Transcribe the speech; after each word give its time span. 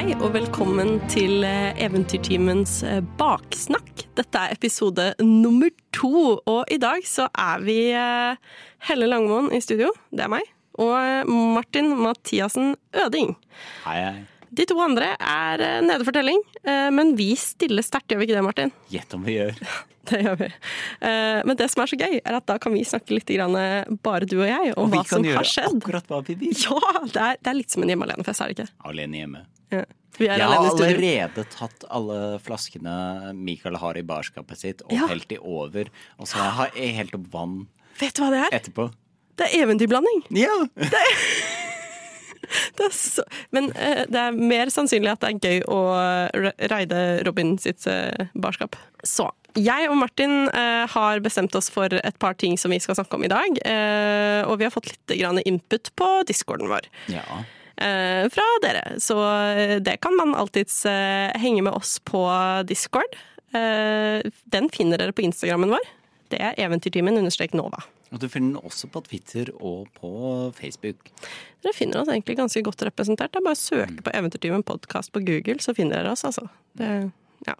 Hei 0.00 0.14
og 0.16 0.30
velkommen 0.32 0.94
til 1.12 1.42
eventyrteamens 1.44 1.82
Eventyrtimens 1.84 2.70
eh, 2.88 3.02
baksnakk. 3.20 4.06
Dette 4.16 4.40
er 4.40 4.54
episode 4.54 5.10
nummer 5.20 5.68
to, 5.92 6.38
og 6.38 6.72
i 6.72 6.78
dag 6.80 7.04
så 7.04 7.26
er 7.36 7.60
vi 7.66 7.74
eh, 7.92 8.38
Helle 8.88 9.10
Langmoen 9.10 9.50
i 9.52 9.60
studio, 9.60 9.90
det 10.08 10.24
er 10.24 10.32
meg, 10.32 10.48
og 10.80 10.94
eh, 10.96 11.28
Martin 11.28 11.92
Mathiassen 12.00 12.78
Øding. 12.96 13.34
Hei, 13.84 13.98
hei. 14.06 14.24
De 14.48 14.64
to 14.72 14.80
andre 14.80 15.10
er 15.20 15.66
eh, 15.66 15.76
nede 15.84 16.08
for 16.08 16.16
telling, 16.16 16.40
eh, 16.64 16.88
men 16.96 17.12
vi 17.20 17.34
stiller 17.36 17.84
sterkt, 17.84 18.08
gjør 18.08 18.24
vi 18.24 18.30
ikke 18.30 18.40
det, 18.40 18.46
Martin? 18.48 18.74
Gjett 18.96 19.20
om 19.20 19.28
vi 19.28 19.36
gjør. 19.36 19.60
Det 20.10 20.24
gjør 20.24 20.40
vi. 20.40 20.46
Eh, 21.04 21.44
Men 21.44 21.58
det 21.60 21.68
som 21.70 21.84
er 21.84 21.90
så 21.92 22.00
gøy, 22.00 22.16
er 22.24 22.40
at 22.40 22.48
da 22.48 22.56
kan 22.58 22.72
vi 22.72 22.80
snakke 22.88 23.12
litt 23.20 23.28
eh, 23.36 23.84
bare 24.00 24.24
du 24.24 24.38
og 24.40 24.48
jeg, 24.48 24.72
om 24.80 24.88
Og 24.88 24.96
hva 24.96 25.04
som 25.04 25.28
har 25.28 25.44
skjedd. 25.44 25.76
Og 25.76 25.84
vi 25.84 25.92
kan 25.92 25.92
gjøre 25.92 26.00
akkurat 26.00 26.08
hva 26.16 26.24
vi 26.24 26.40
vil. 26.40 26.56
Ja, 26.64 27.04
det 27.04 27.24
er, 27.28 27.36
det 27.44 27.52
er 27.52 27.60
litt 27.60 27.76
som 27.76 27.84
en 27.84 27.92
hjemme 27.92 28.08
alene-fest, 28.08 28.40
er 28.40 28.48
det 28.48 28.62
ikke? 28.64 28.72
Alene 28.88 29.26
hjemme. 29.26 29.48
Ja. 29.70 29.84
Vi 30.18 30.26
er 30.26 30.40
Jeg 30.40 30.48
har 30.50 30.66
allerede 30.66 31.44
tatt 31.54 31.84
alle 31.88 32.38
flaskene 32.42 33.32
Mikael 33.36 33.78
har 33.80 33.96
i 33.96 34.02
barskapet 34.02 34.58
sitt, 34.58 34.82
og 34.82 34.92
Ja. 34.92 35.06
helt 35.08 35.28
de 35.28 35.38
over. 35.38 35.88
Og 36.18 36.26
så 36.28 36.36
har 36.38 36.70
jeg 36.74 36.94
helt 36.96 37.14
opp 37.14 37.30
vann 37.32 37.68
Vet 38.00 38.14
du 38.14 38.22
hva 38.22 38.30
det 38.30 38.42
er? 38.46 38.58
etterpå. 38.58 38.90
Det 39.38 39.46
er 39.48 39.64
eventyrblanding. 39.64 40.24
Ja! 40.36 40.66
Det 42.76 42.84
er 42.84 42.90
så, 42.96 43.22
men 43.54 43.70
uh, 43.76 44.04
det 44.10 44.20
er 44.20 44.32
mer 44.36 44.66
sannsynlig 44.72 45.12
at 45.12 45.20
det 45.20 45.30
er 45.30 45.38
gøy 45.38 45.62
å 45.70 45.80
reide 46.34 46.68
raide 46.72 47.02
Robin 47.24 47.56
sitt 47.58 47.86
uh, 47.86 48.26
barskap. 48.34 48.76
Så 49.04 49.30
jeg 49.58 49.88
og 49.90 49.96
Martin 49.98 50.48
eh, 50.48 50.86
har 50.90 51.20
bestemt 51.24 51.54
oss 51.58 51.70
for 51.72 51.90
et 51.90 52.18
par 52.22 52.36
ting 52.38 52.56
som 52.60 52.70
vi 52.70 52.78
skal 52.82 52.94
snakke 52.98 53.16
om 53.16 53.24
i 53.26 53.30
dag. 53.30 53.56
Eh, 53.66 54.42
og 54.46 54.60
vi 54.60 54.66
har 54.66 54.74
fått 54.74 54.90
litt 54.92 55.14
grann 55.18 55.40
input 55.42 55.90
på 55.98 56.10
discorden 56.28 56.70
vår 56.70 56.86
ja. 57.10 57.24
Eh, 57.80 58.26
fra 58.32 58.46
dere. 58.64 58.84
Så 59.02 59.16
eh, 59.56 59.76
det 59.82 59.98
kan 60.04 60.16
man 60.18 60.36
alltids 60.38 60.82
eh, 60.88 61.30
henge 61.40 61.64
med 61.66 61.74
oss 61.76 61.98
på 62.04 62.24
Discord. 62.68 63.18
Den 63.50 64.68
finner 64.70 65.00
dere 65.00 65.10
på 65.10 65.24
Instagrammen 65.26 65.72
vår. 65.72 65.86
Det 66.30 66.38
er 66.38 66.58
eventyrtimen 66.62 67.18
understrek 67.18 67.56
Nova. 67.58 67.80
Og 68.14 68.20
du 68.22 68.28
finner 68.30 68.60
den 68.60 68.68
også 68.68 68.86
på 68.90 69.02
Twitter 69.08 69.50
og 69.58 69.88
på 69.98 70.10
Facebook. 70.54 71.10
Dere 71.62 71.74
finner 71.74 71.98
oss 71.98 72.10
egentlig 72.10 72.36
ganske 72.38 72.62
godt 72.66 72.84
representert. 72.86 73.32
Det 73.34 73.40
er 73.40 73.46
bare 73.48 73.58
å 73.58 73.60
søke 73.60 74.04
på 74.06 74.12
Eventyrtimen 74.14 74.62
podkast 74.66 75.10
på 75.14 75.22
Google, 75.26 75.58
så 75.62 75.74
finner 75.74 75.98
dere 75.98 76.14
oss, 76.14 76.22
altså. 76.26 76.46
Det, 76.78 76.90
ja. 77.48 77.56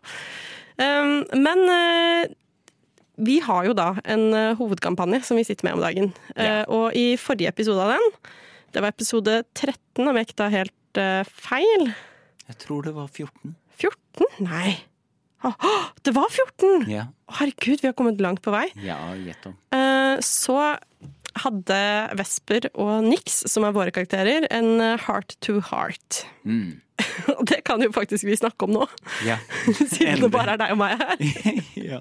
Um, 0.79 1.25
men 1.35 1.65
uh, 1.67 2.31
vi 3.27 3.41
har 3.47 3.67
jo 3.67 3.75
da 3.79 3.93
en 4.07 4.55
hovedkampanje 4.59 5.25
som 5.27 5.39
vi 5.39 5.47
sitter 5.47 5.67
med 5.67 5.79
om 5.79 5.85
dagen. 5.85 6.15
Ja. 6.37 6.63
Uh, 6.63 6.79
og 6.79 6.99
i 6.99 7.19
forrige 7.19 7.51
episode 7.51 7.83
av 7.87 7.97
den, 7.97 8.11
det 8.75 8.83
var 8.85 8.93
episode 8.95 9.41
13, 9.57 10.07
om 10.09 10.17
jeg 10.19 10.29
ikke 10.29 10.39
tar 10.43 10.53
helt 10.55 11.01
uh, 11.01 11.23
feil 11.27 11.91
Jeg 12.49 12.59
tror 12.65 12.87
det 12.87 12.95
var 12.97 13.09
14. 13.11 13.57
14? 13.81 14.31
Nei. 14.47 14.77
Å, 15.47 15.51
å, 15.57 15.73
det 16.05 16.13
var 16.17 16.29
14! 16.29 16.87
Ja, 16.93 17.07
Herregud, 17.39 17.81
vi 17.81 17.89
har 17.89 17.97
kommet 17.97 18.21
langt 18.21 18.43
på 18.45 18.53
vei. 18.55 18.67
ja 18.85 18.99
gjett 19.17 19.47
om. 19.49 19.57
Uh, 19.73 20.19
Så 20.25 20.59
hadde 21.41 21.77
Vesper 22.19 22.67
og 22.75 23.05
Nix, 23.07 23.45
som 23.49 23.65
er 23.65 23.75
våre 23.77 23.93
karakterer, 23.95 24.49
en 24.51 24.81
eh, 24.83 24.97
heart 25.07 25.37
to 25.45 25.61
heart. 25.63 26.25
Mm. 26.43 26.81
Og 27.39 27.45
det 27.49 27.61
kan 27.65 27.81
jo 27.81 27.93
faktisk 27.95 28.27
vi 28.27 28.35
snakke 28.37 28.67
om 28.67 28.75
nå, 28.75 28.89
Ja. 29.25 29.37
siden 29.95 30.25
det 30.25 30.33
bare 30.35 30.57
er 30.57 30.61
deg 30.65 30.75
og 30.75 30.81
meg 30.83 30.99
her. 30.99 31.23
ja. 31.93 32.01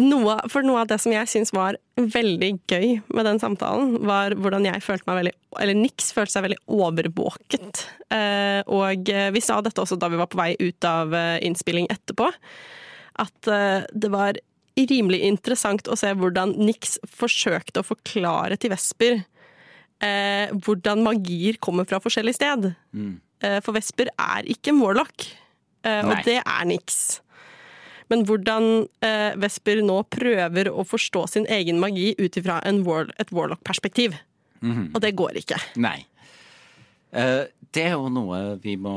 Noe, 0.00 0.38
for 0.48 0.64
noe 0.64 0.80
av 0.80 0.88
det 0.88 0.96
som 1.02 1.12
jeg 1.12 1.28
syns 1.28 1.50
var 1.52 1.76
veldig 2.00 2.50
gøy 2.70 2.94
med 3.12 3.26
den 3.28 3.40
samtalen, 3.42 3.98
var 4.08 4.32
hvordan 4.40 4.64
jeg 4.64 4.80
følte 4.80 5.04
meg 5.10 5.18
veldig 5.18 5.32
Eller 5.60 5.76
Nix 5.76 6.14
følte 6.16 6.32
seg 6.32 6.46
veldig 6.46 6.60
overvåket. 6.72 7.82
Eh, 8.08 8.62
og 8.72 9.10
vi 9.36 9.42
sa 9.44 9.58
dette 9.60 9.82
også 9.82 9.98
da 10.00 10.08
vi 10.08 10.20
var 10.20 10.30
på 10.32 10.40
vei 10.40 10.54
ut 10.62 10.88
av 10.88 11.12
eh, 11.12 11.42
innspilling 11.44 11.90
etterpå, 11.92 12.30
at 13.20 13.52
eh, 13.52 13.84
det 13.92 14.12
var 14.14 14.40
rimelig 14.80 15.20
interessant 15.28 15.90
å 15.92 15.98
se 16.00 16.14
hvordan 16.16 16.56
Nix 16.56 16.96
forsøkte 17.04 17.82
å 17.82 17.88
forklare 17.90 18.56
til 18.56 18.72
Vesper 18.72 19.20
eh, 20.02 20.52
hvordan 20.64 21.04
magier 21.04 21.58
kommer 21.62 21.88
fra 21.88 22.00
forskjellig 22.02 22.36
sted. 22.36 22.72
Mm. 22.92 23.14
Eh, 23.42 23.58
for 23.64 23.76
Vesper 23.76 24.10
er 24.16 24.48
ikke 24.50 24.72
en 24.72 24.82
warlock, 24.82 25.28
eh, 25.84 26.02
og 26.06 26.24
det 26.26 26.40
er 26.42 26.64
Nix. 26.68 27.21
Men 28.10 28.24
hvordan 28.28 28.86
eh, 29.04 29.34
Vesper 29.40 29.82
nå 29.84 30.00
prøver 30.10 30.70
å 30.72 30.84
forstå 30.86 31.26
sin 31.30 31.46
egen 31.52 31.78
magi 31.82 32.12
ut 32.18 32.38
ifra 32.38 32.60
en 32.66 32.82
war 32.86 33.12
et 33.22 33.30
warlock-perspektiv. 33.34 34.16
Mhm. 34.62 34.90
Og 34.94 35.00
det 35.02 35.14
går 35.18 35.38
ikke. 35.42 35.58
Nei. 35.76 36.00
Eh, 37.12 37.44
det 37.72 37.86
er 37.88 37.96
jo 37.96 38.08
noe 38.12 38.56
vi 38.62 38.76
må 38.80 38.96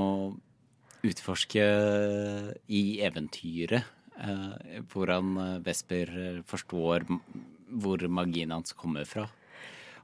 utforske 1.05 1.65
i 2.71 2.83
eventyret. 3.05 3.91
Eh, 4.15 4.81
hvordan 4.93 5.35
eh, 5.41 5.57
Vesper 5.65 6.11
forstår 6.47 7.07
hvor 7.75 8.05
magien 8.07 8.53
hans 8.55 8.75
kommer 8.77 9.07
fra. 9.09 9.27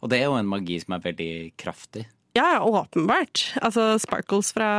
Og 0.02 0.10
det 0.12 0.20
er 0.20 0.30
jo 0.30 0.40
en 0.40 0.50
magi 0.50 0.80
som 0.82 0.98
er 0.98 1.06
veldig 1.06 1.34
kraftig. 1.62 2.08
Ja, 2.36 2.56
ja, 2.56 2.60
åpenbart. 2.64 3.52
Altså 3.62 3.98
sparkles 4.00 4.54
fra, 4.56 4.72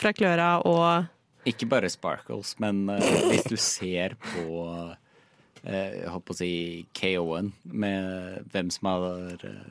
fra 0.00 0.12
kløra 0.16 0.56
og 0.64 1.10
Ikke 1.48 1.68
bare 1.68 1.90
sparkles, 1.92 2.54
men 2.62 2.84
uh, 2.88 3.00
hvis 3.28 3.44
du 3.50 3.56
ser 3.60 4.14
på 4.22 4.44
uh, 4.64 4.94
jeg 5.64 6.08
holdt 6.12 6.26
på 6.28 6.34
å 6.34 6.38
si 6.38 6.52
KO-en 6.96 7.52
med 7.64 8.44
hvem 8.52 8.70
som 8.72 8.88
har 8.90 9.04
uh, 9.44 9.66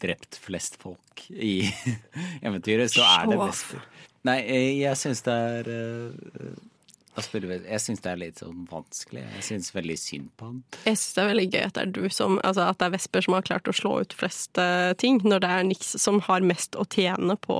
drept 0.00 0.38
flest 0.40 0.78
folk 0.80 1.24
i 1.30 1.66
eventyret, 2.46 2.92
så 2.92 3.04
er 3.20 3.28
det 3.32 3.40
Wester. 3.40 3.82
Nei, 4.24 4.38
jeg 4.80 4.96
syns 4.96 5.20
det 5.26 5.34
er 5.34 5.68
Ves- 5.68 6.70
Jeg 7.14 7.80
syns 7.82 8.02
det 8.02 8.10
er 8.10 8.18
litt 8.18 8.40
sånn 8.42 8.64
vanskelig. 8.66 9.22
Jeg 9.36 9.44
syns 9.46 9.70
veldig 9.74 9.96
synd 10.00 10.30
på 10.38 10.48
han. 10.48 10.56
Jeg 10.82 10.98
syns 10.98 11.14
det 11.14 11.22
er 11.22 11.30
veldig 11.30 11.46
gøy 11.46 11.60
at 11.62 11.76
det 11.76 11.84
er 11.84 11.92
du 11.94 12.08
som 12.10 12.40
Altså 12.42 12.64
at 12.66 12.80
det 12.80 12.88
er 12.88 12.94
Vesper 12.96 13.26
som 13.26 13.36
har 13.36 13.46
klart 13.46 13.70
å 13.70 13.76
slå 13.76 13.92
ut 14.02 14.16
flest 14.18 14.58
eh, 14.58 14.90
ting, 14.98 15.20
når 15.22 15.44
det 15.44 15.52
er 15.54 15.68
Nix 15.68 15.94
som 16.02 16.18
har 16.26 16.46
mest 16.46 16.74
å 16.74 16.86
tjene 16.90 17.36
på 17.44 17.58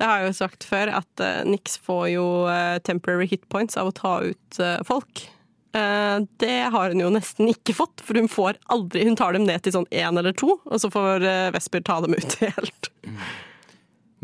Det 0.00 0.08
har 0.08 0.24
jeg 0.24 0.32
jo 0.32 0.38
sagt 0.40 0.66
før, 0.66 0.90
at 0.98 1.22
uh, 1.22 1.44
Nix 1.46 1.78
får 1.86 2.08
jo 2.16 2.26
eh, 2.50 2.80
temporary 2.86 3.30
hit 3.30 3.46
points 3.52 3.78
av 3.78 3.92
å 3.92 3.94
ta 3.94 4.16
ut 4.26 4.60
eh, 4.62 4.82
folk. 4.88 5.28
Eh, 5.74 6.18
det 6.36 6.60
har 6.70 6.88
hun 6.88 7.00
jo 7.02 7.10
nesten 7.10 7.50
ikke 7.50 7.74
fått, 7.74 8.02
for 8.06 8.14
hun 8.14 8.28
får 8.30 8.60
aldri 8.70 9.04
Hun 9.08 9.16
tar 9.18 9.34
dem 9.34 9.46
ned 9.48 9.64
til 9.64 9.74
sånn 9.74 9.88
én 9.90 10.18
eller 10.20 10.34
to, 10.36 10.58
og 10.62 10.82
så 10.82 10.90
får 10.92 11.24
eh, 11.26 11.50
Vesper 11.54 11.82
ta 11.82 11.98
dem 12.04 12.14
ut 12.14 12.36
helt. 12.44 12.90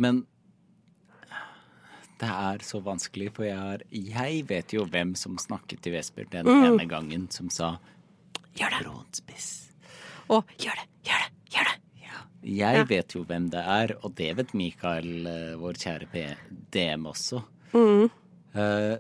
Men 0.00 0.24
det 2.20 2.28
er 2.28 2.64
så 2.66 2.80
vanskelig, 2.84 3.30
for 3.36 3.46
jeg, 3.46 3.56
har, 3.56 3.82
jeg 3.90 4.44
vet 4.50 4.74
jo 4.76 4.84
hvem 4.88 5.14
som 5.16 5.38
snakket 5.40 5.80
til 5.84 5.96
Vesper 5.96 6.28
den 6.32 6.48
ene 6.52 6.86
gangen, 6.88 7.28
som 7.32 7.48
sa 7.52 7.76
Gjør 8.58 8.74
det! 8.74 8.80
bronsespiss. 8.82 9.50
Og 10.30 10.50
gjør 10.60 10.76
det! 10.76 10.88
Gjør 11.06 11.22
det! 11.24 11.30
Gjør 11.54 11.70
det! 11.70 11.76
Ja. 12.04 12.24
Jeg 12.60 12.88
vet 12.90 13.16
jo 13.16 13.24
hvem 13.28 13.48
det 13.52 13.62
er, 13.62 13.94
og 14.04 14.14
det 14.18 14.30
vet 14.36 14.52
Mikael, 14.58 15.10
eh, 15.30 15.54
vår 15.60 15.80
kjære 15.80 16.10
P 16.12 16.24
DM 16.74 17.08
også. 17.08 17.40
Uh, 17.72 18.96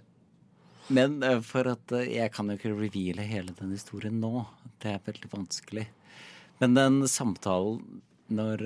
men 0.94 1.20
eh, 1.26 1.40
for 1.44 1.66
at 1.72 1.92
jeg 2.06 2.32
kan 2.32 2.50
jo 2.50 2.56
ikke 2.56 2.72
reveale 2.72 3.26
hele 3.26 3.54
den 3.58 3.74
historien 3.74 4.20
nå. 4.22 4.46
Det 4.80 4.94
er 4.94 5.06
veldig 5.06 5.32
vanskelig. 5.32 5.88
Men 6.62 6.76
den 6.78 7.02
samtalen 7.10 8.00
når 8.30 8.62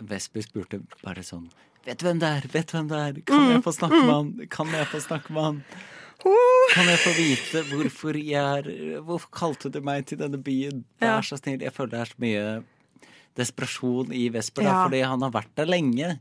Vesper 0.00 0.42
spurte 0.44 0.80
bare 1.02 1.22
sånn 1.24 1.48
Vet 1.86 2.00
du 2.00 2.06
hvem 2.08 2.18
det 2.18 2.28
er? 2.28 2.46
Vet 2.50 2.66
du 2.72 2.76
hvem 2.76 2.88
det 2.90 2.98
er? 2.98 3.20
Kan 3.28 3.44
jeg 3.52 3.62
få 3.62 3.72
snakke 3.76 4.00
med 4.02 4.14
han? 4.14 4.30
Kan 4.50 4.72
jeg 4.74 4.86
få 4.90 4.98
snakke 5.04 5.32
med 5.32 5.42
han? 5.44 5.60
Kan 6.74 6.88
jeg 6.90 6.98
få 6.98 7.12
vite 7.14 7.62
hvorfor 7.70 8.16
jeg 8.18 8.64
er 8.66 9.00
Hvorfor 9.06 9.30
kalte 9.30 9.70
du 9.70 9.78
meg 9.86 10.06
til 10.10 10.18
denne 10.18 10.40
byen? 10.42 10.82
Vær 11.00 11.22
så 11.22 11.38
snill. 11.38 11.62
Jeg 11.62 11.72
føler 11.76 11.92
det 11.94 12.00
er 12.00 12.10
så 12.10 12.18
mye 12.24 12.42
desperasjon 13.36 14.12
i 14.16 14.24
Vesper, 14.34 14.64
da, 14.64 14.68
Ja. 14.72 14.82
fordi 14.88 15.00
han 15.04 15.22
har 15.22 15.30
vært 15.30 15.54
der 15.60 15.66
lenge. 15.70 16.18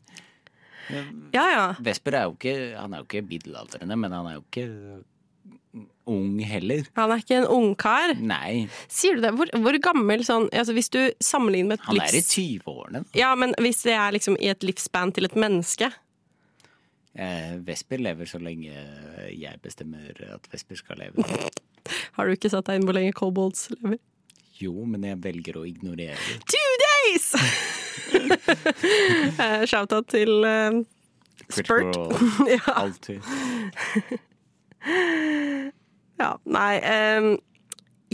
Ja, 1.34 1.46
ja. 1.50 1.66
Vesper 1.82 2.14
er 2.14 2.24
jo 2.28 2.36
ikke 2.36 2.78
Han 2.78 2.94
er 2.94 2.98
jo 3.02 3.08
ikke 3.08 3.26
middelaldrende, 3.26 3.96
men 3.98 4.12
han 4.12 4.28
er 4.30 4.34
jo 4.38 4.44
ikke 4.46 4.66
ung 6.06 6.40
heller. 6.46 6.86
Han 6.96 7.12
er 7.12 7.22
ikke 7.24 7.40
en 7.42 7.50
ungkar. 7.50 8.14
Nei, 8.22 8.68
Sier 8.92 9.18
du 9.18 9.26
det? 9.26 9.34
Hvor, 9.36 9.50
hvor 9.64 9.78
gammel 9.82 10.24
sånn 10.28 10.48
altså 10.54 10.76
Hvis 10.78 10.92
du 10.94 11.00
sammenligner 11.24 11.74
med 11.74 11.80
et 11.82 11.88
han 11.90 12.02
er 12.06 12.18
i 12.20 12.24
20-årene. 12.24 13.04
Ja, 13.18 13.34
men 13.40 13.56
hvis 13.64 13.82
det 13.88 13.98
er 13.98 14.16
liksom 14.16 14.38
i 14.40 14.52
et 14.54 14.66
livsspan 14.66 15.14
til 15.16 15.28
et 15.28 15.38
menneske 15.40 15.92
Eh, 17.16 17.56
Vesper 17.64 18.02
lever 18.04 18.28
så 18.28 18.42
lenge 18.44 18.74
jeg 19.32 19.60
bestemmer 19.64 20.18
at 20.36 20.50
Vesper 20.52 20.76
skal 20.76 21.00
leve. 21.00 21.24
Har 22.18 22.28
du 22.28 22.36
ikke 22.36 22.52
satt 22.52 22.68
deg 22.68 22.82
inn 22.82 22.88
hvor 22.88 22.98
lenge 22.98 23.16
kobolds 23.16 23.70
lever? 23.72 24.02
Jo, 24.60 24.74
men 24.88 25.04
jeg 25.04 25.20
velger 25.24 25.60
å 25.60 25.66
ignorere 25.68 26.16
det. 26.16 26.40
Two 26.52 26.76
days! 26.86 27.32
Eh, 29.42 29.64
Shout-out 29.68 30.08
til 30.14 30.46
uh, 30.46 30.78
Spurt. 31.50 31.66
Critical 31.66 32.48
ja, 32.54 32.74
Alltid. 32.76 33.26
ja, 36.22 36.30
nei 36.46 36.74
um, 37.18 37.32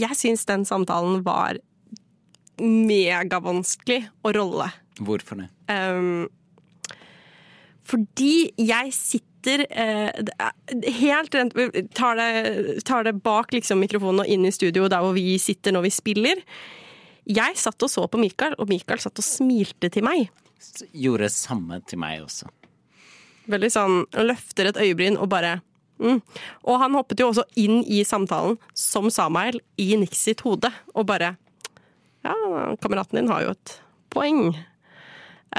Jeg 0.00 0.18
syns 0.18 0.46
den 0.48 0.64
samtalen 0.68 1.20
var 1.26 1.60
megavanskelig 2.62 4.06
å 4.22 4.32
rolle. 4.36 4.68
Hvorfor 5.02 5.40
det? 5.40 5.48
Um, 5.72 6.28
Fordi 7.88 8.52
jeg 8.60 8.92
sitter 8.94 9.64
uh, 9.72 10.10
helt 11.00 11.34
rent 11.34 11.56
tar 11.96 12.20
det, 12.20 12.84
tar 12.86 13.08
det 13.08 13.16
bak 13.24 13.56
liksom, 13.56 13.82
mikrofonen 13.82 14.22
og 14.22 14.30
inn 14.30 14.46
i 14.46 14.54
studio 14.54 14.86
der 14.92 15.02
hvor 15.02 15.16
vi 15.16 15.34
sitter 15.42 15.74
når 15.74 15.88
vi 15.88 15.94
spiller. 15.96 16.44
Jeg 17.26 17.58
satt 17.58 17.82
og 17.82 17.90
så 17.90 18.06
på 18.10 18.18
Mikael, 18.18 18.56
og 18.58 18.70
Mikael 18.70 19.02
satt 19.02 19.18
og 19.18 19.26
smilte 19.26 19.90
til 19.94 20.06
meg. 20.06 20.30
Gjorde 20.94 21.30
samme 21.30 21.78
til 21.86 22.00
meg 22.02 22.24
også. 22.24 22.50
Veldig 23.50 23.70
sånn 23.74 24.02
løfter 24.22 24.70
et 24.70 24.78
øyebryn 24.78 25.18
og 25.18 25.30
bare 25.30 25.60
mm. 26.02 26.18
Og 26.66 26.80
han 26.82 26.98
hoppet 26.98 27.22
jo 27.22 27.30
også 27.30 27.46
inn 27.60 27.80
i 27.86 28.02
samtalen 28.06 28.58
som 28.76 29.08
Samael 29.12 29.60
i 29.80 29.92
Nix 30.00 30.24
sitt 30.28 30.44
hode 30.46 30.72
og 30.94 31.08
bare 31.10 31.36
Ja, 32.22 32.34
kameraten 32.78 33.18
din 33.18 33.30
har 33.32 33.42
jo 33.42 33.54
et 33.56 33.72
poeng. 34.14 34.52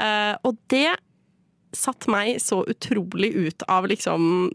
Eh, 0.00 0.34
og 0.48 0.56
det 0.72 0.94
satt 1.76 2.06
meg 2.08 2.38
så 2.40 2.62
utrolig 2.70 3.34
ut 3.34 3.66
av 3.68 3.88
liksom 3.90 4.48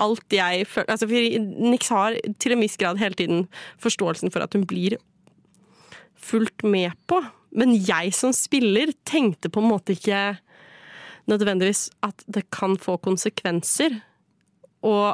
alt 0.00 0.32
jeg 0.32 0.64
føler 0.70 0.94
altså, 0.94 1.08
Nix 1.10 1.90
har 1.92 2.16
til 2.40 2.54
en 2.54 2.62
viss 2.64 2.78
grad 2.80 3.00
hele 3.02 3.18
tiden 3.18 3.44
forståelsen 3.82 4.32
for 4.32 4.44
at 4.44 4.56
hun 4.56 4.64
blir 4.68 4.96
fulgt 6.20 6.64
med 6.64 6.94
på. 7.10 7.20
Men 7.56 7.74
jeg 7.74 8.14
som 8.16 8.32
spiller 8.36 8.94
tenkte 9.08 9.50
på 9.52 9.62
en 9.62 9.70
måte 9.72 9.96
ikke 9.96 10.38
nødvendigvis 11.30 11.88
at 12.06 12.24
det 12.30 12.46
kan 12.54 12.76
få 12.80 12.96
konsekvenser 13.02 14.00
å 14.86 15.12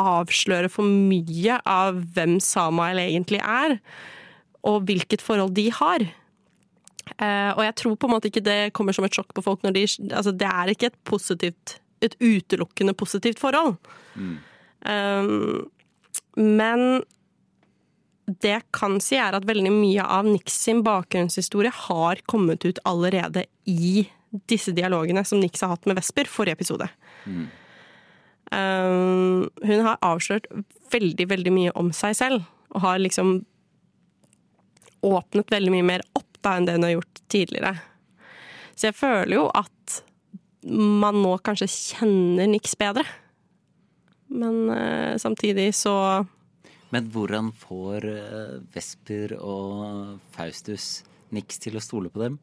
avsløre 0.00 0.70
for 0.72 0.86
mye 0.86 1.58
av 1.68 2.00
hvem 2.14 2.38
Samael 2.42 3.00
egentlig 3.02 3.40
er, 3.42 3.78
og 4.66 4.84
hvilket 4.88 5.24
forhold 5.24 5.54
de 5.56 5.68
har. 5.72 6.06
Uh, 7.16 7.50
og 7.56 7.62
jeg 7.64 7.76
tror 7.80 7.96
på 7.96 8.06
en 8.06 8.14
måte 8.14 8.30
ikke 8.30 8.44
det 8.44 8.58
kommer 8.76 8.94
som 8.94 9.06
et 9.06 9.16
sjokk 9.16 9.32
på 9.34 9.42
folk 9.42 9.64
når 9.64 9.72
de 9.74 9.80
Altså, 10.14 10.30
det 10.30 10.46
er 10.46 10.70
ikke 10.70 10.92
et 10.92 10.98
positivt 11.08 11.80
Et 12.04 12.14
utelukkende 12.22 12.94
positivt 12.94 13.40
forhold. 13.42 13.74
Mm. 14.14 14.36
Um, 14.88 15.66
men 16.36 17.02
det 18.40 18.52
jeg 18.54 18.64
kan 18.72 18.96
si, 19.04 19.18
er 19.20 19.36
at 19.36 19.44
veldig 19.44 19.72
mye 19.74 20.06
av 20.06 20.24
Nix 20.24 20.54
sin 20.64 20.80
bakgrunnshistorie 20.86 21.72
har 21.74 22.22
kommet 22.30 22.64
ut 22.64 22.80
allerede 22.88 23.44
i 23.68 24.06
disse 24.48 24.72
dialogene 24.72 25.24
som 25.26 25.42
Nix 25.42 25.60
har 25.60 25.74
hatt 25.74 25.88
med 25.90 25.98
Vesper, 25.98 26.30
forrige 26.30 26.56
episode. 26.56 26.88
Mm. 27.26 27.48
Um, 28.50 29.46
hun 29.62 29.84
har 29.86 30.00
avslørt 30.02 30.48
veldig, 30.90 31.28
veldig 31.30 31.52
mye 31.54 31.74
om 31.78 31.92
seg 31.94 32.16
selv, 32.18 32.48
og 32.74 32.82
har 32.82 32.98
liksom 33.02 33.40
åpnet 35.06 35.52
veldig 35.52 35.72
mye 35.72 35.86
mer 35.86 36.04
opp 36.18 36.26
da 36.42 36.56
enn 36.56 36.66
det 36.66 36.76
hun 36.76 36.86
har 36.88 36.96
gjort 36.96 37.22
tidligere. 37.30 37.74
Så 38.74 38.88
jeg 38.88 38.96
føler 38.98 39.36
jo 39.36 39.46
at 39.54 40.00
man 40.66 41.20
nå 41.22 41.36
kanskje 41.44 41.68
kjenner 41.70 42.48
Nix 42.50 42.74
bedre. 42.80 43.04
Men 44.30 44.70
uh, 44.70 45.16
samtidig 45.18 45.72
så 45.74 46.24
Men 46.90 47.08
hvordan 47.10 47.50
får 47.58 48.06
uh, 48.06 48.58
Vesper 48.74 49.34
og 49.38 50.18
Faustus 50.34 51.02
Nix 51.34 51.58
til 51.62 51.78
å 51.78 51.82
stole 51.82 52.10
på 52.10 52.22
dem? 52.22 52.38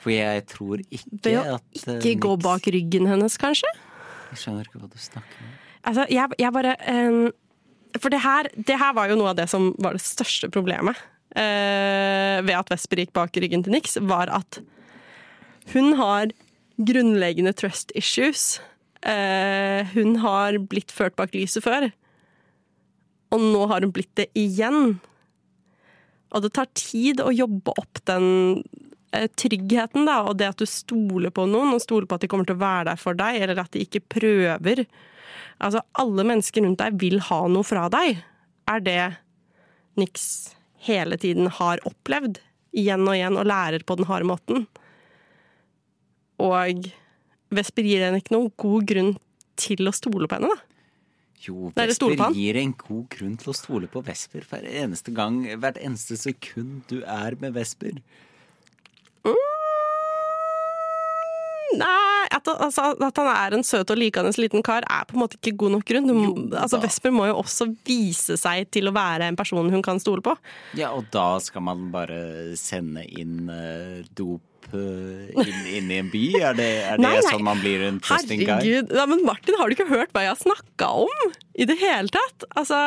For 0.00 0.14
jeg 0.14 0.44
tror 0.48 0.80
ikke 0.86 1.20
Ved 1.24 1.38
å 1.40 1.58
at 1.58 1.82
ikke 1.98 2.14
gå 2.22 2.32
bak 2.40 2.68
ryggen 2.72 3.08
hennes, 3.10 3.36
kanskje? 3.40 3.68
Jeg 4.36 4.44
skjønner 4.44 4.68
ikke 4.68 4.82
hva 4.82 4.92
du 4.92 5.00
snakker 5.00 5.42
om. 5.42 5.52
Altså, 5.86 6.06
jeg, 6.12 6.38
jeg 6.42 6.52
bare 6.52 6.74
um, 6.90 7.26
For 7.96 8.12
det 8.12 8.20
her, 8.20 8.48
det 8.68 8.78
her 8.80 8.96
var 8.96 9.08
jo 9.08 9.18
noe 9.18 9.32
av 9.32 9.38
det 9.38 9.46
som 9.48 9.70
var 9.80 9.96
det 9.96 10.04
største 10.04 10.50
problemet 10.52 10.98
uh, 11.36 12.38
ved 12.44 12.56
at 12.56 12.72
Vesper 12.72 13.00
gikk 13.04 13.14
bak 13.16 13.36
ryggen 13.40 13.64
til 13.64 13.76
Nix, 13.76 13.96
var 14.04 14.32
at 14.34 14.60
hun 15.72 15.94
har 15.98 16.30
grunnleggende 16.76 17.54
trust 17.56 17.92
issues. 17.98 18.58
Uh, 19.00 19.86
hun 19.94 20.18
har 20.22 20.58
blitt 20.68 20.92
ført 20.92 21.16
bak 21.18 21.32
lyset 21.34 21.64
før, 21.64 21.88
og 23.34 23.42
nå 23.42 23.64
har 23.70 23.82
hun 23.82 23.94
blitt 23.94 24.12
det 24.18 24.28
igjen. 24.38 24.98
Og 26.34 26.44
det 26.44 26.52
tar 26.58 26.68
tid 26.76 27.22
å 27.22 27.32
jobbe 27.34 27.74
opp 27.80 28.02
den 28.08 28.60
tryggheten, 29.38 30.06
da, 30.08 30.20
og 30.28 30.38
det 30.40 30.50
at 30.52 30.62
du 30.62 30.66
stoler 30.68 31.32
på 31.34 31.46
noen, 31.50 31.74
og 31.74 31.82
stoler 31.84 32.08
på 32.08 32.18
at 32.18 32.24
de 32.24 32.30
kommer 32.30 32.48
til 32.48 32.58
å 32.58 32.62
være 32.62 32.88
der 32.90 33.00
for 33.00 33.18
deg, 33.18 33.40
eller 33.42 33.62
at 33.62 33.72
de 33.74 33.84
ikke 33.86 34.04
prøver. 34.16 34.84
Altså, 35.56 35.82
alle 36.00 36.26
mennesker 36.28 36.64
rundt 36.66 36.82
deg 36.82 36.98
vil 37.00 37.22
ha 37.28 37.40
noe 37.48 37.66
fra 37.66 37.86
deg. 37.92 38.20
Er 38.70 38.82
det 38.84 39.00
niks 39.96 40.26
hele 40.86 41.16
tiden 41.20 41.48
har 41.58 41.80
opplevd 41.88 42.40
igjen 42.76 43.06
og 43.08 43.16
igjen 43.16 43.38
og 43.40 43.48
lærer 43.48 43.84
på 43.86 43.96
den 43.98 44.08
harde 44.10 44.28
måten. 44.28 44.66
Og 46.42 46.88
Vesper 47.56 47.86
gir 47.86 48.04
henne 48.04 48.20
ikke 48.20 48.36
noen 48.36 48.52
god 48.60 48.88
grunn 48.90 49.12
til 49.56 49.88
å 49.88 49.94
stole 49.96 50.28
på 50.28 50.38
henne, 50.38 50.52
da. 50.52 50.62
Jo, 51.46 51.70
Vesper 51.76 52.16
gir 52.34 52.58
en 52.58 52.72
god 52.80 53.04
grunn 53.12 53.36
til 53.40 53.52
å 53.52 53.56
stole 53.56 53.88
på 53.92 54.02
Vesper 54.04 54.44
hver 54.50 54.64
eneste 54.66 55.12
gang, 55.14 55.42
hvert 55.60 55.78
eneste 55.78 56.18
sekund 56.18 56.84
du 56.90 57.00
er 57.02 57.36
med 57.40 57.54
Vesper. 57.56 58.00
Mm. 59.26 59.56
Nei, 61.74 62.26
at, 62.30 62.46
altså, 62.46 62.92
at, 62.94 63.18
han 63.18 63.28
er 63.32 63.56
en 63.56 63.64
søt 63.66 63.90
og 63.90 63.98
likende 63.98 64.32
liten 64.38 64.64
kar, 64.66 64.86
er 64.86 65.06
på 65.08 65.16
en 65.16 65.24
måte 65.24 65.38
ikke 65.40 65.56
god 65.64 65.76
nok 65.76 65.86
grunn. 65.88 66.10
Jo, 66.12 66.32
altså, 66.54 66.80
Vesper 66.82 67.14
må 67.14 67.28
jo 67.30 67.38
også 67.42 67.68
vise 67.86 68.38
seg 68.40 68.70
til 68.74 68.90
å 68.90 68.94
være 68.96 69.30
en 69.30 69.38
person 69.38 69.70
hun 69.72 69.84
kan 69.84 70.00
stole 70.02 70.24
på. 70.24 70.36
Ja, 70.78 70.92
og 70.96 71.08
da 71.14 71.36
skal 71.42 71.64
man 71.66 71.88
bare 71.94 72.54
sende 72.58 73.04
inn 73.06 73.50
uh, 73.50 74.04
dop 74.16 74.70
uh, 74.72 75.42
inn, 75.42 75.62
inn, 75.74 75.90
i 75.90 76.00
en 76.00 76.10
by? 76.12 76.24
Er 76.40 76.58
det, 76.58 76.70
er 76.86 77.00
det 77.00 77.06
nei, 77.06 77.14
nei. 77.18 77.28
sånn 77.28 77.46
man 77.46 77.62
blir 77.62 77.86
en 77.88 78.00
trusting 78.04 78.44
guy? 78.44 78.54
Herregud. 78.54 78.96
Ja, 78.96 79.08
men 79.10 79.24
Martin, 79.26 79.58
har 79.58 79.66
du 79.66 79.76
ikke 79.76 79.90
hørt 79.90 80.14
hva 80.14 80.26
jeg 80.26 80.34
har 80.36 80.42
snakka 80.42 80.92
om 81.06 81.38
i 81.56 81.68
det 81.68 81.80
hele 81.82 82.12
tatt? 82.14 82.46
Altså, 82.54 82.78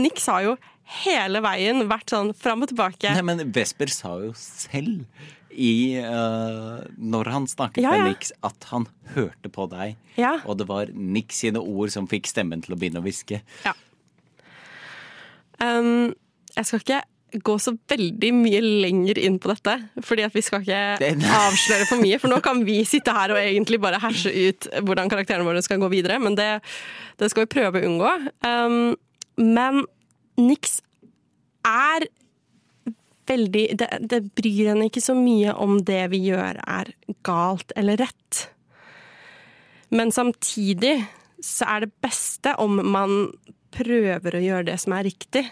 Nix 0.00 0.30
har 0.32 0.48
jo 0.48 0.56
hele 1.04 1.40
veien 1.44 1.86
vært 1.88 2.12
sånn 2.12 2.34
fram 2.36 2.64
og 2.64 2.72
tilbake. 2.72 3.12
Nei, 3.16 3.24
men 3.24 3.48
Vesper 3.54 3.92
sa 3.92 4.18
jo 4.24 4.34
selv 4.36 5.04
i 5.54 6.00
uh, 6.02 6.82
Når 6.98 7.30
han 7.32 7.48
snakket 7.50 7.84
ja, 7.84 7.94
ja. 7.94 8.02
med 8.02 8.14
Nix, 8.14 8.32
at 8.44 8.68
han 8.70 8.86
hørte 9.14 9.50
på 9.52 9.66
deg. 9.72 9.96
Ja. 10.18 10.36
Og 10.48 10.58
det 10.60 10.68
var 10.70 10.92
Nix 10.94 11.42
sine 11.44 11.62
ord 11.62 11.92
som 11.94 12.08
fikk 12.10 12.28
stemmen 12.30 12.64
til 12.64 12.76
å 12.76 12.78
begynne 12.80 13.02
å 13.02 13.06
hviske. 13.06 13.40
Ja. 13.64 13.74
Um, 15.62 16.14
jeg 16.54 16.68
skal 16.68 16.82
ikke 16.82 17.02
gå 17.42 17.54
så 17.58 17.72
veldig 17.90 18.30
mye 18.36 18.60
lenger 18.62 19.18
inn 19.18 19.40
på 19.42 19.50
dette, 19.50 19.74
fordi 20.06 20.26
at 20.26 20.34
vi 20.36 20.42
skal 20.44 20.62
ikke 20.62 21.14
avsløre 21.40 21.88
for 21.88 22.02
mye. 22.02 22.18
For 22.22 22.30
nå 22.30 22.38
kan 22.44 22.62
vi 22.66 22.80
sitte 22.88 23.14
her 23.14 23.34
og 23.34 23.40
egentlig 23.40 23.80
bare 23.82 24.02
herse 24.02 24.30
ut 24.30 24.68
hvordan 24.86 25.10
karakterene 25.10 25.46
våre 25.46 25.62
skal 25.64 25.82
gå 25.82 25.90
videre, 25.92 26.20
men 26.22 26.38
det, 26.38 26.50
det 27.20 27.30
skal 27.32 27.46
vi 27.46 27.54
prøve 27.56 27.82
å 27.82 27.90
unngå. 27.90 28.12
Um, 28.46 28.94
men 29.40 29.82
Nix 30.38 30.78
er 31.66 32.06
veldig 33.28 33.64
det, 33.80 33.88
det, 34.00 34.20
bryr 34.36 34.72
henne 34.72 34.88
ikke 34.88 35.02
så 35.04 35.16
mye 35.18 35.54
om 35.60 35.78
det 35.86 36.02
vi 36.12 36.22
gjør 36.28 36.60
er 36.60 36.92
galt 37.26 37.74
eller 37.76 38.00
rett. 38.00 38.40
Men 39.94 40.12
samtidig 40.14 40.96
så 41.44 41.68
er 41.74 41.84
det 41.84 41.92
beste 42.04 42.54
om 42.62 42.80
man 42.92 43.28
prøver 43.74 44.36
å 44.36 44.42
gjøre 44.42 44.68
det 44.70 44.78
som 44.82 44.94
er 44.96 45.06
riktig. 45.08 45.44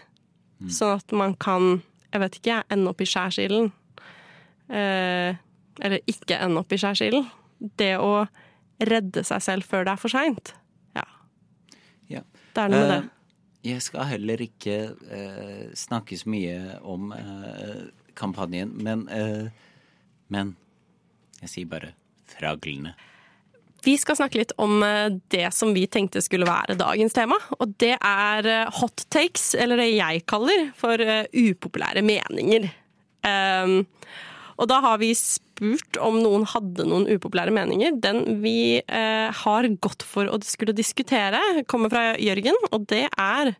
Mm. 0.62 0.70
Sånn 0.72 0.96
at 0.96 1.14
man 1.16 1.34
kan, 1.42 1.80
jeg 2.12 2.22
vet 2.22 2.38
ikke, 2.38 2.60
ende 2.72 2.92
opp 2.92 3.02
i 3.02 3.08
skjærsilden. 3.08 3.72
Eh, 4.72 5.40
eller 5.82 6.04
ikke 6.10 6.38
ende 6.38 6.62
opp 6.62 6.72
i 6.72 6.80
skjærsilden. 6.80 7.26
Det 7.78 7.94
å 7.98 8.24
redde 8.82 9.24
seg 9.26 9.42
selv 9.44 9.68
før 9.68 9.86
det 9.86 9.94
er 9.94 10.00
for 10.00 10.12
seint. 10.12 10.54
Ja. 10.96 11.04
ja. 12.10 12.22
Det 12.54 12.64
er 12.64 12.72
noe 12.72 12.82
med 12.82 12.94
det. 12.94 13.02
Eh, 13.62 13.72
jeg 13.72 13.82
skal 13.82 14.08
heller 14.10 14.42
ikke 14.42 14.76
eh, 15.10 15.70
snakke 15.74 16.18
så 16.18 16.30
mye 16.30 16.78
om 16.82 17.12
eh, 17.14 17.88
kampanjen, 18.18 18.74
men, 18.82 19.08
eh, 19.08 19.48
men 20.28 20.56
jeg 21.42 21.50
sier 21.50 21.70
bare 21.70 21.94
fraglene. 22.32 22.94
Vi 23.82 23.96
skal 23.98 24.14
snakke 24.14 24.38
litt 24.38 24.52
om 24.62 24.82
eh, 24.86 25.10
det 25.34 25.48
som 25.54 25.72
vi 25.74 25.86
tenkte 25.90 26.22
skulle 26.22 26.46
være 26.46 26.78
dagens 26.78 27.14
tema. 27.16 27.38
Og 27.58 27.74
det 27.82 27.96
er 27.98 28.46
eh, 28.46 28.70
hot 28.78 29.06
takes, 29.10 29.54
eller 29.58 29.80
det 29.80 29.90
jeg 29.96 30.22
kaller 30.30 30.70
for 30.78 31.02
uh, 31.02 31.24
upopulære 31.32 32.04
meninger. 32.06 32.68
Um, 33.22 33.82
og 34.62 34.68
da 34.70 34.78
har 34.84 35.00
vi 35.02 35.10
spurt 35.18 35.98
om 35.98 36.20
noen 36.22 36.44
hadde 36.46 36.86
noen 36.86 37.08
upopulære 37.10 37.54
meninger. 37.54 37.96
Den 37.98 38.38
vi 38.44 38.78
eh, 38.78 39.28
har 39.42 39.66
gått 39.82 40.04
for 40.06 40.30
å 40.30 40.38
skulle 40.46 40.74
diskutere, 40.76 41.40
kommer 41.70 41.90
fra 41.90 42.12
Jørgen, 42.22 42.58
og 42.70 42.86
det 42.92 43.08
er 43.10 43.54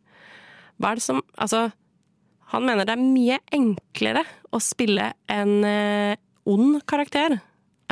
Hva 0.78 0.92
er 0.92 0.98
det 0.98 1.04
som 1.04 1.20
Altså, 1.34 1.70
han 2.54 2.66
mener 2.68 2.86
det 2.86 2.94
er 2.94 3.02
mye 3.02 3.40
enklere 3.54 4.22
å 4.52 4.60
spille 4.62 5.10
en 5.32 5.52
eh, 5.66 6.14
ond 6.46 6.78
karakter 6.86 7.38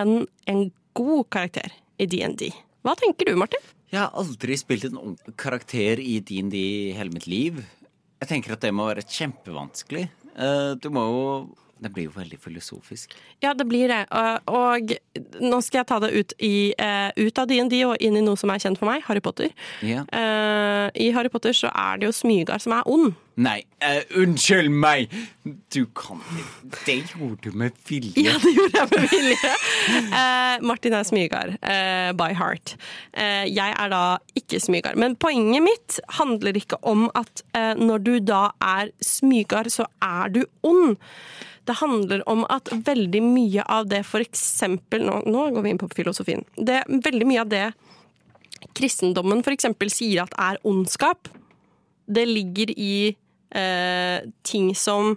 enn 0.00 0.26
en 0.50 0.62
god 0.96 1.26
karakter 1.32 1.72
i 2.00 2.06
DND. 2.10 2.50
Hva 2.84 2.94
tenker 2.98 3.30
du, 3.30 3.36
Martin? 3.40 3.62
Jeg 3.90 4.04
har 4.04 4.14
aldri 4.14 4.54
spilt 4.58 4.86
en 4.86 5.16
karakter 5.40 5.98
i 5.98 6.20
DND 6.22 6.56
hele 6.94 7.10
mitt 7.14 7.26
liv. 7.26 7.58
Jeg 8.20 8.30
tenker 8.30 8.54
at 8.54 8.62
det 8.62 8.70
må 8.76 8.86
være 8.86 9.02
kjempevanskelig. 9.02 10.06
Eh, 10.36 10.72
du 10.78 10.88
må 10.94 11.06
jo 11.08 11.24
Det 11.80 11.88
blir 11.88 12.10
jo 12.10 12.12
veldig 12.12 12.37
filosofisk. 12.40 13.14
Ja, 13.40 13.54
det 13.56 13.64
blir 13.68 13.88
det. 13.88 14.02
Og, 14.12 14.52
og 14.52 14.92
nå 15.40 15.60
skal 15.64 15.80
jeg 15.80 15.88
ta 15.88 15.96
det 16.04 16.10
ut, 16.12 16.34
i, 16.44 16.75
uh, 16.76 17.08
ut 17.16 17.40
av 17.40 17.49
DND 17.49 17.78
og 17.88 17.96
inn 18.04 18.18
i 18.20 18.25
noe 18.25 18.37
som 18.37 18.52
er 18.52 18.60
kjent 18.60 18.80
for 18.80 18.90
meg, 18.90 19.00
Harry 19.06 19.22
Potter. 19.25 19.49
Ja. 19.80 20.04
Uh, 20.12 20.92
I 20.92 21.08
Harry 21.16 21.32
Potter 21.32 21.56
så 21.56 21.72
er 21.72 22.00
det 22.00 22.10
jo 22.10 22.12
Smygar 22.20 22.60
som 22.60 22.76
er 22.76 22.84
ond. 22.90 23.14
Nei, 23.40 23.62
uh, 23.80 24.02
unnskyld 24.20 24.68
meg! 24.68 25.08
Du 25.72 25.87
kan 25.96 26.20
ikke 26.37 26.75
Det 26.84 26.99
gjorde 27.14 27.49
du 27.49 27.56
med 27.56 27.76
vilje. 27.88 28.26
Ja, 28.26 28.37
det 28.42 28.52
gjorde 28.58 28.82
jeg 28.82 28.90
med 28.92 29.08
vilje. 29.14 29.54
Martin 30.68 30.99
er 30.99 31.06
Smygar 31.08 31.54
by 32.18 32.34
heart. 32.37 32.76
jeg 33.49 33.72
er 33.72 33.88
da 33.88 34.04
ikke 34.37 34.60
Smygar. 34.60 35.00
Men 35.00 35.16
poenget 35.16 35.64
mitt 35.64 36.00
handler 36.20 36.60
ikke 36.60 36.76
om 36.84 37.08
at 37.16 37.40
når 37.80 38.04
du 38.04 38.12
da 38.20 38.50
er 38.60 38.92
Smygar, 39.00 39.72
så 39.72 39.88
er 40.04 40.28
du 40.37 40.44
ond. 40.66 40.99
Det 41.68 41.76
handler 41.80 42.22
om 42.28 42.44
at 42.48 42.70
veldig 42.72 43.22
mye 43.22 43.64
av 43.68 43.88
det 43.90 44.02
eksempel 44.24 45.04
Nå, 45.06 45.20
nå 45.26 45.46
går 45.54 45.64
vi 45.64 45.72
inn 45.74 45.80
på 45.80 45.90
filosofien. 45.94 46.44
Det, 46.56 46.82
veldig 46.88 47.28
mye 47.28 47.44
av 47.44 47.50
det 47.52 47.64
kristendommen 48.76 49.42
eksempel 49.54 49.90
sier 49.92 50.24
at 50.24 50.34
er 50.38 50.60
ondskap, 50.68 51.28
det 52.10 52.26
ligger 52.28 52.72
i 52.76 53.16
eh, 53.54 54.18
ting 54.42 54.74
som 54.74 55.16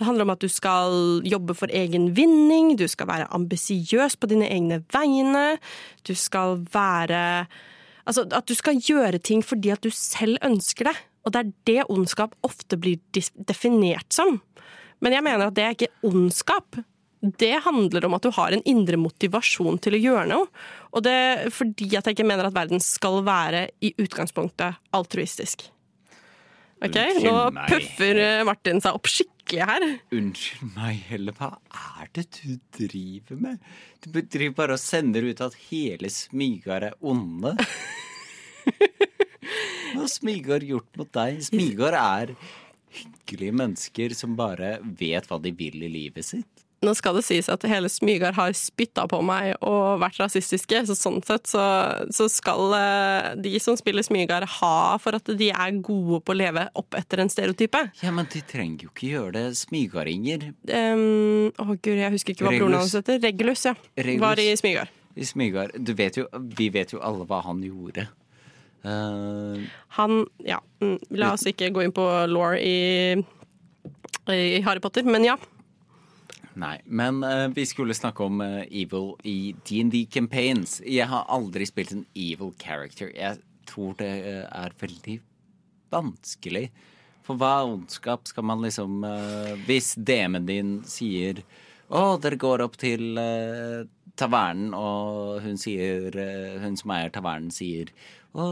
det 0.00 0.06
handler 0.06 0.24
om 0.24 0.32
at 0.32 0.40
du 0.40 0.48
skal 0.48 1.20
jobbe 1.28 1.52
for 1.52 1.68
egen 1.76 2.14
vinning, 2.16 2.72
du 2.80 2.86
skal 2.88 3.10
være 3.10 3.28
ambisiøs 3.36 4.16
på 4.16 4.30
dine 4.30 4.48
egne 4.48 4.80
vegne. 4.94 5.58
Du 6.08 6.14
skal 6.16 6.62
være 6.72 7.46
Altså 8.08 8.24
at 8.32 8.48
du 8.48 8.56
skal 8.56 8.80
gjøre 8.80 9.20
ting 9.22 9.42
fordi 9.44 9.70
at 9.70 9.84
du 9.84 9.90
selv 9.92 10.40
ønsker 10.42 10.88
det. 10.88 10.94
Og 11.28 11.34
det 11.34 11.40
er 11.40 11.50
det 11.68 11.82
ondskap 11.92 12.32
ofte 12.42 12.78
blir 12.80 12.96
definert 13.12 14.08
som. 14.16 14.40
Men 15.00 15.16
jeg 15.16 15.24
mener 15.26 15.48
at 15.48 15.56
det 15.56 15.64
er 15.64 15.76
ikke 15.76 15.92
ondskap. 16.06 16.78
Det 17.20 17.52
handler 17.66 18.06
om 18.08 18.16
at 18.16 18.24
du 18.24 18.30
har 18.32 18.54
en 18.56 18.62
indre 18.68 18.96
motivasjon 19.00 19.76
til 19.84 19.96
å 19.96 20.00
gjøre 20.00 20.28
noe. 20.30 20.46
Og 20.96 21.04
det 21.04 21.12
er 21.12 21.52
fordi 21.52 21.90
at 21.98 22.08
jeg 22.08 22.16
ikke 22.16 22.28
mener 22.28 22.48
at 22.48 22.56
verden 22.56 22.80
skal 22.84 23.20
være 23.26 23.66
i 23.84 23.92
utgangspunktet 24.00 24.80
altruistisk. 24.96 25.68
Ok, 26.80 26.96
Nå 27.20 27.34
puffer 27.68 28.16
eh, 28.16 28.42
Martin 28.48 28.80
seg 28.80 28.96
opp 28.96 29.08
skikkelig 29.10 29.66
her. 29.68 29.84
Unnskyld 30.16 30.70
meg, 30.78 31.02
Helle. 31.10 31.34
Hva 31.36 31.50
er 31.76 32.08
det 32.16 32.24
du 32.38 32.54
driver 32.78 33.42
med? 33.42 33.60
Du 34.00 34.16
driver 34.16 34.56
bare 34.62 34.78
og 34.78 34.80
sender 34.80 35.26
ut 35.28 35.42
at 35.44 35.58
hele 35.68 36.08
Smygar 36.08 36.88
er 36.88 36.96
onde. 37.04 37.52
Hva 39.90 40.06
har 40.06 40.08
Smygar 40.08 40.64
gjort 40.64 40.96
mot 40.96 41.12
deg? 41.12 41.42
Smygar 41.50 41.98
er 42.00 42.32
hyggelige 42.94 43.56
mennesker 43.56 44.16
som 44.16 44.36
bare 44.38 44.78
vet 44.82 45.28
hva 45.30 45.40
de 45.42 45.54
vil 45.56 45.82
i 45.86 45.92
livet 45.92 46.26
sitt. 46.26 46.66
Nå 46.80 46.94
skal 46.96 47.18
det 47.18 47.26
sies 47.26 47.48
at 47.52 47.64
hele 47.68 47.90
Smygar 47.92 48.32
har 48.38 48.54
spytta 48.56 49.02
på 49.10 49.18
meg 49.24 49.52
og 49.60 50.00
vært 50.00 50.16
rasistiske, 50.22 50.78
så 50.88 50.94
sånn 50.96 51.18
sett 51.28 51.50
så, 51.50 51.64
så, 52.08 52.28
skal 52.32 52.72
eh, 52.78 53.26
de 53.44 53.52
som 53.60 53.76
spiller 53.76 54.04
Smygar 54.06 54.46
ha 54.48 54.76
for 55.02 55.18
at 55.18 55.28
de 55.28 55.50
er 55.52 55.80
gode 55.84 56.22
på 56.24 56.32
å 56.32 56.38
leve 56.40 56.64
opp 56.80 56.96
etter 56.96 57.20
en 57.20 57.32
stereotype. 57.32 57.82
Ja, 58.00 58.14
men 58.16 58.30
de 58.32 58.40
trenger 58.48 58.86
jo 58.86 58.94
ikke 58.94 59.10
gjøre 59.10 59.34
det. 59.36 59.44
Smygaringer. 59.60 60.48
Um, 60.72 61.50
å 61.60 61.74
gud, 61.74 61.98
jeg 62.00 62.14
husker 62.16 62.32
ikke 62.32 62.48
hva 62.48 62.54
broren 62.56 62.78
hans 62.80 62.96
heter. 62.96 63.20
Regulus, 63.28 63.66
ja. 63.68 63.76
Regulus. 64.00 64.24
Var 64.24 64.44
i 64.46 64.48
Smygar. 64.62 64.96
I 65.20 65.28
Smygard. 65.28 65.76
Du 65.76 65.92
vet 65.98 66.16
jo, 66.16 66.24
vi 66.56 66.70
vet 66.72 66.96
jo 66.96 67.04
alle 67.04 67.28
hva 67.28 67.42
han 67.44 67.60
gjorde. 67.66 68.08
Uh, 68.84 69.60
han 69.88 70.26
Ja, 70.38 70.60
mm, 70.80 70.98
la 71.20 71.34
oss 71.34 71.44
ikke 71.48 71.68
gå 71.74 71.84
inn 71.84 71.92
på 71.92 72.04
law 72.30 72.54
i, 72.56 73.12
i 74.32 74.60
Harry 74.64 74.80
Potter, 74.80 75.04
men 75.04 75.26
ja. 75.26 75.36
Nei, 76.60 76.78
men 76.84 77.20
uh, 77.24 77.48
vi 77.52 77.66
skulle 77.68 77.96
snakke 77.96 78.24
om 78.24 78.40
uh, 78.42 78.62
evil 78.66 79.12
i 79.28 79.52
DND 79.68 80.06
campaigns. 80.12 80.78
Jeg 80.84 81.08
har 81.12 81.28
aldri 81.28 81.68
spilt 81.68 81.92
en 81.94 82.06
evil 82.16 82.54
character. 82.60 83.12
Jeg 83.14 83.42
tror 83.68 83.94
det 84.00 84.10
er 84.48 84.74
veldig 84.80 85.20
vanskelig. 85.92 86.70
For 87.26 87.38
hva 87.38 87.52
er 87.60 87.74
ondskap 87.76 88.24
skal 88.26 88.46
man 88.48 88.62
liksom 88.64 89.04
Hvis 89.66 89.92
DM-en 89.94 90.46
din 90.48 90.70
sier 90.88 91.42
å, 91.92 92.16
dere 92.18 92.38
går 92.40 92.64
opp 92.64 92.78
til 92.80 93.20
tavernen, 94.18 94.72
og 94.74 95.44
hun 95.44 95.60
sier 95.60 96.16
Hun 96.64 96.78
som 96.80 96.94
eier 96.96 97.12
tavernen, 97.14 97.52
sier 97.54 97.92
å, 98.32 98.46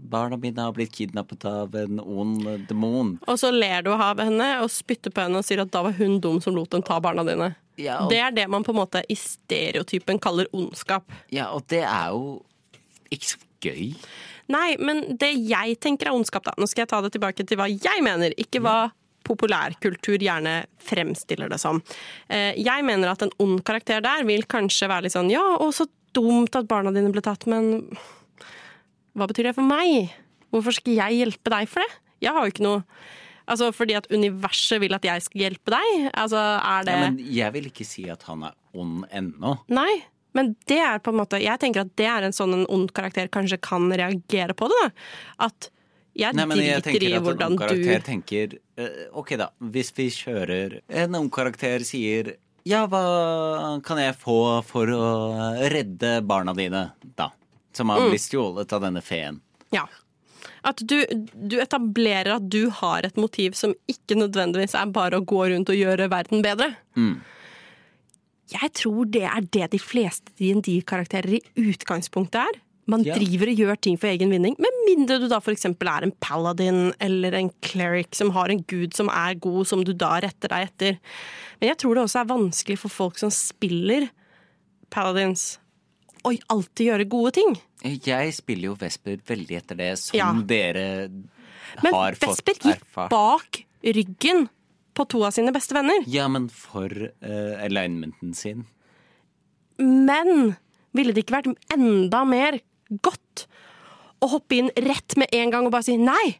barna 0.00 0.38
mine 0.40 0.64
har 0.64 0.74
blitt 0.76 0.94
kidnappet 0.96 1.44
av 1.48 1.74
en 1.76 2.00
ond 2.00 2.46
demon. 2.68 3.16
Og 3.28 3.40
så 3.40 3.50
ler 3.52 3.84
du 3.84 3.92
av 3.92 4.20
henne 4.22 4.48
og 4.62 4.70
spytter 4.72 5.12
på 5.14 5.26
henne 5.26 5.42
og 5.42 5.46
sier 5.46 5.64
at 5.64 5.72
da 5.74 5.84
var 5.84 5.96
hun 5.98 6.18
dum 6.24 6.40
som 6.44 6.56
lot 6.56 6.72
dem 6.72 6.84
ta 6.86 7.00
barna 7.04 7.26
dine. 7.28 7.52
Ja, 7.78 8.00
og... 8.04 8.12
Det 8.12 8.22
er 8.24 8.34
det 8.34 8.48
man 8.50 8.64
på 8.66 8.74
en 8.74 8.80
måte 8.80 9.04
i 9.08 9.16
stereotypen 9.18 10.20
kaller 10.22 10.48
ondskap. 10.56 11.12
Ja, 11.34 11.50
og 11.54 11.68
det 11.70 11.84
er 11.84 12.14
jo 12.14 12.38
ikke 13.14 13.34
så 13.34 13.42
gøy. 13.64 13.92
Nei, 14.48 14.68
men 14.80 15.04
det 15.20 15.34
jeg 15.36 15.76
tenker 15.82 16.08
er 16.08 16.16
ondskap, 16.16 16.46
da 16.46 16.54
Nå 16.56 16.68
skal 16.70 16.86
jeg 16.86 16.92
ta 16.92 17.02
det 17.04 17.12
tilbake 17.12 17.44
til 17.44 17.60
hva 17.60 17.68
jeg 17.68 18.04
mener, 18.04 18.32
ikke 18.40 18.62
hva 18.64 18.78
populærkultur 19.28 20.22
gjerne 20.24 20.62
fremstiller 20.80 21.50
det 21.52 21.58
som. 21.60 21.82
Eh, 22.32 22.56
jeg 22.56 22.84
mener 22.86 23.12
at 23.12 23.26
en 23.26 23.34
ond 23.44 23.60
karakter 23.66 24.00
der 24.04 24.24
vil 24.28 24.46
kanskje 24.48 24.88
være 24.88 25.06
litt 25.06 25.16
sånn 25.16 25.28
ja, 25.32 25.44
å 25.60 25.68
så 25.74 25.84
dumt 26.16 26.56
at 26.56 26.68
barna 26.70 26.94
dine 26.94 27.12
ble 27.12 27.20
tatt, 27.24 27.44
men 27.50 27.90
hva 29.18 29.28
betyr 29.30 29.50
det 29.50 29.56
for 29.56 29.66
meg? 29.66 30.12
Hvorfor 30.54 30.76
skal 30.78 30.96
jeg 30.96 31.22
hjelpe 31.22 31.52
deg 31.52 31.70
for 31.70 31.84
det? 31.84 32.02
Jeg 32.24 32.34
har 32.34 32.44
jo 32.44 32.54
ikke 32.54 32.66
noe 32.66 32.84
Altså 33.48 33.70
fordi 33.72 33.94
at 33.96 34.04
universet 34.12 34.76
vil 34.82 34.92
at 34.92 35.06
jeg 35.08 35.22
skal 35.24 35.42
hjelpe 35.46 35.72
deg? 35.72 36.10
Altså 36.12 36.36
er 36.36 36.84
det 36.84 36.92
ja, 36.92 37.00
Men 37.06 37.14
jeg 37.38 37.54
vil 37.54 37.70
ikke 37.70 37.86
si 37.88 38.04
at 38.12 38.26
han 38.28 38.44
er 38.44 38.56
ond 38.76 39.06
ennå. 39.08 39.54
Nei, 39.72 40.02
men 40.36 40.52
det 40.68 40.76
er 40.84 41.00
på 41.00 41.14
en 41.14 41.20
måte 41.22 41.40
Jeg 41.40 41.60
tenker 41.62 41.86
at 41.86 41.94
det 41.96 42.10
er 42.12 42.26
en 42.26 42.36
sånn 42.36 42.52
en 42.58 42.66
ond 42.68 42.92
karakter 42.92 43.30
kanskje 43.32 43.56
kan 43.64 43.88
reagere 43.88 44.52
på 44.52 44.68
det. 44.68 44.82
da. 44.82 44.90
At 45.48 45.70
jeg 46.18 46.36
Nei, 46.36 46.44
men 46.50 46.60
jeg 46.60 46.84
driter 46.84 47.06
i 47.08 47.22
hvordan 47.22 47.56
du 47.56 47.88
tenker 48.04 48.58
uh, 48.80 49.08
OK, 49.16 49.32
da. 49.40 49.48
Hvis 49.72 49.94
vi 49.96 50.10
kjører 50.12 50.80
En 50.88 51.16
ung 51.16 51.32
karakter 51.32 51.86
sier 51.88 52.34
ja, 52.68 52.82
hva 52.90 53.78
kan 53.86 53.96
jeg 53.96 54.12
få 54.20 54.60
for 54.66 54.90
å 54.92 55.04
redde 55.72 56.18
barna 56.28 56.52
dine, 56.52 56.90
da? 57.16 57.30
Som 57.78 57.94
har 57.94 58.02
mm. 58.02 58.10
blitt 58.12 58.26
stjålet 58.26 58.74
av 58.74 58.84
denne 58.84 59.02
feen. 59.04 59.40
Ja. 59.74 59.86
At 60.66 60.82
du, 60.82 60.98
du, 61.32 61.58
etablerer 61.62 62.34
at 62.36 62.46
du 62.50 62.68
har 62.80 63.06
et 63.06 63.18
motiv 63.20 63.54
som 63.58 63.74
ikke 63.90 64.18
nødvendigvis 64.18 64.74
er 64.78 64.90
bare 64.92 65.20
å 65.20 65.26
gå 65.26 65.44
rundt 65.52 65.70
og 65.70 65.78
gjøre 65.78 66.10
verden 66.12 66.42
bedre. 66.44 66.72
Mm. 66.98 67.18
Jeg 68.48 68.72
tror 68.80 69.10
det 69.12 69.26
er 69.28 69.44
det 69.52 69.68
de 69.74 69.80
fleste 69.80 70.32
DND-karakterer 70.40 71.38
i 71.38 71.68
utgangspunktet 71.68 72.40
er. 72.40 72.60
Man 72.88 73.04
ja. 73.04 73.18
driver 73.20 73.50
og 73.52 73.60
gjør 73.60 73.80
ting 73.84 73.98
for 74.00 74.08
egen 74.08 74.30
vinning, 74.32 74.54
med 74.56 74.76
mindre 74.86 75.18
du 75.20 75.26
da 75.28 75.42
f.eks. 75.42 75.66
er 75.68 76.06
en 76.06 76.14
paladin 76.24 76.78
eller 77.04 77.36
en 77.36 77.50
cleric 77.60 78.16
som 78.16 78.32
har 78.32 78.48
en 78.48 78.62
gud 78.64 78.96
som 78.96 79.10
er 79.12 79.36
god, 79.36 79.68
som 79.68 79.84
du 79.84 79.92
da 79.92 80.14
retter 80.24 80.54
deg 80.54 80.70
etter. 80.70 80.96
Men 81.60 81.74
jeg 81.74 81.80
tror 81.82 81.98
det 81.98 82.06
også 82.06 82.22
er 82.22 82.30
vanskelig 82.32 82.78
for 82.80 82.94
folk 82.94 83.20
som 83.20 83.32
spiller 83.34 84.08
paladins 84.94 85.58
å 86.24 86.32
alltid 86.54 86.88
gjøre 86.88 87.10
gode 87.12 87.34
ting. 87.36 87.58
Jeg 87.84 88.34
spiller 88.34 88.72
jo 88.72 88.76
Vesper 88.78 89.20
veldig 89.26 89.58
etter 89.60 89.78
det, 89.78 89.92
som 90.00 90.18
ja. 90.18 90.30
dere 90.48 90.86
men 91.82 91.94
har 91.94 92.16
fått 92.18 92.42
erfart. 92.42 92.46
Men 92.46 92.54
Vesper 92.54 92.70
gikk 92.72 93.10
bak 93.12 93.60
ryggen 93.98 94.48
på 94.98 95.06
to 95.12 95.22
av 95.26 95.34
sine 95.36 95.52
beste 95.54 95.76
venner. 95.76 96.02
Ja, 96.10 96.26
men 96.32 96.48
for 96.50 96.90
uh, 96.90 97.54
alignmenten 97.62 98.34
sin. 98.34 98.66
Men 99.78 100.56
ville 100.96 101.14
det 101.14 101.22
ikke 101.22 101.38
vært 101.38 101.74
enda 101.74 102.24
mer 102.26 102.58
godt 103.04 103.46
å 104.18 104.30
hoppe 104.34 104.58
inn 104.58 104.70
rett 104.82 105.14
med 105.20 105.30
en 105.36 105.52
gang 105.54 105.68
og 105.68 105.74
bare 105.74 105.86
si 105.86 105.94
nei? 106.00 106.38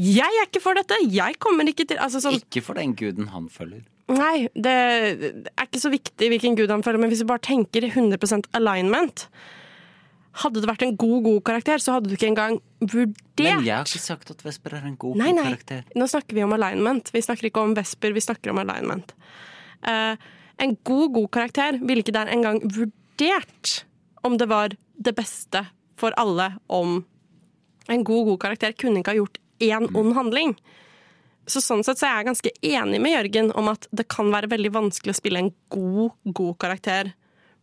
Jeg 0.00 0.26
er 0.26 0.48
ikke 0.48 0.62
for 0.64 0.78
dette! 0.78 0.96
Jeg 1.12 1.36
kommer 1.42 1.68
ikke 1.70 1.86
til 1.86 2.00
altså, 2.02 2.22
sånn... 2.24 2.40
Ikke 2.40 2.64
for 2.64 2.80
den 2.80 2.96
guden 2.98 3.28
han 3.34 3.50
følger. 3.52 3.84
Nei, 4.10 4.48
det 4.52 4.72
er 4.72 5.66
ikke 5.68 5.80
så 5.80 5.92
viktig 5.92 6.28
hvilken 6.32 6.56
gud 6.58 6.72
han 6.72 6.82
følger, 6.84 7.00
men 7.04 7.12
hvis 7.12 7.22
vi 7.22 7.28
bare 7.30 7.44
tenker 7.44 7.86
100% 7.88 8.50
alignment 8.58 9.28
Hadde 10.42 10.62
det 10.62 10.66
vært 10.66 10.82
en 10.82 10.96
god, 10.98 11.18
god 11.28 11.42
karakter, 11.46 11.82
så 11.82 11.94
hadde 11.94 12.10
du 12.10 12.16
ikke 12.16 12.30
engang 12.32 12.56
vurdert 12.80 13.38
Men 13.38 13.66
jeg 13.66 13.76
har 13.76 13.86
ikke 13.86 14.02
sagt 14.02 14.32
at 14.34 14.40
Vesper 14.42 14.74
er 14.80 14.88
en 14.88 14.96
god, 14.98 15.18
nei, 15.20 15.30
nei. 15.36 15.44
karakter. 15.46 15.84
Nå 15.94 16.08
snakker 16.10 16.34
vi 16.34 16.42
om 16.42 16.54
alignment. 16.56 17.12
Vi 17.14 17.22
snakker 17.22 17.50
ikke 17.50 17.62
om 17.62 17.74
Vesper, 17.78 18.14
vi 18.16 18.24
snakker 18.24 18.50
om 18.50 18.58
alignment. 18.64 19.14
Uh, 19.86 20.18
en 20.58 20.76
god, 20.82 21.12
god 21.14 21.30
karakter 21.38 21.78
ville 21.82 22.02
ikke 22.02 22.16
der 22.16 22.32
engang 22.34 22.60
vurdert 22.66 23.84
om 24.26 24.38
det 24.40 24.48
var 24.50 24.74
det 24.94 25.14
beste 25.14 25.66
for 26.00 26.14
alle 26.20 26.54
om 26.72 27.02
En 27.84 28.00
god, 28.00 28.24
god 28.24 28.38
karakter 28.40 28.72
kunne 28.72 29.02
ikke 29.02 29.12
ha 29.12 29.18
gjort 29.18 29.34
én 29.60 29.90
ond 29.92 30.14
handling. 30.16 30.54
Så 31.44 31.60
sånn 31.60 31.82
sett 31.84 32.00
så 32.00 32.06
er 32.08 32.14
jeg 32.16 32.28
ganske 32.30 32.52
enig 32.64 33.00
med 33.04 33.12
Jørgen 33.12 33.50
om 33.60 33.68
at 33.68 33.84
det 33.92 34.06
kan 34.08 34.30
være 34.32 34.48
veldig 34.54 34.70
vanskelig 34.72 35.12
å 35.12 35.18
spille 35.18 35.42
en 35.42 35.50
god, 35.74 36.14
god 36.24 36.54
karakter 36.64 37.10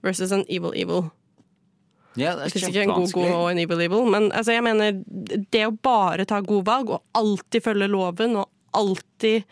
versus 0.06 0.30
en 0.36 0.46
evil 0.46 0.78
evil. 0.78 1.10
Ja, 2.20 2.34
det 2.36 2.50
er 2.50 2.68
ikke 2.68 2.84
en 2.84 2.92
god 2.92 3.14
god 3.16 3.30
og 3.32 3.46
en 3.54 3.62
evil 3.62 3.86
evil, 3.86 4.10
men 4.12 4.32
altså, 4.36 4.56
jeg 4.58 4.66
mener 4.66 4.98
det 5.54 5.64
å 5.68 5.72
bare 5.72 6.26
ta 6.28 6.42
gode 6.44 6.68
valg 6.68 6.92
og 6.92 7.06
alltid 7.16 7.64
følge 7.64 7.88
loven 7.92 8.36
og 8.42 8.50
alltid 8.76 9.48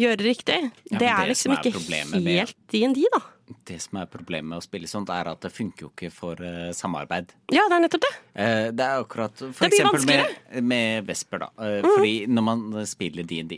gjøre 0.00 0.24
riktig. 0.24 0.60
Ja, 0.90 0.98
det 0.98 1.02
det 1.02 1.10
er 1.10 1.30
liksom 1.30 1.50
som 1.50 1.58
er 1.58 1.68
ikke 1.70 2.22
helt 2.24 2.56
DND, 2.70 3.04
da. 3.14 3.22
Det 3.66 3.80
som 3.82 3.98
er 3.98 4.06
problemet 4.06 4.46
med 4.52 4.60
å 4.60 4.64
spille 4.64 4.86
sånt, 4.86 5.10
er 5.10 5.26
at 5.32 5.42
det 5.42 5.50
funker 5.50 5.88
jo 5.88 5.90
ikke 5.90 6.12
for 6.14 6.38
uh, 6.38 6.70
samarbeid. 6.76 7.32
Ja, 7.50 7.64
det 7.66 7.80
er 7.80 7.82
nettopp 7.82 8.04
det. 8.06 8.12
Uh, 8.30 8.66
det 8.70 8.86
er 8.86 9.02
akkurat 9.02 9.42
For 9.42 9.66
eksempel 9.66 10.06
med. 10.06 10.36
Mm. 10.52 10.68
med 10.70 11.08
Vesper, 11.08 11.42
da. 11.42 11.50
Eh, 11.58 11.80
Fordi 11.86 12.14
når 12.30 12.46
man 12.46 12.62
spiller 12.86 13.26
DND 13.26 13.56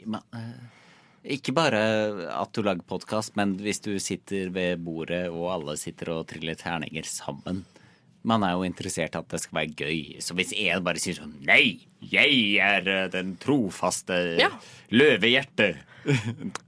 Ikke 1.36 1.52
bare 1.54 1.82
at 2.32 2.56
du 2.56 2.64
lager 2.64 2.88
podkast, 2.88 3.36
men 3.36 3.54
hvis 3.60 3.84
du 3.84 3.92
sitter 4.00 4.48
ved 4.54 4.80
bordet 4.80 5.26
og 5.28 5.50
alle 5.52 5.76
sitter 5.76 6.14
og 6.16 6.24
triller 6.32 6.56
terninger 6.58 7.06
sammen. 7.06 7.66
Man 8.24 8.44
er 8.46 8.52
jo 8.54 8.62
interessert 8.66 9.16
i 9.16 9.18
at 9.18 9.28
det 9.32 9.40
skal 9.42 9.56
være 9.58 9.72
gøy. 9.82 10.20
Så 10.22 10.34
hvis 10.38 10.52
en 10.54 10.84
bare 10.86 11.00
sier 11.02 11.16
sånn 11.18 11.32
Nei, 11.46 11.80
jeg 12.06 12.36
er 12.62 12.86
eh, 12.86 13.08
den 13.10 13.32
trofaste 13.42 14.18
Ja. 14.38 14.50
løvehjertet. 14.94 15.80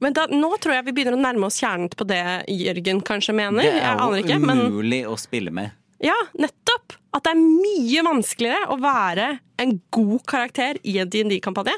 Men 0.02 0.14
da, 0.14 0.26
nå 0.30 0.50
tror 0.62 0.76
jeg 0.76 0.86
vi 0.88 0.92
begynner 0.94 1.16
å 1.16 1.22
nærme 1.22 1.48
oss 1.48 1.56
kjernen 1.62 1.90
på 1.90 2.06
det 2.06 2.20
Jørgen 2.54 3.00
kanskje 3.06 3.34
mener. 3.34 3.62
Det 3.66 3.80
er 3.82 4.02
jo 4.02 4.20
ikke, 4.22 4.38
men 4.42 4.66
umulig 4.68 5.00
å 5.10 5.16
spille 5.18 5.50
med. 5.54 5.72
ja, 6.04 6.14
nettopp! 6.38 6.94
At 7.14 7.22
det 7.26 7.32
er 7.34 7.42
mye 7.42 8.02
vanskeligere 8.06 8.68
å 8.74 8.78
være 8.82 9.26
en 9.62 9.76
god 9.94 10.22
karakter 10.26 10.78
i 10.82 10.96
en 11.02 11.10
D&D-kampanje 11.10 11.76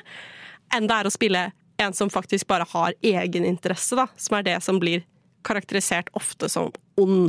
enn 0.75 0.88
det 0.88 0.97
er 0.97 1.09
å 1.09 1.12
spille 1.12 1.42
en 1.80 1.92
som 1.92 2.09
faktisk 2.12 2.49
bare 2.49 2.64
har 2.73 2.95
egeninteresse, 3.04 3.97
da. 3.99 4.06
Som 4.16 4.38
er 4.38 4.47
det 4.47 4.54
som 4.64 4.80
blir 4.80 5.04
karakterisert 5.47 6.09
ofte 6.16 6.49
som 6.50 6.73
ond. 7.00 7.28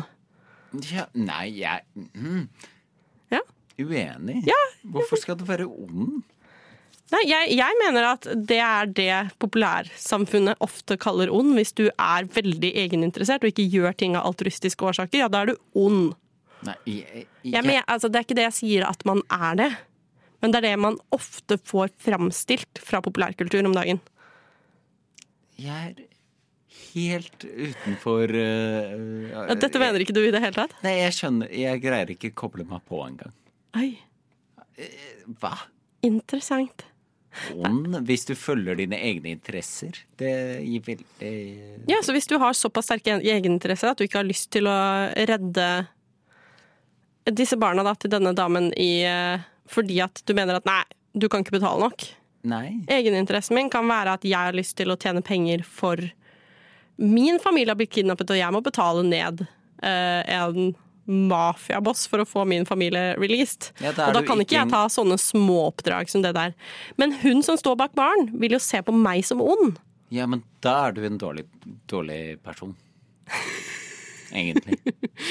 Ja, 0.92 1.06
nei, 1.18 1.46
jeg 1.60 1.84
mm, 2.14 2.48
Ja. 3.34 3.44
Uenig. 3.78 4.42
Ja. 4.48 4.58
Hvorfor 4.94 5.20
skal 5.22 5.38
du 5.38 5.46
være 5.48 5.68
ond? 5.70 6.24
Nei, 7.08 7.22
jeg, 7.24 7.52
jeg 7.56 7.76
mener 7.80 8.10
at 8.10 8.26
det 8.50 8.58
er 8.60 8.90
det 8.92 9.18
populærsamfunnet 9.40 10.60
ofte 10.64 10.98
kaller 11.00 11.32
ond. 11.32 11.54
Hvis 11.56 11.72
du 11.78 11.86
er 11.88 12.28
veldig 12.36 12.72
egeninteressert 12.84 13.46
og 13.46 13.54
ikke 13.54 13.68
gjør 13.72 13.96
ting 13.96 14.18
av 14.20 14.28
altruistiske 14.28 14.90
årsaker, 14.90 15.22
ja, 15.24 15.30
da 15.32 15.46
er 15.46 15.54
du 15.54 15.86
ond. 15.86 16.18
Nei, 16.68 16.76
jeg, 16.90 17.28
Jeg 17.46 17.64
mener, 17.64 17.86
altså, 17.88 18.10
det 18.12 18.20
er 18.20 18.28
ikke 18.28 18.40
det 18.40 18.48
jeg 18.50 18.58
sier 18.60 18.88
at 18.90 19.06
man 19.08 19.22
er 19.32 19.60
det, 19.60 19.70
men 20.42 20.52
det 20.52 20.60
er 20.60 20.68
det 20.72 20.76
man 20.84 21.00
ofte 21.16 21.60
får 21.70 21.94
framstilt 22.02 22.82
fra 22.84 23.00
populærkultur 23.06 23.64
om 23.70 23.78
dagen. 23.78 24.02
Jeg 25.58 25.94
er 25.94 26.04
helt 26.94 27.46
utenfor 27.46 28.34
uh, 28.34 29.48
Ja, 29.50 29.56
Dette 29.56 29.80
mener 29.82 30.04
ikke 30.04 30.16
du 30.16 30.22
i 30.26 30.34
det 30.34 30.42
hele 30.44 30.56
tatt? 30.58 30.76
Nei, 30.86 30.98
jeg 31.00 31.16
skjønner 31.18 31.54
Jeg 31.54 31.82
greier 31.84 32.12
ikke 32.14 32.34
å 32.34 32.38
koble 32.46 32.68
meg 32.68 32.84
på 32.88 33.02
engang. 33.06 33.34
Oi, 33.78 33.90
Hva? 35.42 35.56
interessant. 36.06 36.86
Ond? 37.54 38.00
Hvis 38.08 38.26
du 38.26 38.34
følger 38.38 38.78
dine 38.80 38.98
egne 39.04 39.32
interesser? 39.36 40.00
Det 40.18 40.32
gir 40.66 40.84
veldig 40.86 41.34
Ja, 41.90 42.00
så 42.04 42.16
hvis 42.16 42.30
du 42.30 42.38
har 42.42 42.56
såpass 42.58 42.90
sterke 42.90 43.20
egeninteresser 43.22 43.92
at 43.92 44.00
du 44.00 44.08
ikke 44.08 44.22
har 44.22 44.28
lyst 44.28 44.50
til 44.56 44.70
å 44.70 44.78
redde 45.30 45.68
disse 47.28 47.58
barna 47.60 47.84
da, 47.84 47.94
til 48.00 48.12
denne 48.14 48.32
damen 48.36 48.72
i, 48.80 49.04
eh, 49.04 49.44
fordi 49.68 50.00
at 50.04 50.22
du 50.26 50.34
mener 50.38 50.58
at 50.60 50.68
nei, 50.68 50.84
du 51.14 51.28
kan 51.30 51.44
ikke 51.44 51.58
betale 51.58 51.84
nok. 51.84 52.06
Nei. 52.48 52.80
Egeninteressen 52.88 53.58
min 53.58 53.70
kan 53.74 53.88
være 53.90 54.16
at 54.16 54.26
jeg 54.28 54.38
har 54.38 54.56
lyst 54.56 54.78
til 54.80 54.94
å 54.94 54.98
tjene 55.00 55.24
penger 55.26 55.66
for 55.68 56.00
Min 56.98 57.40
familie 57.40 57.72
har 57.74 57.80
blitt 57.80 57.94
kidnappet, 57.94 58.34
og 58.34 58.40
jeg 58.40 58.54
må 58.54 58.62
betale 58.66 59.06
ned 59.06 59.46
uh, 59.46 60.22
en 60.26 60.76
mafiaboss 61.08 62.04
for 62.12 62.22
å 62.22 62.28
få 62.28 62.44
min 62.50 62.66
familie 62.68 63.14
released. 63.16 63.70
Ja, 63.80 63.94
og 63.94 64.18
da 64.18 64.24
kan 64.28 64.42
ikke 64.44 64.58
jeg 64.58 64.72
ta 64.74 64.84
sånne 64.92 65.16
småoppdrag 65.22 66.12
som 66.12 66.26
det 66.26 66.34
der. 66.36 66.56
Men 67.00 67.16
hun 67.22 67.44
som 67.46 67.60
står 67.60 67.78
bak 67.80 67.96
baren, 67.98 68.28
vil 68.42 68.58
jo 68.58 68.62
se 68.64 68.82
på 68.84 68.96
meg 68.96 69.24
som 69.28 69.44
ond. 69.44 69.80
Ja, 70.12 70.28
men 70.28 70.44
da 70.64 70.76
er 70.88 70.98
du 70.98 71.06
en 71.08 71.20
dårlig, 71.20 71.48
dårlig 71.88 72.40
person. 72.44 72.76
Egentlig. 74.34 74.78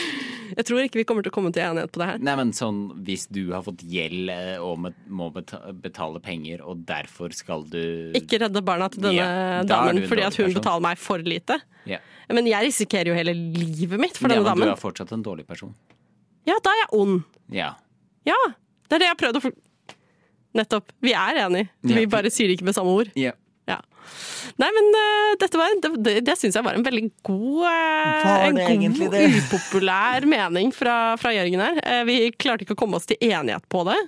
Jeg 0.56 0.64
tror 0.64 0.80
ikke 0.84 1.00
vi 1.00 1.04
kommer 1.08 1.24
til 1.26 1.32
å 1.32 1.34
komme 1.34 1.50
til 1.52 1.64
enighet 1.66 1.92
på 1.92 2.00
det 2.00 2.06
her. 2.08 2.20
Nei, 2.24 2.34
men 2.38 2.52
sånn 2.56 2.78
hvis 3.04 3.26
du 3.34 3.42
har 3.52 3.64
fått 3.66 3.82
gjeld 3.84 4.30
eh, 4.32 4.54
og 4.62 4.86
må 5.12 5.28
betale 5.34 6.22
penger, 6.24 6.62
og 6.64 6.84
derfor 6.88 7.34
skal 7.36 7.66
du 7.68 8.12
Ikke 8.16 8.40
redde 8.40 8.62
barna 8.64 8.88
til 8.92 9.04
denne 9.04 9.18
Ja, 9.18 9.60
damen 9.68 10.00
fordi 10.08 10.24
at 10.24 10.38
hun 10.38 10.46
person. 10.48 10.60
betaler 10.62 10.86
meg 10.88 11.02
for 11.02 11.26
lite. 11.26 11.58
Ja. 11.90 12.00
Men 12.32 12.48
jeg 12.48 12.70
risikerer 12.70 13.12
jo 13.12 13.18
hele 13.18 13.34
livet 13.36 14.00
mitt 14.02 14.16
for 14.18 14.30
ja, 14.32 14.40
denne 14.40 14.56
men 14.56 14.70
du 14.70 14.74
er 14.74 14.80
fortsatt 14.80 15.12
en 15.14 15.22
dårlig 15.26 15.44
person. 15.48 15.74
Ja, 16.48 16.56
da 16.62 16.72
er 16.72 16.84
jeg 16.84 16.92
ond. 17.02 17.20
Ja. 17.52 17.72
Ja, 18.26 18.38
det 18.88 18.96
er 18.96 19.02
det 19.02 19.10
jeg 19.10 19.14
har 19.16 19.22
prøvd 19.22 19.40
å. 19.42 19.52
Nettopp. 20.56 20.88
Vi 21.04 21.12
er 21.12 21.42
enige. 21.44 21.68
Ja. 21.84 21.98
Vi 22.00 22.06
bare 22.10 22.30
sier 22.32 22.48
det 22.48 22.56
ikke 22.56 22.70
med 22.70 22.78
samme 22.78 22.94
ord. 23.02 23.12
ja. 23.18 23.34
Ja. 23.66 23.80
Nei, 24.56 24.68
men 24.72 24.86
uh, 24.94 25.46
var, 25.58 25.74
det, 25.82 25.90
det, 26.06 26.12
det 26.28 26.36
syns 26.38 26.54
jeg 26.56 26.64
var 26.64 26.76
en 26.78 26.84
veldig 26.86 27.08
god 27.26 27.64
uh, 27.66 28.44
En 28.46 28.56
god, 28.94 29.16
upopulær 29.40 30.26
mening 30.30 30.70
fra, 30.74 31.16
fra 31.20 31.32
Jørgen 31.34 31.62
her. 31.64 31.80
Uh, 31.82 32.02
vi 32.08 32.18
klarte 32.38 32.64
ikke 32.66 32.76
å 32.76 32.80
komme 32.84 33.00
oss 33.00 33.08
til 33.10 33.18
enighet 33.26 33.66
på 33.72 33.82
det. 33.88 33.98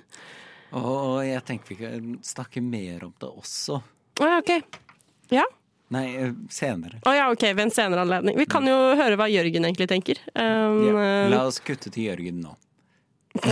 Og 0.79 1.19
jeg 1.25 1.43
tenker 1.47 1.73
vi 1.73 1.79
kan 1.81 2.11
snakke 2.25 2.63
mer 2.63 3.03
om 3.09 3.13
det 3.19 3.29
også. 3.29 3.81
Ja, 4.21 4.37
ok. 4.39 4.55
Ja. 5.33 5.45
Nei, 5.93 6.05
senere. 6.53 6.99
Å 7.09 7.13
ja, 7.17 7.27
ok, 7.33 7.47
ved 7.49 7.63
en 7.65 7.73
senere 7.73 8.03
anledning. 8.05 8.37
Vi 8.37 8.45
kan 8.49 8.65
jo 8.69 8.77
høre 8.97 9.17
hva 9.19 9.25
Jørgen 9.31 9.65
egentlig 9.65 9.89
tenker. 9.89 10.21
Um, 10.35 10.83
Ja. 10.85 10.93
eh, 11.01 11.29
La 11.33 11.43
oss 11.49 11.57
kutte 11.65 11.89
til 11.89 12.05
Jørgen 12.11 12.43
nå. 12.45 12.53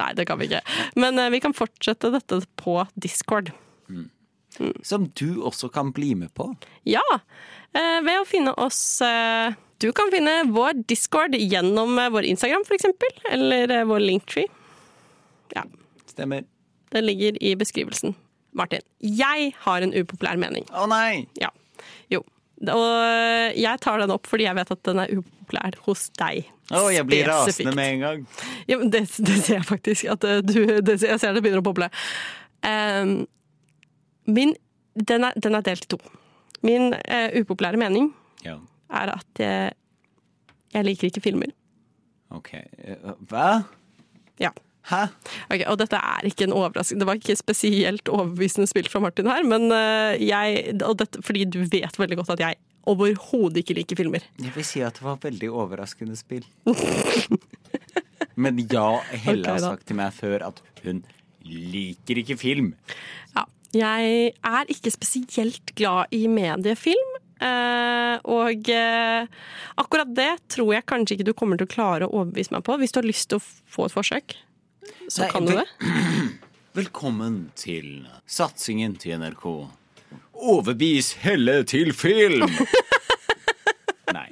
Nei, 0.00 0.08
det 0.16 0.24
kan 0.28 0.40
vi 0.40 0.48
ikke. 0.48 0.62
Men 1.00 1.20
vi 1.32 1.40
kan 1.44 1.54
fortsette 1.56 2.10
dette 2.12 2.40
på 2.60 2.80
Discord. 2.96 3.52
Som 4.86 5.08
du 5.18 5.40
også 5.42 5.68
kan 5.74 5.92
bli 5.96 6.12
med 6.14 6.30
på. 6.38 6.48
Ja, 6.86 7.02
eh, 7.74 8.00
ved 8.06 8.20
å 8.20 8.26
finne 8.28 8.52
oss 8.62 9.00
eh, 9.02 9.54
Du 9.82 9.88
kan 9.92 10.12
finne 10.14 10.44
vår 10.54 10.84
Discord 10.88 11.34
gjennom 11.34 11.98
eh, 11.98 12.10
vår 12.14 12.28
Instagram, 12.30 12.62
for 12.68 12.76
eksempel. 12.78 13.10
Eller 13.34 13.74
vår 13.90 14.04
Linktree. 14.04 14.46
Ja, 15.56 15.64
Stemmer. 16.10 16.44
Den 16.94 17.06
ligger 17.08 17.34
i 17.42 17.56
beskrivelsen. 17.58 18.14
Martin, 18.54 18.84
jeg 19.02 19.50
har 19.64 19.82
en 19.82 19.90
upopulær 19.98 20.38
mening. 20.38 20.62
Å 20.70 20.86
nei! 20.86 21.24
Ja. 21.42 21.48
Jo. 22.12 22.20
Og 22.70 22.84
jeg 23.58 23.80
tar 23.82 23.98
den 23.98 24.12
opp 24.14 24.28
fordi 24.30 24.46
jeg 24.46 24.54
vet 24.60 24.70
at 24.70 24.82
den 24.86 25.00
er 25.02 25.10
upopulær 25.18 25.74
hos 25.88 26.06
deg. 26.20 26.46
Å, 26.70 26.84
jeg 26.94 27.04
blir 27.10 27.26
Spesifikt. 27.26 27.34
rasende 27.34 27.74
med 27.74 27.90
en 27.96 28.04
gang. 28.06 28.22
Ja, 28.70 28.78
det, 28.78 29.02
det 29.26 29.40
ser 29.42 29.58
jeg 29.58 29.66
faktisk. 29.68 30.06
At 30.14 30.22
du, 30.46 30.60
det, 30.86 31.00
jeg 31.02 31.18
ser 31.20 31.34
det 31.34 31.42
begynner 31.44 31.64
å 31.64 31.66
boble. 31.66 31.90
Um, 32.64 33.16
min 34.26 34.54
den 34.94 35.26
er, 35.26 35.34
den 35.42 35.56
er 35.58 35.64
delt 35.66 35.88
i 35.88 35.90
to. 35.96 35.98
Min 36.64 36.92
eh, 36.94 37.32
upopulære 37.40 37.80
mening 37.80 38.12
Ja, 38.44 38.60
er 38.94 39.10
at 39.16 39.40
jeg, 39.42 39.72
jeg 40.72 40.86
liker 40.86 41.08
ikke 41.10 41.24
filmer. 41.24 41.50
OK. 42.34 42.52
Eh, 42.54 43.08
Hva? 43.28 43.64
Ja. 44.40 44.52
Hæ? 44.84 45.06
Okay, 45.48 45.64
og 45.72 45.78
dette 45.80 45.96
er 45.96 46.28
ikke 46.28 46.44
en 46.44 46.54
overraskelse. 46.54 46.98
Det 47.00 47.08
var 47.08 47.18
ikke 47.18 47.36
spesielt 47.40 48.08
overbevisende 48.12 48.68
spilt 48.68 48.90
fra 48.92 49.00
Martin 49.00 49.30
her, 49.32 49.42
men 49.48 49.72
eh, 49.72 50.20
jeg 50.28 50.76
og 50.84 50.98
dette, 51.00 51.22
Fordi 51.24 51.46
du 51.48 51.62
vet 51.64 51.98
veldig 51.98 52.20
godt 52.20 52.34
at 52.36 52.44
jeg 52.44 52.60
overhodet 52.84 53.62
ikke 53.64 53.78
liker 53.80 53.96
filmer. 53.96 54.24
Jeg 54.38 54.52
vil 54.54 54.66
si 54.68 54.82
at 54.84 54.98
det 54.98 55.06
var 55.06 55.18
veldig 55.22 55.50
overraskende 55.50 56.16
spill. 56.20 56.44
Men 58.36 58.58
ja, 58.66 58.98
Helle 59.14 59.44
okay, 59.44 59.52
har 59.52 59.60
sagt 59.62 59.86
til 59.86 59.96
meg 59.96 60.12
før 60.12 60.42
at 60.50 60.60
hun 60.82 61.04
liker 61.46 62.18
ikke 62.18 62.36
film. 62.40 62.72
Ja. 63.36 63.44
Jeg 63.74 64.32
er 64.46 64.70
ikke 64.70 64.92
spesielt 64.94 65.74
glad 65.78 66.12
i 66.14 66.26
mediefilm. 66.30 67.12
eh, 67.44 68.16
og 68.30 68.68
eh, 68.70 69.26
akkurat 69.82 70.10
det 70.14 70.30
tror 70.54 70.74
jeg 70.76 70.86
kanskje 70.86 71.16
ikke 71.18 71.26
du 71.30 71.34
kommer 71.36 71.58
til 71.58 71.66
å 71.66 71.72
klare 71.74 72.06
å 72.06 72.14
overbevise 72.20 72.54
meg 72.54 72.64
på. 72.66 72.76
Hvis 72.80 72.94
du 72.94 73.00
har 73.02 73.08
lyst 73.08 73.28
til 73.32 73.40
å 73.40 73.44
få 73.44 73.88
et 73.88 73.96
forsøk, 73.96 74.36
så 75.10 75.24
Nei, 75.24 75.30
kan 75.32 75.48
du 75.48 75.54
det. 75.58 75.66
Velkommen 76.78 77.40
til 77.58 78.06
satsingen 78.26 78.96
til 78.98 79.18
NRK. 79.22 79.46
Overbevis 80.34 81.12
Helle 81.22 81.60
til 81.70 81.92
film! 81.94 82.46
Nei. 84.14 84.28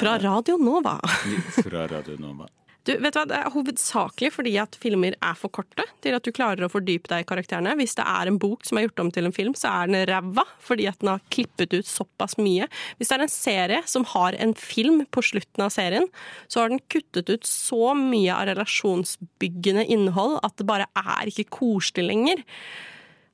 Fra 0.00 0.16
Radio 0.22 0.56
Nova. 0.62 0.96
Fra 1.66 1.86
Radio 1.90 2.16
Nova. 2.22 2.46
Du, 2.86 2.92
vet 3.02 3.16
du 3.16 3.18
hva? 3.18 3.26
Det 3.26 3.38
er 3.40 3.50
hovedsakelig 3.50 4.28
fordi 4.36 4.52
at 4.62 4.76
filmer 4.78 5.16
er 5.18 5.38
for 5.38 5.50
korte 5.50 5.82
til 6.04 6.14
at 6.14 6.22
du 6.22 6.30
klarer 6.34 6.66
å 6.66 6.70
fordype 6.70 7.10
deg 7.10 7.24
i 7.24 7.26
karakterene. 7.26 7.74
Hvis 7.80 7.96
det 7.98 8.04
er 8.06 8.30
en 8.30 8.38
bok 8.38 8.62
som 8.66 8.78
er 8.78 8.86
gjort 8.86 9.02
om 9.02 9.10
til 9.14 9.26
en 9.26 9.34
film, 9.34 9.56
så 9.58 9.72
er 9.72 9.90
den 9.90 10.06
ræva 10.06 10.44
fordi 10.62 10.86
at 10.90 11.00
den 11.02 11.10
har 11.10 11.24
klippet 11.34 11.74
ut 11.74 11.88
såpass 11.90 12.38
mye. 12.38 12.68
Hvis 13.00 13.10
det 13.10 13.18
er 13.18 13.26
en 13.26 13.32
serie 13.32 13.80
som 13.90 14.06
har 14.12 14.38
en 14.38 14.54
film 14.54 15.02
på 15.10 15.24
slutten 15.32 15.66
av 15.66 15.74
serien, 15.74 16.06
så 16.46 16.62
har 16.62 16.70
den 16.70 16.82
kuttet 16.92 17.32
ut 17.32 17.50
så 17.50 17.90
mye 17.98 18.36
av 18.36 18.46
relasjonsbyggende 18.52 19.88
innhold 19.90 20.38
at 20.46 20.54
det 20.60 20.70
bare 20.70 20.86
er 21.02 21.32
ikke 21.32 21.48
koselig 21.58 22.06
lenger. 22.06 22.46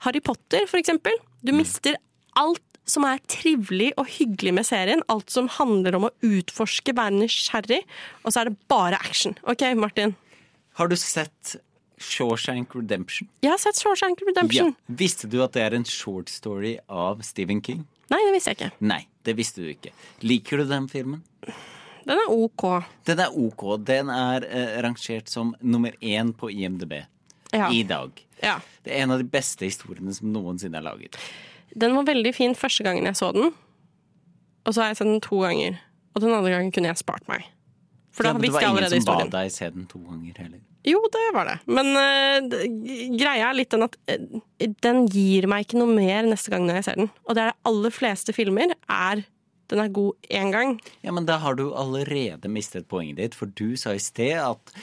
Harry 0.07 0.25
Potter, 0.25 0.65
for 0.71 0.81
eksempel. 0.81 1.15
Du 1.45 1.53
mister 1.53 2.01
alt 2.41 2.65
som 2.89 3.05
er 3.07 3.21
trivelig 3.31 3.93
og 4.01 4.09
hyggelig 4.19 4.53
med 4.57 4.67
serien. 4.67 5.03
Alt 5.13 5.31
som 5.31 5.49
handler 5.59 5.95
om 5.99 6.09
å 6.09 6.13
utforske, 6.27 6.95
være 6.99 7.15
nysgjerrig. 7.21 7.83
Og 8.25 8.33
så 8.35 8.43
er 8.43 8.51
det 8.51 8.57
bare 8.73 8.99
action. 8.99 9.37
OK, 9.49 9.63
Martin. 9.79 10.17
Har 10.81 10.89
du 10.91 10.97
sett 10.97 11.57
Shawshank 12.03 12.75
Redemption? 12.75 13.29
Jeg 13.45 13.53
har 13.53 13.61
sett 13.63 13.79
Shawshank 13.79 14.23
Redemption. 14.27 14.75
Visste 14.89 15.29
du 15.31 15.39
at 15.45 15.55
det 15.55 15.63
er 15.67 15.77
en 15.79 15.85
short 15.87 16.33
story 16.33 16.77
av 16.91 17.23
Stephen 17.27 17.61
King? 17.63 17.85
Nei, 18.13 18.19
det 18.27 18.33
visste 18.35 18.53
jeg 18.53 18.59
ikke. 18.59 18.73
Nei, 18.91 19.03
det 19.25 19.37
visste 19.39 19.63
du 19.63 19.69
ikke. 19.71 19.93
Liker 20.27 20.61
du 20.63 20.67
den 20.73 20.89
filmen? 20.91 21.23
Den 22.03 22.19
er 22.19 22.33
ok. 22.35 22.67
Den 23.07 23.23
er 23.23 23.37
ok. 23.39 23.63
Den 23.87 24.11
er 24.11 24.43
eh, 24.49 24.75
rangert 24.83 25.31
som 25.31 25.55
nummer 25.63 25.95
én 26.03 26.33
på 26.35 26.51
IMDb 26.51 26.99
Ja. 27.53 27.69
i 27.71 27.83
dag. 27.87 28.11
ja. 28.43 28.59
Det 28.83 28.91
er 28.97 29.05
en 29.05 29.13
av 29.15 29.21
de 29.23 29.29
beste 29.31 29.63
historiene 29.69 30.11
som 30.17 30.33
noensinne 30.35 30.81
er 30.81 30.83
laget. 30.89 31.15
Den 31.79 31.97
var 31.97 32.09
veldig 32.09 32.35
fin 32.37 32.55
første 32.59 32.85
gangen 32.87 33.09
jeg 33.09 33.19
så 33.19 33.33
den. 33.35 33.53
Og 34.67 34.75
så 34.75 34.83
har 34.83 34.93
jeg 34.93 35.01
sett 35.01 35.11
den 35.11 35.25
to 35.25 35.41
ganger. 35.43 35.81
Og 36.13 36.25
den 36.25 36.35
andre 36.35 36.53
gangen 36.55 36.73
kunne 36.75 36.93
jeg 36.93 37.01
spart 37.01 37.27
meg. 37.31 37.49
For 38.13 38.27
da 38.27 38.33
Ja, 38.33 38.37
men 38.37 38.45
det 38.45 38.53
var 38.53 38.69
ingen 38.69 38.91
som 38.93 39.09
ba 39.09 39.25
deg 39.33 39.53
se 39.55 39.69
den 39.73 39.89
to 39.89 40.01
ganger 40.05 40.39
heller. 40.45 40.61
Jo, 40.85 40.99
det 41.15 41.27
var 41.35 41.47
det. 41.49 41.59
Men 41.71 41.93
uh, 41.95 42.57
greia 43.17 43.49
er 43.49 43.57
litt 43.57 43.71
den 43.73 43.87
at 43.87 43.95
uh, 44.11 44.41
den 44.85 45.05
gir 45.11 45.47
meg 45.51 45.65
ikke 45.65 45.79
noe 45.81 45.95
mer 45.95 46.27
neste 46.27 46.53
gang 46.53 46.67
når 46.67 46.81
jeg 46.81 46.89
ser 46.89 46.99
den. 47.01 47.13
Og 47.25 47.39
det 47.39 47.45
er 47.45 47.53
det 47.55 47.71
aller 47.71 47.95
fleste 47.95 48.35
filmer 48.37 48.75
er 48.75 49.23
den 49.73 49.81
er 49.81 49.93
god 49.95 50.27
én 50.29 50.51
gang. 50.53 50.75
Ja, 51.01 51.15
men 51.17 51.25
da 51.25 51.39
har 51.41 51.57
du 51.57 51.71
allerede 51.79 52.51
mistet 52.53 52.91
poenget 52.91 53.23
ditt, 53.23 53.39
for 53.39 53.49
du 53.57 53.73
sa 53.81 53.95
i 53.97 54.03
sted 54.03 54.37
at 54.37 54.75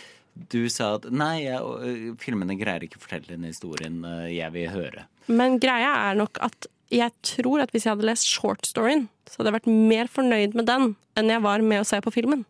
du 0.49 0.63
sa 0.71 0.95
at 0.95 1.05
nei, 1.13 1.43
jeg, 1.43 2.15
filmene 2.23 2.55
greier 2.57 2.87
ikke 2.87 2.97
å 2.97 3.03
fortelle 3.03 3.35
den 3.35 3.45
historien 3.45 3.99
jeg 4.31 4.49
vil 4.55 4.71
høre. 4.73 5.05
Men 5.29 5.59
greia 5.61 5.91
er 6.07 6.17
nok 6.17 6.39
at 6.41 6.65
jeg 6.93 7.13
tror 7.25 7.61
at 7.63 7.71
hvis 7.73 7.85
jeg 7.85 7.93
hadde 7.95 8.07
lest 8.09 8.25
short 8.27 8.65
storyen, 8.67 9.07
så 9.29 9.39
hadde 9.39 9.51
jeg 9.51 9.57
vært 9.59 9.71
mer 9.91 10.09
fornøyd 10.11 10.55
med 10.57 10.65
den 10.69 10.93
enn 11.19 11.29
jeg 11.33 11.43
var 11.45 11.61
med 11.65 11.83
å 11.83 11.87
se 11.87 11.99
på 12.01 12.13
filmen. 12.15 12.45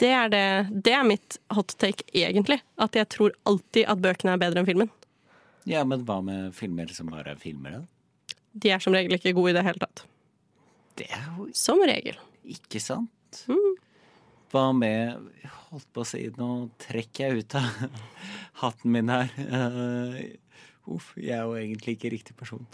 Det 0.00 0.08
er, 0.08 0.30
det, 0.32 0.44
det 0.86 0.94
er 0.96 1.04
mitt 1.06 1.36
hot 1.52 1.74
take, 1.78 2.06
egentlig. 2.16 2.56
At 2.80 2.96
jeg 2.96 3.10
tror 3.12 3.34
alltid 3.46 3.84
at 3.92 4.00
bøkene 4.02 4.32
er 4.34 4.40
bedre 4.40 4.62
enn 4.62 4.68
filmen. 4.68 4.88
Ja, 5.68 5.84
men 5.86 6.02
hva 6.08 6.16
med 6.24 6.54
filmer 6.56 6.88
som 6.96 7.12
bare 7.12 7.34
er 7.36 7.42
filmer, 7.42 7.76
da? 7.82 8.38
De 8.52 8.72
er 8.74 8.80
som 8.82 8.96
regel 8.96 9.14
ikke 9.16 9.34
gode 9.36 9.52
i 9.52 9.56
det 9.56 9.62
hele 9.64 9.80
tatt. 9.84 10.02
Det 10.98 11.06
er 11.12 11.28
jo 11.36 11.46
Som 11.56 11.80
regel. 11.88 12.16
ikke 12.44 12.80
sant. 12.82 13.44
Hva 14.52 14.64
med 14.76 15.30
Holdt 15.72 15.86
på 15.96 16.02
å 16.02 16.08
si, 16.08 16.26
nå 16.36 16.48
trekker 16.82 17.30
jeg 17.30 17.44
ut 17.46 17.54
av 17.56 17.68
hatten 18.64 18.92
min 18.92 19.08
her. 19.08 19.30
Uff, 20.90 21.12
jeg 21.14 21.36
er 21.36 21.44
jo 21.46 21.54
egentlig 21.54 21.96
ikke 21.96 22.10
riktig 22.10 22.34
person. 22.38 22.64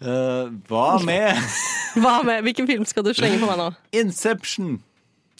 Uh, 0.00 0.48
hva 0.70 1.00
med 1.04 1.34
Hva 2.02 2.20
med, 2.24 2.44
Hvilken 2.46 2.68
film 2.68 2.84
skal 2.88 3.04
du 3.04 3.10
slenge 3.16 3.40
på 3.42 3.48
meg 3.48 3.58
nå? 3.60 3.66
Inception? 3.98 4.78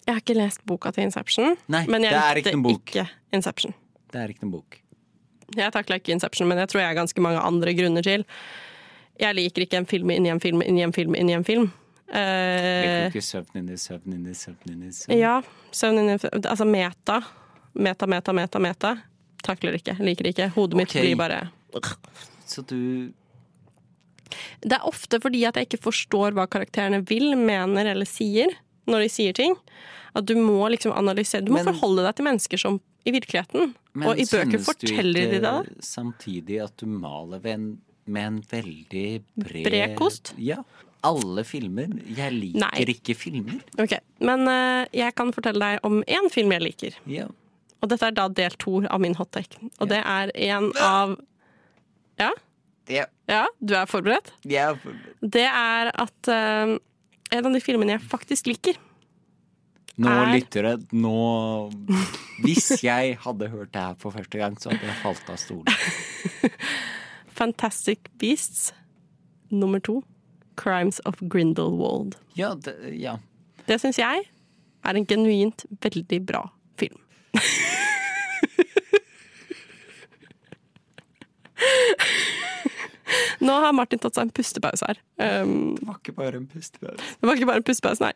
Jeg 0.03 0.13
har 0.13 0.21
ikke 0.21 0.37
lest 0.37 0.61
boka 0.67 0.91
til 0.93 1.07
Inception. 1.07 1.55
Nei, 1.71 1.85
men 1.89 2.05
jeg 2.05 2.13
ikke 2.13 2.37
likte 2.41 2.61
bok. 2.65 2.93
ikke 2.93 3.05
Inception. 3.35 3.75
Det 4.09 4.21
er 4.21 4.33
ikke 4.33 4.45
noen 4.45 4.55
bok. 4.59 4.79
Jeg 5.57 5.73
takla 5.73 5.97
ikke 5.97 6.13
Inception, 6.13 6.49
men 6.49 6.61
jeg 6.61 6.71
tror 6.71 6.83
jeg 6.83 6.91
har 6.91 6.97
ganske 6.97 7.23
mange 7.23 7.41
andre 7.41 7.73
grunner 7.77 8.05
til. 8.05 8.25
Jeg 9.19 9.37
liker 9.37 9.65
ikke 9.65 9.81
en 9.81 9.89
film 9.89 10.13
inni 10.13 10.31
en 10.31 10.41
film 10.41 10.63
inni 10.65 10.85
en 10.85 10.95
film 10.95 11.17
inni 11.17 11.35
en 11.37 11.45
film. 11.45 11.69
Liker 12.09 13.03
Eh, 13.03 13.07
ikke 13.11 13.21
søvn 13.21 13.59
inni 13.59 13.75
søvn 13.77 14.15
inni 14.15 14.33
søvn 14.33 14.71
inni 14.71 14.87
søvn? 14.97 15.13
ja, 15.13 15.35
søvn 15.71 16.01
inni 16.01 16.17
Altså 16.41 16.65
meta. 16.65 17.19
Meta, 17.73 18.07
meta, 18.09 18.33
meta, 18.33 18.59
meta. 18.59 18.95
Takler 19.45 19.77
ikke. 19.77 19.95
Liker 20.01 20.29
ikke. 20.31 20.49
Hodet 20.55 20.77
mitt 20.79 20.89
okay. 20.89 21.05
blir 21.05 21.19
bare 21.19 21.43
Så 22.49 22.63
du 22.67 23.11
Det 24.61 24.75
er 24.75 24.85
ofte 24.87 25.19
fordi 25.21 25.43
at 25.47 25.55
jeg 25.57 25.69
ikke 25.69 25.81
forstår 25.87 26.35
hva 26.37 26.45
karakterene 26.51 27.01
vil, 27.07 27.35
mener 27.39 27.85
eller 27.93 28.05
sier 28.09 28.51
når 28.89 29.05
de 29.05 29.09
sier 29.13 29.33
ting. 29.37 29.55
At 30.17 30.25
du 30.25 30.35
må 30.35 30.69
liksom 30.73 30.91
analysere 30.97 31.45
Du 31.45 31.51
må 31.53 31.63
Men- 31.63 31.73
forholde 31.73 32.03
deg 32.07 32.15
til 32.15 32.25
mennesker 32.25 32.57
som 32.59 32.79
i 33.05 33.11
virkeligheten. 33.11 33.73
og 33.95 34.17
i 34.19 34.25
bøker 34.25 34.59
forteller 34.59 35.13
de 35.31 35.39
du 35.39 35.41
det. 35.41 35.69
ikke 35.69 35.81
samtidig 35.85 36.63
at 36.63 36.75
du 36.77 36.85
maler 36.85 37.39
ved 37.39 37.53
en, 37.53 37.81
med 38.05 38.23
en 38.27 38.41
veldig 38.41 39.23
bred 39.37 39.63
Bred 39.63 39.95
kost? 39.97 40.33
Ja. 40.37 40.63
Alle 41.03 41.43
filmer. 41.45 41.87
Jeg 42.15 42.33
liker 42.33 42.59
Nei. 42.59 42.83
ikke 42.91 43.15
filmer. 43.15 43.61
Ok, 43.79 43.93
Men 44.19 44.41
uh, 44.47 44.85
jeg 44.91 45.15
kan 45.15 45.31
fortelle 45.31 45.59
deg 45.59 45.79
om 45.83 46.03
én 46.03 46.29
film 46.29 46.51
jeg 46.51 46.61
liker. 46.61 46.93
Ja. 47.07 47.27
Og 47.81 47.87
dette 47.89 48.03
er 48.03 48.11
da 48.11 48.27
del 48.27 48.51
to 48.59 48.81
av 48.89 48.99
min 48.99 49.15
hottake. 49.15 49.55
Og 49.63 49.71
Og 49.79 49.87
det 49.89 50.03
er 50.03 50.31
en 50.35 50.71
av 50.75 51.17
Ja? 52.19 52.29
Ja. 52.89 53.05
Ja, 53.29 53.43
du 53.61 53.75
er 53.77 53.85
forberedt? 53.89 54.31
Ja. 54.49 54.71
Det 55.21 55.45
er 55.45 55.91
at 55.93 56.29
uh, 56.31 56.75
en 57.31 57.45
av 57.45 57.53
de 57.53 57.61
filmene 57.61 57.93
jeg 57.97 58.01
faktisk 58.09 58.47
liker 58.49 58.77
Nå, 59.99 60.07
Er- 60.09 60.31
lyttere, 60.31 60.77
nå 60.95 61.69
Hvis 62.45 62.69
jeg 62.83 63.17
hadde 63.19 63.49
hørt 63.51 63.73
det 63.75 63.81
her 63.83 63.97
for 63.99 64.15
første 64.15 64.39
gang, 64.39 64.55
så 64.55 64.71
hadde 64.71 64.87
jeg 64.87 64.95
falt 65.03 65.27
av 65.33 65.35
stolen. 65.41 65.67
Fantastic 67.39 68.07
Beasts 68.17 68.73
nummer 69.51 69.79
to. 69.83 70.01
Crimes 70.55 70.99
of 71.05 71.19
Grindelwald. 71.31 72.15
Ja, 72.35 72.53
det, 72.55 72.77
ja. 72.99 73.17
Det 73.67 73.77
syns 73.83 73.99
jeg 73.99 74.23
er 74.83 74.95
en 74.97 75.05
genuint 75.07 75.65
veldig 75.83 76.21
bra 76.27 76.45
film. 76.79 76.99
Nå 83.45 83.53
har 83.63 83.73
Martin 83.73 83.99
tatt 84.01 84.15
seg 84.17 84.27
en 84.27 84.33
pustepause 84.35 84.85
her. 84.85 84.99
Um, 85.17 85.75
Det 85.79 85.87
var 85.87 85.97
ikke 86.01 86.15
bare 86.17 86.37
en 86.41 86.47
pustepause. 86.51 86.97
det 87.19 87.29
var 87.29 87.39
ikke 87.39 87.47
bare 87.49 87.61
en 87.63 87.67
pustepause, 87.69 88.03
nei. 88.05 88.13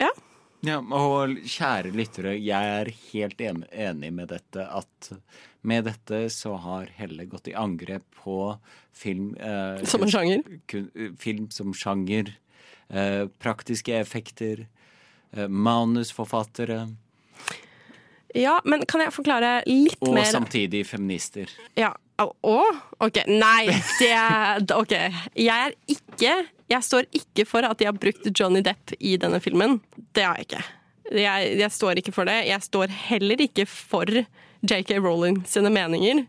Ja. 0.00 0.10
Ja, 0.62 0.76
og 0.80 1.38
kjære 1.48 1.90
lyttere, 1.96 2.34
jeg 2.36 2.72
er 2.82 2.90
helt 3.14 3.40
enig 3.40 4.10
med 4.12 4.28
dette 4.28 4.66
at 4.68 5.08
med 5.64 5.84
dette 5.88 6.26
så 6.32 6.54
har 6.60 6.88
Helle 6.96 7.24
gått 7.28 7.48
i 7.48 7.54
angrep 7.56 8.04
på 8.22 8.36
film 8.96 9.32
eh, 9.40 9.80
Som 9.88 10.04
en 10.04 10.12
sjanger. 10.12 10.44
kun- 10.68 11.16
Film 11.20 11.48
som 11.52 11.72
sjanger. 11.76 12.30
Eh, 12.92 13.26
praktiske 13.40 13.92
effekter. 13.98 14.66
Eh, 15.32 15.48
manusforfattere. 15.48 16.90
Ja, 18.34 18.60
men 18.64 18.84
kan 18.88 19.02
jeg 19.02 19.12
forklare 19.14 19.60
litt 19.66 20.00
Og 20.04 20.14
mer 20.14 20.28
samtidig 20.28 20.84
feminister. 20.88 21.50
Ja. 21.78 21.92
Å? 22.20 22.56
Ok, 23.00 23.22
nei. 23.32 23.70
Det 23.96 24.74
Ok. 24.76 24.92
Jeg 25.40 25.70
er 25.70 25.72
ikke 25.88 26.34
Jeg 26.70 26.84
står 26.84 27.08
ikke 27.16 27.46
for 27.48 27.64
at 27.64 27.80
de 27.80 27.88
har 27.88 27.96
brukt 27.96 28.28
Johnny 28.36 28.60
Depp 28.62 28.92
i 28.98 29.16
denne 29.20 29.40
filmen. 29.42 29.80
Det 30.14 30.26
har 30.26 30.36
jeg 30.38 30.50
ikke. 30.50 30.64
Jeg, 31.10 31.54
jeg 31.58 31.74
står 31.74 31.98
ikke 31.98 32.14
for 32.14 32.28
det. 32.28 32.36
Jeg 32.46 32.62
står 32.68 32.92
heller 33.08 33.40
ikke 33.42 33.66
for 33.66 34.06
JK 34.62 34.92
Rowling 35.00 35.40
sine 35.48 35.72
meninger. 35.72 36.26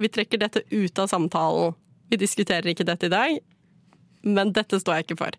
Vi 0.00 0.08
trekker 0.08 0.40
dette 0.40 0.64
ut 0.72 0.98
av 0.98 1.10
samtalen. 1.12 1.76
Vi 2.10 2.18
diskuterer 2.18 2.66
ikke 2.72 2.88
dette 2.88 3.06
i 3.06 3.12
dag, 3.12 3.36
men 4.26 4.50
dette 4.56 4.80
står 4.80 4.98
jeg 4.98 5.06
ikke 5.06 5.20
for. 5.20 5.36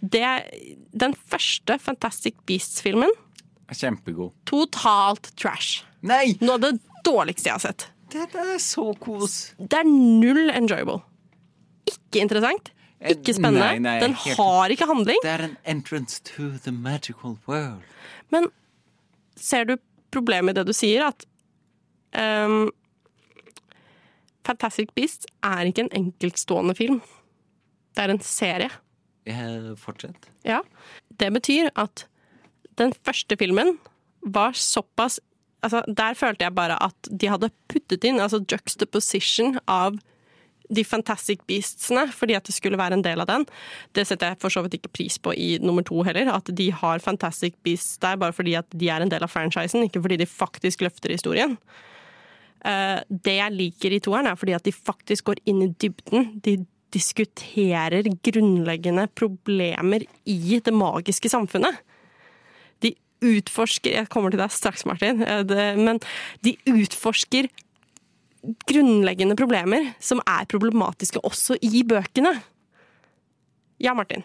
Det, 0.00 0.24
den 0.90 1.14
første 1.30 1.76
Fantastic 1.78 2.40
Beasts-filmen 2.48 3.12
Kjempegod. 3.74 4.32
totalt 4.46 5.32
trash. 5.36 5.82
Nei! 6.02 6.36
Noe 6.40 6.54
av 6.58 6.60
det 6.66 6.72
dårligste 7.04 7.48
jeg 7.50 7.54
har 7.58 7.64
sett. 7.64 7.88
Dette 8.14 8.38
er 8.54 8.58
så 8.62 8.92
kos. 9.00 9.54
Det 9.58 9.78
er 9.80 9.88
null 9.88 10.50
enjoyable. 10.54 11.00
Ikke 11.90 12.20
interessant. 12.22 12.70
Ikke 13.04 13.34
spennende. 13.36 13.66
Nei, 13.74 13.78
nei, 13.84 13.98
Den 14.00 14.14
helt- 14.14 14.38
har 14.38 14.68
ikke 14.72 14.86
handling. 14.88 15.18
Det 15.22 15.32
er 15.34 15.42
en 15.48 15.56
entrance 15.64 16.20
to 16.24 16.52
the 16.64 16.72
magical 16.72 17.36
world. 17.46 17.82
Men 18.30 18.46
ser 19.36 19.64
du 19.68 19.76
problemet 20.14 20.54
i 20.54 20.60
det 20.60 20.66
du 20.66 20.72
sier? 20.72 21.08
At 21.10 21.26
um, 22.46 22.70
Fantastic 24.44 24.90
Beasts 24.94 25.26
er 25.42 25.68
ikke 25.70 25.86
en 25.86 25.92
enkeltstående 26.04 26.74
film. 26.76 27.00
Det 27.96 28.04
er 28.04 28.12
en 28.14 28.20
serie. 28.24 28.70
Eh, 29.26 29.70
Fortsett. 29.80 30.28
Ja. 30.44 30.60
Det 31.18 31.30
betyr 31.32 31.70
at 31.80 32.06
den 32.80 32.94
første 33.04 33.36
filmen 33.40 33.76
var 34.24 34.56
såpass 34.56 35.20
altså 35.64 35.80
Der 35.88 36.12
følte 36.12 36.44
jeg 36.44 36.52
bare 36.52 36.76
at 36.84 37.08
de 37.08 37.30
hadde 37.32 37.48
puttet 37.72 38.04
inn 38.04 38.20
altså 38.20 38.42
juxtaposition 38.44 39.54
av 39.64 39.96
de 40.72 40.84
Fantastic 40.84 41.42
Beastsene, 41.48 42.06
fordi 42.12 42.36
at 42.36 42.46
det 42.48 42.54
skulle 42.56 42.78
være 42.80 42.96
en 42.98 43.04
del 43.04 43.20
av 43.20 43.28
den. 43.28 43.44
Det 43.96 44.06
setter 44.08 44.32
jeg 44.32 44.40
for 44.40 44.52
så 44.52 44.62
vidt 44.64 44.78
ikke 44.78 44.92
pris 44.96 45.18
på 45.20 45.34
i 45.36 45.58
nummer 45.60 45.84
to 45.84 46.02
heller. 46.06 46.30
At 46.32 46.48
de 46.56 46.70
har 46.72 47.02
Fantastic 47.04 47.56
Beasts 47.64 47.98
der 48.02 48.16
bare 48.20 48.32
fordi 48.36 48.56
at 48.58 48.68
de 48.72 48.88
er 48.92 49.04
en 49.04 49.12
del 49.12 49.24
av 49.24 49.32
franchisen, 49.32 49.84
ikke 49.84 50.02
fordi 50.04 50.20
de 50.22 50.28
faktisk 50.28 50.84
løfter 50.86 51.12
historien. 51.12 51.58
Eh, 52.64 53.00
Det 53.08 53.36
jeg 53.36 53.56
liker 53.56 53.92
i 53.92 54.00
toeren, 54.00 54.26
er 54.26 54.40
fordi 54.40 54.56
at 54.56 54.64
de 54.64 54.72
faktisk 54.72 55.24
går 55.28 55.42
inn 55.44 55.62
i 55.62 55.72
dybden. 55.80 56.40
De 56.40 56.58
diskuterer 56.94 58.06
grunnleggende 58.24 59.08
problemer 59.18 60.06
i 60.24 60.60
det 60.64 60.72
magiske 60.72 61.28
samfunnet. 61.28 61.76
Utforsker 63.24 63.94
Jeg 63.96 64.10
kommer 64.12 64.34
til 64.34 64.42
deg 64.42 64.52
straks, 64.52 64.84
Martin. 64.88 65.22
eh, 65.22 65.76
Men 65.80 66.00
de 66.44 66.56
utforsker 66.70 67.48
grunnleggende 68.68 69.36
problemer 69.36 69.94
som 70.00 70.20
er 70.28 70.44
problematiske 70.50 71.22
også 71.24 71.56
i 71.64 71.82
bøkene. 71.88 72.34
Ja, 73.80 73.94
Martin. 73.96 74.24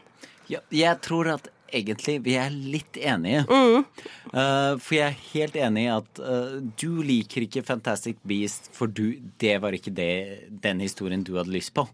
Ja, 0.49 0.59
jeg 0.73 0.99
tror 1.05 1.29
at 1.35 1.47
egentlig 1.73 2.17
vi 2.25 2.35
er 2.39 2.49
litt 2.49 2.97
enige. 2.97 3.43
Mm. 3.49 3.85
Uh, 4.33 4.75
for 4.81 4.95
jeg 4.97 5.05
er 5.05 5.21
helt 5.33 5.59
enig 5.59 5.85
i 5.85 5.91
at 5.93 6.21
uh, 6.23 6.57
du 6.81 7.01
liker 7.05 7.45
ikke 7.45 7.65
Fantastic 7.65 8.19
Beast, 8.27 8.71
for 8.75 8.89
du, 8.89 9.19
det 9.41 9.55
var 9.61 9.77
ikke 9.77 9.93
det, 9.93 10.49
den 10.63 10.81
historien 10.83 11.23
du 11.25 11.35
hadde 11.37 11.53
lyst 11.53 11.73
på. 11.77 11.87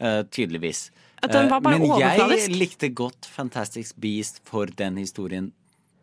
Uh, 0.00 0.22
tydeligvis. 0.32 0.90
Men 1.22 1.84
jeg 2.00 2.50
likte 2.50 2.90
godt 2.90 3.28
Fantastic 3.30 3.92
Beast 4.02 4.40
for 4.48 4.66
den 4.66 4.98
historien 4.98 5.52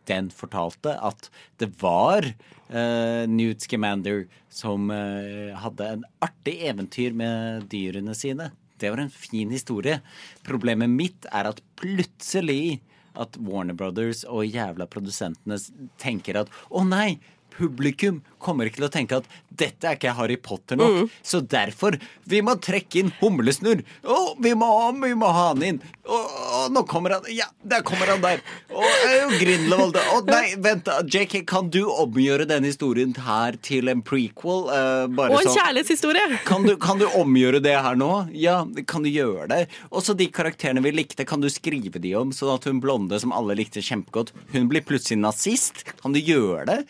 den 0.10 0.32
fortalte. 0.34 0.96
At 0.98 1.30
det 1.62 1.72
var 1.82 2.26
uh, 2.26 3.24
Newt 3.30 3.66
Scamander 3.66 4.26
som 4.52 4.90
uh, 4.92 5.56
hadde 5.62 5.94
en 5.96 6.06
artig 6.26 6.60
eventyr 6.70 7.16
med 7.18 7.70
dyrene 7.72 8.16
sine. 8.18 8.52
Det 8.80 8.92
var 8.94 9.04
en 9.04 9.12
fin 9.12 9.52
historie. 9.52 10.00
Problemet 10.48 10.92
mitt 10.92 11.28
er 11.32 11.50
at 11.52 11.64
plutselig 11.80 12.80
at 13.20 13.36
Warner 13.44 13.76
Brothers 13.76 14.24
og 14.30 14.48
jævla 14.48 14.88
produsentene 14.90 15.58
tenker 16.00 16.44
at 16.44 16.54
å 16.70 16.86
nei, 16.88 17.18
publikum 17.60 18.24
kommer 18.40 18.70
ikke 18.70 18.80
til 18.80 18.88
å 18.88 18.94
tenke 18.94 19.20
at 19.20 19.28
dette 19.60 19.88
er 19.90 19.98
ikke 19.98 20.16
Harry 20.16 20.38
Potter 20.40 20.80
nok. 20.80 21.12
Så 21.26 21.42
derfor, 21.44 21.98
vi 22.30 22.40
må 22.46 22.56
trekke 22.64 23.02
inn 23.02 23.12
Humlesnurr. 23.20 23.82
Å, 24.08 24.20
vi 24.40 24.54
må, 24.58 24.70
vi 25.02 25.12
må 25.20 25.32
ha 25.36 25.50
han 25.50 25.66
inn. 25.66 25.82
Å, 26.08 26.16
oh, 26.16 26.68
nå 26.72 26.86
kommer 26.90 27.18
han. 27.18 27.28
Ja, 27.36 27.50
der 27.68 27.84
kommer 27.86 28.10
han 28.14 28.24
der. 28.24 28.42
Å, 28.72 28.86
øh, 28.86 29.36
Grindelwald. 29.42 30.00
Å 30.00 30.22
nei, 30.30 30.56
vent 30.64 30.88
da. 30.88 31.02
JK, 31.04 31.42
kan 31.50 31.70
du 31.74 31.82
omgjøre 31.90 32.48
denne 32.50 32.72
historien 32.72 33.14
her 33.28 33.60
til 33.66 33.92
en 33.92 34.04
prequel? 34.06 34.66
Uh, 34.72 35.06
Og 35.12 35.42
en 35.42 35.50
så. 35.50 35.58
kjærlighetshistorie! 35.60 36.42
kan 36.48 36.66
du, 36.66 36.76
kan 36.80 37.02
du 37.02 37.08
omgjøre 37.20 37.62
det 37.64 37.76
her 37.76 38.00
nå? 38.00 38.12
Ja, 38.38 38.62
kan 38.88 39.04
du 39.04 39.12
gjøre 39.12 39.50
det? 39.52 39.62
Også 39.92 40.16
de 40.18 40.30
karakterene 40.32 40.84
vi 40.86 40.96
likte, 40.96 41.28
kan 41.28 41.44
du 41.44 41.50
skrive 41.52 42.00
de 42.02 42.16
om? 42.20 42.32
Sånn 42.36 42.56
at 42.56 42.70
hun 42.70 42.80
blonde 42.84 43.20
som 43.22 43.36
alle 43.36 43.58
likte 43.60 43.84
kjempegodt, 43.84 44.32
hun 44.56 44.70
blir 44.72 44.86
plutselig 44.88 45.20
nazist? 45.20 45.84
Kan 46.00 46.16
du 46.16 46.24
gjøre 46.24 46.66
det? 46.70 46.84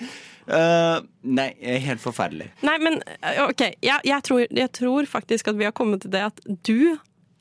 Eh, 0.49 1.01
nei, 1.29 1.49
helt 1.85 2.01
forferdelig. 2.01 2.49
Nei, 2.65 2.77
men 2.81 2.97
eh, 3.21 3.43
OK. 3.43 3.61
Jeg, 3.85 4.01
jeg, 4.07 4.25
tror, 4.25 4.45
jeg 4.49 4.71
tror 4.73 5.09
faktisk 5.09 5.51
at 5.51 5.59
vi 5.59 5.67
har 5.67 5.75
kommet 5.77 6.01
til 6.05 6.13
det 6.13 6.23
at 6.31 6.41
du 6.65 6.97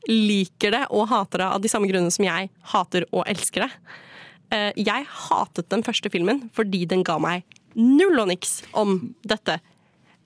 liker 0.09 0.75
det 0.75 0.83
og 0.95 1.09
hater 1.11 1.41
det 1.41 1.47
av 1.55 1.63
de 1.63 1.71
samme 1.71 1.89
grunnene 1.89 2.13
som 2.13 2.25
jeg 2.27 2.51
hater 2.73 3.07
og 3.09 3.25
elsker 3.29 3.65
det. 3.65 3.71
Uh, 4.49 4.71
Jeg 4.81 5.05
hatet 5.05 5.67
den 5.69 5.83
første 5.85 6.09
filmen 6.09 6.47
fordi 6.57 6.81
den 6.89 7.03
ga 7.05 7.19
meg 7.21 7.43
null 7.77 8.17
og 8.17 8.31
niks 8.31 8.63
om 8.77 8.95
dette 9.21 9.59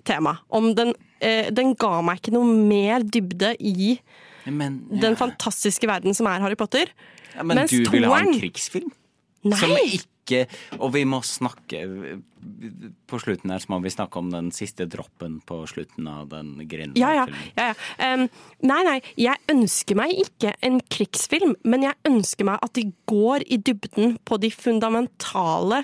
temaet. 0.07 0.39
Om 0.47 0.69
den, 0.77 0.93
uh, 1.23 1.49
den 1.51 1.73
ga 1.79 1.97
meg 2.05 2.21
ikke 2.21 2.35
noe 2.35 2.47
mer 2.47 3.03
dybde 3.03 3.55
i 3.59 3.97
Men, 4.45 4.81
ja, 4.91 5.01
den 5.07 5.19
fantastiske 5.19 5.89
verden 5.89 6.15
som 6.15 6.29
er 6.31 6.43
Harry 6.43 6.59
Potter. 6.59 6.91
ja, 7.33 7.43
men 7.43 7.63
mens 7.63 7.73
du 7.73 7.89
ville 7.91 8.11
ha 8.11 8.21
en 8.23 8.35
krigsfilm? 8.37 8.91
Nei! 9.43 9.59
Som 9.59 9.75
ikke 9.75 10.12
Og 10.79 10.93
vi 10.93 11.03
må 11.09 11.19
snakke 11.25 11.81
På 13.09 13.19
slutten 13.21 13.51
her 13.53 13.63
så 13.63 13.71
må 13.73 13.79
vi 13.83 13.91
snakke 13.93 14.19
om 14.19 14.29
den 14.33 14.51
siste 14.55 14.87
droppen 14.89 15.39
på 15.47 15.61
slutten 15.69 16.07
av 16.11 16.29
den 16.31 16.55
Grindelwald-filmen. 16.61 16.99
Ja, 16.99 17.13
ja. 17.23 17.49
ja, 17.57 17.71
ja. 17.71 18.13
Em, 18.13 18.27
nei, 18.67 18.81
nei, 18.87 18.97
jeg 19.19 19.39
ønsker 19.51 19.99
meg 19.99 20.15
ikke 20.25 20.55
en 20.65 20.79
krigsfilm, 20.91 21.55
men 21.63 21.87
jeg 21.87 21.99
ønsker 22.09 22.47
meg 22.47 22.63
at 22.63 22.75
de 22.75 22.89
går 23.09 23.47
i 23.47 23.59
dybden 23.63 24.17
på 24.27 24.39
de 24.43 24.51
fundamentale 24.51 25.83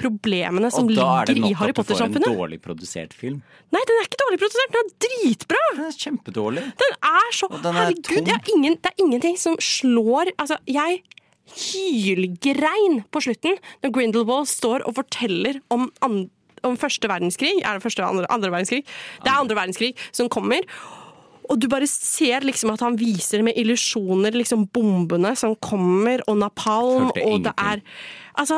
problemene 0.00 0.70
som 0.74 0.88
ligger 0.90 1.30
i 1.34 1.54
Harry 1.58 1.74
Potter-samfunnet. 1.76 2.24
Og 2.24 2.24
da 2.24 2.24
er 2.24 2.24
det 2.24 2.24
nok 2.24 2.24
at 2.24 2.24
du 2.24 2.24
får 2.24 2.34
en 2.34 2.38
dårlig 2.40 2.60
produsert 2.64 3.14
film. 3.16 3.40
Nei, 3.74 3.82
den 3.88 4.00
er 4.00 4.08
ikke 4.08 4.20
dårlig 4.24 4.40
produsert, 4.42 4.74
den 4.74 4.90
er 4.90 4.94
dritbra! 5.06 5.64
Den 5.70 5.88
er 5.88 5.98
kjempedårlig. 6.04 6.64
Den 6.82 6.96
er 7.10 7.34
så 7.38 7.50
den 7.54 7.68
er 7.70 7.78
Herregud, 7.80 8.32
er, 8.36 8.54
ingen, 8.56 8.78
det 8.82 8.92
er 8.92 9.04
ingenting 9.04 9.38
som 9.40 9.58
slår 9.62 10.32
Altså, 10.34 10.58
jeg 10.66 11.02
hylgrein 11.52 13.02
på 13.12 13.22
slutten 13.26 13.58
når 13.84 13.94
Grindelwald 13.94 14.48
står 14.50 14.86
og 14.88 14.96
forteller 14.98 15.60
om, 15.74 15.90
om 16.00 16.76
første 16.80 17.10
verdenskrig. 17.10 17.56
Er 17.62 17.76
det 17.76 17.84
første 17.84 18.02
eller 18.02 18.12
andre, 18.24 18.30
andre 18.32 18.52
verdenskrig? 18.54 18.84
Det 19.22 19.30
er 19.30 19.40
andre 19.40 19.58
verdenskrig 19.58 19.94
som 20.12 20.30
kommer. 20.32 20.64
Og 21.52 21.60
du 21.60 21.68
bare 21.68 21.86
ser 21.90 22.44
liksom 22.46 22.72
at 22.72 22.82
han 22.84 22.96
viser 22.96 23.44
med 23.44 23.58
illusjoner 23.60 24.32
liksom 24.32 24.66
bombene 24.72 25.34
som 25.36 25.52
kommer, 25.60 26.24
og 26.30 26.38
napalm, 26.40 27.10
og 27.12 27.44
det 27.44 27.52
er 27.58 27.84
Altså 28.34 28.56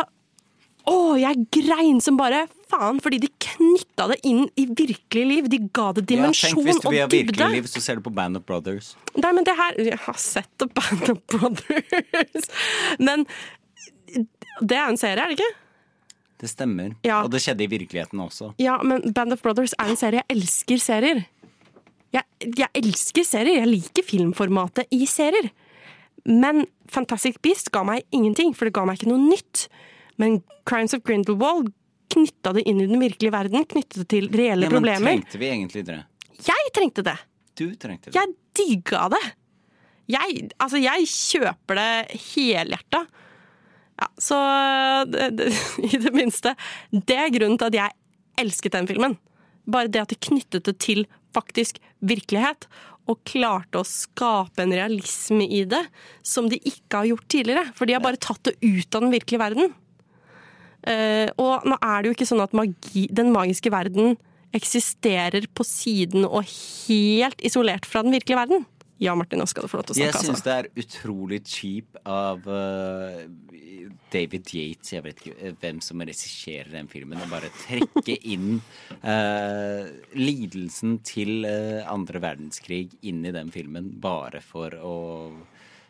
å, 0.86 1.16
jeg 1.18 1.46
grein 1.50 1.98
som 2.04 2.16
bare 2.18 2.44
faen, 2.70 3.00
fordi 3.02 3.18
de 3.24 3.30
knytta 3.42 4.06
det 4.12 4.16
inn 4.26 4.44
i 4.58 4.66
virkelig 4.68 5.24
liv. 5.26 5.48
De 5.50 5.58
ga 5.74 5.88
det 5.96 6.04
Ja, 6.04 6.08
dimensjon 6.14 6.52
tenk 6.54 6.66
hvis 6.68 6.80
du 6.82 6.86
og 6.88 6.92
vil 6.94 7.00
ha 7.02 7.08
dybde. 7.10 7.32
virkelig 7.32 7.50
liv, 7.56 7.68
så 7.70 7.82
ser 7.82 7.98
du 7.98 8.04
på 8.06 8.12
Band 8.14 8.38
of 8.38 8.44
Brothers. 8.46 8.92
Nei, 9.18 9.32
men 9.34 9.46
det 9.46 9.54
her 9.58 9.78
Jeg 9.82 9.98
har 10.06 10.18
sett 10.20 10.50
The 10.62 10.68
Band 10.70 11.10
of 11.14 11.22
Brothers. 11.32 12.50
Men 13.06 13.26
det 14.62 14.76
er 14.78 14.88
en 14.88 14.98
serie, 15.00 15.22
er 15.24 15.32
det 15.32 15.38
ikke? 15.40 15.54
Det 16.40 16.50
stemmer. 16.52 16.92
Ja. 17.06 17.22
Og 17.24 17.30
det 17.32 17.40
skjedde 17.42 17.64
i 17.64 17.70
virkeligheten 17.70 18.20
også. 18.20 18.50
Ja, 18.60 18.76
men 18.84 19.00
Band 19.16 19.32
of 19.32 19.40
Brothers 19.42 19.72
er 19.80 19.88
en 19.92 19.96
serie. 19.96 20.20
Jeg 20.22 20.36
elsker 20.36 20.80
serier. 20.82 21.22
Jeg, 22.12 22.24
jeg 22.60 22.68
elsker 22.76 23.24
serier. 23.24 23.62
Jeg 23.62 23.70
liker 23.72 24.04
filmformatet 24.06 24.86
i 24.94 25.06
serier. 25.08 25.48
Men 26.28 26.66
Fantastic 26.92 27.40
Beast 27.44 27.70
ga 27.74 27.82
meg 27.88 28.04
ingenting, 28.14 28.52
for 28.54 28.68
det 28.68 28.74
ga 28.76 28.84
meg 28.88 29.00
ikke 29.00 29.10
noe 29.10 29.22
nytt. 29.30 29.66
Men 30.20 30.40
Crimes 30.68 30.94
of 30.96 31.02
Grindelwald 31.06 31.72
knytta 32.12 32.52
det 32.56 32.62
inn 32.70 32.80
i 32.80 32.86
den 32.88 33.00
virkelige 33.02 33.34
verden, 33.34 33.66
knyttet 33.68 33.98
det 34.02 34.06
til 34.12 34.28
reelle 34.32 34.68
Ja, 34.68 34.70
men 34.70 34.78
problemer. 34.78 35.10
trengte 35.10 35.40
vi 35.42 35.50
egentlig 35.50 35.84
det? 35.88 35.98
Jeg 36.46 36.72
trengte 36.76 37.04
det! 37.06 37.16
Du 37.56 37.66
trengte 37.80 38.10
det. 38.10 38.16
Jeg 38.16 38.34
digga 38.56 39.06
det! 39.12 39.22
Jeg, 40.12 40.48
altså, 40.62 40.78
jeg 40.78 41.06
kjøper 41.10 41.80
det 41.80 42.18
helhjerta. 42.28 43.00
Ja, 43.96 44.08
så 44.20 44.38
det, 45.10 45.30
det, 45.40 45.48
i 45.88 45.98
det 45.98 46.12
minste 46.14 46.52
Det 46.92 47.16
er 47.16 47.32
grunnen 47.32 47.56
til 47.58 47.72
at 47.72 47.78
jeg 47.80 47.96
elsket 48.44 48.76
den 48.76 48.88
filmen. 48.90 49.16
Bare 49.66 49.90
det 49.90 50.04
at 50.04 50.12
det 50.12 50.20
knyttet 50.22 50.68
det 50.68 50.76
til 50.84 51.06
faktisk 51.34 51.80
virkelighet, 52.06 52.68
og 53.06 53.20
klarte 53.28 53.78
å 53.80 53.86
skape 53.86 54.64
en 54.64 54.72
realisme 54.74 55.44
i 55.46 55.60
det 55.68 55.82
som 56.26 56.48
de 56.50 56.58
ikke 56.58 57.00
har 57.02 57.08
gjort 57.12 57.26
tidligere. 57.30 57.68
For 57.76 57.86
de 57.86 57.94
har 57.94 58.02
bare 58.02 58.18
tatt 58.18 58.42
det 58.48 58.56
ut 58.62 58.96
av 58.98 59.04
den 59.04 59.12
virkelige 59.14 59.42
verden. 59.42 59.74
Eh, 60.86 61.28
og 61.42 61.66
nå 61.66 61.76
er 61.82 62.02
det 62.02 62.10
jo 62.10 62.16
ikke 62.16 62.28
sånn 62.28 62.44
at 62.44 62.54
magi, 62.56 63.06
den 63.10 63.32
magiske 63.34 63.72
verden 63.74 64.14
eksisterer 64.56 65.48
på 65.52 65.66
siden 65.66 66.24
og 66.24 66.46
helt 66.46 67.42
isolert 67.44 67.88
fra 67.88 68.04
den 68.06 68.14
virkelige 68.14 68.38
verden. 68.38 68.66
Ja, 69.02 69.12
Martin, 69.18 69.42
nå 69.42 69.44
skal 69.50 69.66
du 69.66 69.68
få 69.68 69.80
lov 69.80 69.90
til 69.90 69.96
å 69.96 69.98
Jeg 69.98 70.14
snakke. 70.14 70.24
syns 70.24 70.38
Altså. 70.38 70.46
det 70.46 70.54
er 70.56 70.84
utrolig 70.86 71.40
cheap 71.44 71.98
av 72.08 72.46
uh, 72.48 73.26
David 74.14 74.48
Yates, 74.56 74.94
jeg 74.94 75.04
vet 75.04 75.20
ikke 75.20 75.34
eh, 75.36 75.56
hvem 75.60 75.82
som 75.84 76.00
regisserer 76.00 76.70
den 76.72 76.88
filmen, 76.88 77.20
å 77.20 77.28
bare 77.28 77.50
trekke 77.60 78.16
inn 78.34 78.62
uh, 79.02 79.84
lidelsen 80.16 80.96
til 81.04 81.44
uh, 81.44 81.84
andre 81.92 82.22
verdenskrig 82.24 82.96
inn 83.04 83.20
i 83.28 83.34
den 83.36 83.52
filmen, 83.52 83.92
bare 84.00 84.40
for 84.40 84.78
å 84.80 84.96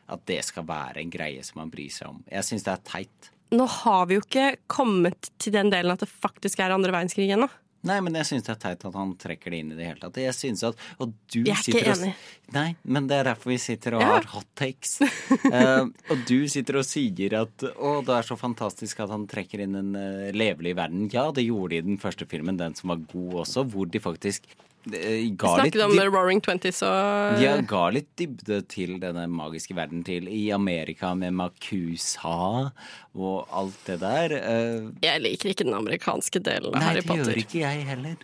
at 0.07 0.23
det 0.31 0.39
skal 0.47 0.67
være 0.67 1.03
en 1.03 1.11
greie 1.11 1.43
som 1.43 1.59
man 1.59 1.71
bryr 1.71 1.91
seg 1.91 2.13
om. 2.13 2.21
Jeg 2.31 2.47
syns 2.47 2.63
det 2.67 2.75
er 2.75 2.83
teit. 2.87 3.31
Nå 3.55 3.67
har 3.85 4.09
vi 4.11 4.17
jo 4.19 4.25
ikke 4.25 4.57
kommet 4.67 5.31
til 5.39 5.55
den 5.55 5.71
delen 5.71 5.93
at 5.95 6.03
det 6.03 6.11
faktisk 6.11 6.61
er 6.65 6.75
andre 6.75 6.91
verdenskrig 6.95 7.29
ennå. 7.37 7.47
Nei, 7.87 8.01
men 8.03 8.17
jeg 8.19 8.27
syns 8.27 8.47
det 8.49 8.51
er 8.57 8.59
teit 8.65 8.85
at 8.89 8.97
han 8.99 9.13
trekker 9.21 9.53
det 9.53 9.59
inn 9.63 9.69
i 9.71 9.77
det 9.79 9.85
hele 9.87 10.01
tatt. 10.03 10.17
Jeg 10.19 10.35
synes 10.35 10.65
at, 10.67 10.81
Og 10.99 11.13
du 11.31 11.45
Jeg 11.45 11.55
er 11.55 11.69
ikke 11.71 11.93
og 11.93 12.01
enig. 12.01 12.15
Nei, 12.57 12.65
men 12.83 13.07
det 13.07 13.21
er 13.21 13.29
derfor 13.29 13.53
vi 13.53 13.59
sitter 13.63 13.95
og 13.95 14.03
Ja. 14.03 14.09
har 14.17 14.27
hot 14.33 14.49
takes. 14.59 14.97
uh, 15.01 15.87
og 16.11 16.25
du 16.27 16.49
sitter 16.51 16.81
og 16.81 16.87
sier 16.89 17.37
at 17.45 17.67
å, 17.77 18.01
det 18.03 18.17
er 18.17 18.27
så 18.27 18.39
fantastisk 18.41 19.05
at 19.05 19.13
han 19.15 19.29
trekker 19.31 19.63
inn 19.63 19.79
en 19.79 19.95
uh, 19.95 20.33
levelig 20.35 20.75
verden. 20.75 21.07
Ja, 21.15 21.29
det 21.31 21.47
gjorde 21.47 21.77
de 21.77 21.79
i 21.79 21.87
den 21.93 21.99
første 22.03 22.27
filmen, 22.27 22.59
den 22.59 22.75
som 22.75 22.91
var 22.91 23.05
god 23.13 23.45
også, 23.45 23.63
hvor 23.71 23.87
de 23.87 24.03
faktisk 24.03 24.49
Snakket 24.87 25.81
om 25.83 25.97
The 25.97 26.07
Roaring 26.07 26.41
Twenties 26.45 26.79
og 26.87 27.41
ja, 27.43 27.57
ga 27.67 27.83
litt 27.95 28.09
dybde 28.21 28.61
til 28.71 28.97
denne 29.03 29.25
magiske 29.31 29.75
verden 29.75 30.05
til 30.07 30.29
i 30.31 30.45
Amerika 30.55 31.11
med 31.19 31.35
Makusa 31.35 32.71
og 33.17 33.51
alt 33.51 33.83
det 33.89 33.99
der. 34.05 34.37
Eh, 34.39 34.87
Jeg 35.03 35.25
liker 35.25 35.51
ikke 35.51 35.67
den 35.67 35.75
amerikanske 35.75 36.39
delen 36.47 36.71
av 36.75 36.79
Nei, 36.81 36.87
Harry 36.93 37.03
det 37.03 37.19
gjør 37.25 37.43
ikke 37.43 37.63
jeg 37.65 37.85
heller. 37.89 38.17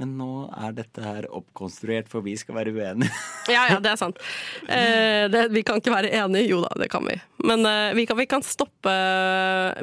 Men 0.00 0.14
nå 0.16 0.30
er 0.56 0.72
dette 0.72 1.02
her 1.04 1.26
oppkonstruert, 1.28 2.06
for 2.08 2.24
vi 2.24 2.32
skal 2.40 2.56
være 2.56 2.72
uenige. 2.72 3.12
Ja, 3.50 3.66
ja, 3.68 3.80
det 3.82 3.90
er 3.90 3.98
sant. 4.00 4.16
Eh, 4.70 5.26
det, 5.28 5.48
vi 5.52 5.60
kan 5.66 5.80
ikke 5.80 5.92
være 5.92 6.08
enige. 6.14 6.46
Jo 6.48 6.60
da, 6.64 6.70
det 6.80 6.86
kan 6.92 7.04
vi. 7.04 7.16
Men 7.44 7.66
eh, 7.68 7.90
vi, 7.98 8.06
kan, 8.08 8.16
vi, 8.16 8.24
kan 8.30 8.44
stoppe, 8.46 8.94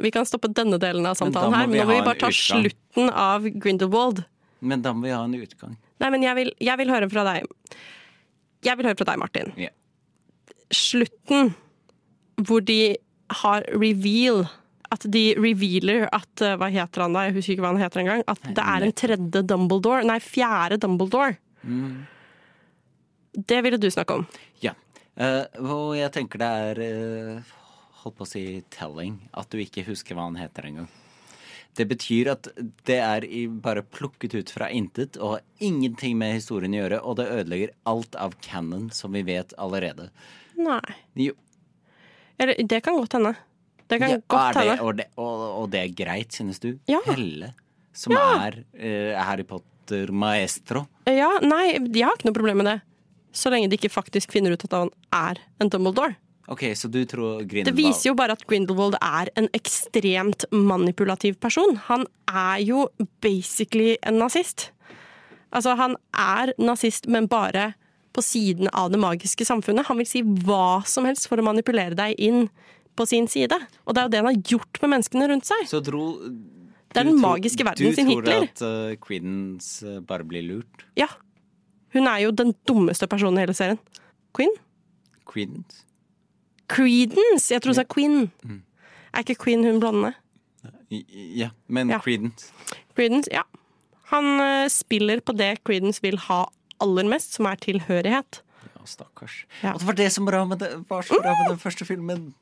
vi 0.02 0.10
kan 0.14 0.26
stoppe 0.26 0.50
denne 0.56 0.78
delen 0.82 1.06
av 1.06 1.18
samtalen 1.20 1.52
men 1.52 1.60
her. 1.60 1.70
Men 1.70 1.78
nå 1.78 1.84
må 1.84 1.92
ha 1.92 1.98
vi 2.00 2.06
bare 2.08 2.20
ta 2.22 2.30
utgang. 2.32 2.64
slutten 2.64 3.12
av 3.14 3.46
Grindelwald. 3.62 4.24
Men 4.60 4.82
da 4.82 4.92
må 4.94 5.06
vi 5.06 5.14
ha 5.14 5.22
en 5.24 5.36
utgang. 5.38 5.76
Nei, 6.02 6.10
men 6.14 6.24
jeg 6.24 6.38
vil, 6.38 6.52
jeg 6.62 6.80
vil 6.80 6.92
høre 6.92 7.08
fra 7.10 7.24
deg. 7.26 7.48
Jeg 8.66 8.78
vil 8.78 8.88
høre 8.88 8.98
fra 8.98 9.08
deg, 9.10 9.20
Martin. 9.22 9.52
Yeah. 9.58 9.74
Slutten 10.74 11.52
hvor 12.46 12.62
de 12.62 12.96
har 13.42 13.64
reveal 13.72 14.44
At 14.94 15.02
de 15.10 15.22
revealer 15.36 16.06
at 16.14 16.42
eh, 16.44 16.54
Hva 16.60 16.68
heter 16.72 17.02
han 17.04 17.16
da? 17.16 17.24
Jeg 17.26 17.34
husker 17.38 17.54
ikke 17.54 17.64
hva 17.64 17.72
han 17.74 17.82
heter 17.82 18.02
engang. 18.02 18.22
At 18.30 18.44
det 18.56 18.64
er 18.64 18.86
en 18.86 18.94
tredje 18.96 19.42
Dumbledore. 19.44 20.06
Nei, 20.08 20.18
fjerde 20.24 20.78
Dumbledore. 20.80 21.36
Mm. 21.62 22.06
Det 23.48 23.58
ville 23.64 23.80
du 23.80 23.90
snakke 23.92 24.20
om. 24.20 24.28
ja. 24.64 24.74
Uh, 25.18 25.42
og 25.58 25.96
jeg 25.98 26.12
tenker 26.14 26.38
det 26.38 26.48
er 26.62 26.78
uh, 26.78 27.54
Holdt 28.04 28.16
på 28.20 28.22
å 28.22 28.28
si 28.30 28.42
telling 28.70 29.16
at 29.34 29.50
du 29.50 29.58
ikke 29.58 29.82
husker 29.88 30.14
hva 30.14 30.28
han 30.28 30.38
heter 30.38 30.68
engang. 30.68 30.86
Det 31.78 31.86
betyr 31.86 32.32
at 32.32 32.48
det 32.88 32.98
er 32.98 33.24
bare 33.62 33.84
plukket 33.86 34.34
ut 34.34 34.50
fra 34.50 34.66
intet 34.74 35.18
og 35.20 35.36
har 35.36 35.44
ingenting 35.62 36.16
med 36.18 36.34
historien 36.34 36.74
å 36.74 36.80
gjøre, 36.80 36.98
og 37.06 37.18
det 37.20 37.28
ødelegger 37.30 37.74
alt 37.86 38.18
av 38.18 38.34
canon 38.42 38.88
som 38.94 39.14
vi 39.14 39.22
vet 39.28 39.54
allerede. 39.62 40.08
Nei. 40.58 40.82
Jo, 41.14 41.36
Eller 42.38 42.58
det 42.58 42.80
kan 42.82 42.98
godt 42.98 43.14
hende. 43.14 43.34
Det 43.88 43.98
kan 44.02 44.10
ja, 44.10 44.18
godt 44.26 44.58
hende. 44.58 44.76
og, 44.82 44.98
det, 44.98 45.06
og, 45.16 45.44
og 45.62 45.70
det 45.72 45.80
er 45.80 45.94
greit, 45.96 46.34
synes 46.34 46.60
du? 46.62 46.72
Ja. 46.90 47.00
Helle, 47.06 47.54
som 47.96 48.14
er 48.18 48.60
uh, 48.74 49.14
Harry 49.22 49.46
Potter 49.48 50.12
maestro. 50.12 50.84
Ja, 51.08 51.30
nei, 51.42 51.78
jeg 51.78 52.04
har 52.04 52.18
ikke 52.18 52.28
noe 52.28 52.36
problem 52.36 52.60
med 52.62 52.72
det. 52.72 52.78
Så 53.32 53.52
lenge 53.52 53.70
de 53.70 53.78
ikke 53.78 53.92
faktisk 53.92 54.34
finner 54.34 54.54
ut 54.54 54.66
at 54.66 54.74
han 54.76 54.92
er 55.14 55.40
en 55.62 55.70
Dumbledore. 55.72 56.18
Ok, 56.48 56.64
så 56.76 56.88
du 56.88 57.02
tror 57.04 57.44
Det 57.44 57.74
viser 57.76 58.08
jo 58.08 58.14
bare 58.16 58.32
at 58.32 58.44
Grindelwald 58.48 58.96
er 59.04 59.28
en 59.36 59.50
ekstremt 59.56 60.46
manipulativ 60.50 61.36
person. 61.42 61.76
Han 61.90 62.06
er 62.24 62.62
jo 62.64 62.86
basically 63.20 63.96
en 64.02 64.16
nazist. 64.22 64.70
Altså, 65.52 65.74
han 65.76 65.96
er 66.16 66.54
nazist, 66.60 67.06
men 67.08 67.28
bare 67.28 67.74
på 68.16 68.24
siden 68.24 68.70
av 68.72 68.90
det 68.90 69.00
magiske 69.00 69.44
samfunnet. 69.44 69.86
Han 69.88 70.00
vil 70.00 70.08
si 70.08 70.22
hva 70.24 70.80
som 70.88 71.04
helst 71.08 71.28
for 71.28 71.40
å 71.40 71.44
manipulere 71.44 71.96
deg 71.98 72.16
inn 72.16 72.48
på 72.96 73.06
sin 73.06 73.28
side. 73.30 73.54
Og 73.84 73.94
det 73.94 74.00
er 74.00 74.08
jo 74.08 74.12
det 74.14 74.22
han 74.22 74.30
har 74.30 74.54
gjort 74.54 74.80
med 74.82 74.92
menneskene 74.96 75.28
rundt 75.30 75.48
seg. 75.48 75.66
Så 75.70 75.82
dro 75.84 76.06
Det 76.88 77.02
er 77.02 77.10
den 77.10 77.20
magiske 77.20 77.66
verdenen 77.68 77.94
sin 77.94 78.08
Hitler. 78.08 78.24
Du 78.24 78.30
tror 78.32 78.48
at 78.48 78.64
uh, 78.64 78.96
Credence 79.04 79.84
uh, 79.84 80.00
bare 80.00 80.24
blir 80.24 80.46
lurt? 80.46 80.86
Ja. 80.96 81.10
Hun 81.92 82.08
er 82.08 82.24
jo 82.24 82.32
den 82.32 82.54
dummeste 82.68 83.06
personen 83.08 83.38
i 83.38 83.44
hele 83.44 83.56
serien. 83.56 83.78
Queen? 84.36 84.56
Credence? 85.28 85.84
Credence! 86.68 87.52
Jeg 87.54 87.62
tror 87.62 87.74
hun 87.74 87.78
sa 87.80 87.86
Queen. 87.88 88.30
Mm. 88.44 88.62
Er 89.12 89.24
ikke 89.24 89.38
Queen 89.44 89.64
hun 89.64 89.80
blonde? 89.80 90.12
Ja, 90.90 91.50
men 91.68 91.90
Ja. 91.90 91.98
Credence 92.00 92.52
Credence, 92.96 93.28
ja. 93.32 93.42
Han 94.08 94.40
uh, 94.40 94.68
spiller 94.72 95.20
på 95.20 95.32
det 95.36 95.58
Credence 95.64 96.00
vil 96.02 96.18
ha 96.28 96.46
aller 96.80 97.08
mest, 97.10 97.34
som 97.36 97.46
er 97.50 97.60
tilhørighet. 97.60 98.40
Ja, 98.64 98.84
stakkars. 98.88 99.44
Ja. 99.62 99.74
Og 99.74 99.82
det 99.82 99.86
var 99.86 99.98
det 99.98 100.12
som 100.12 100.24
med 100.24 100.58
det, 100.58 100.70
var 100.88 101.02
så 101.02 101.18
bra 101.22 101.34
med 101.36 101.50
den 101.52 101.58
første 101.58 101.84
filmen. 101.84 102.32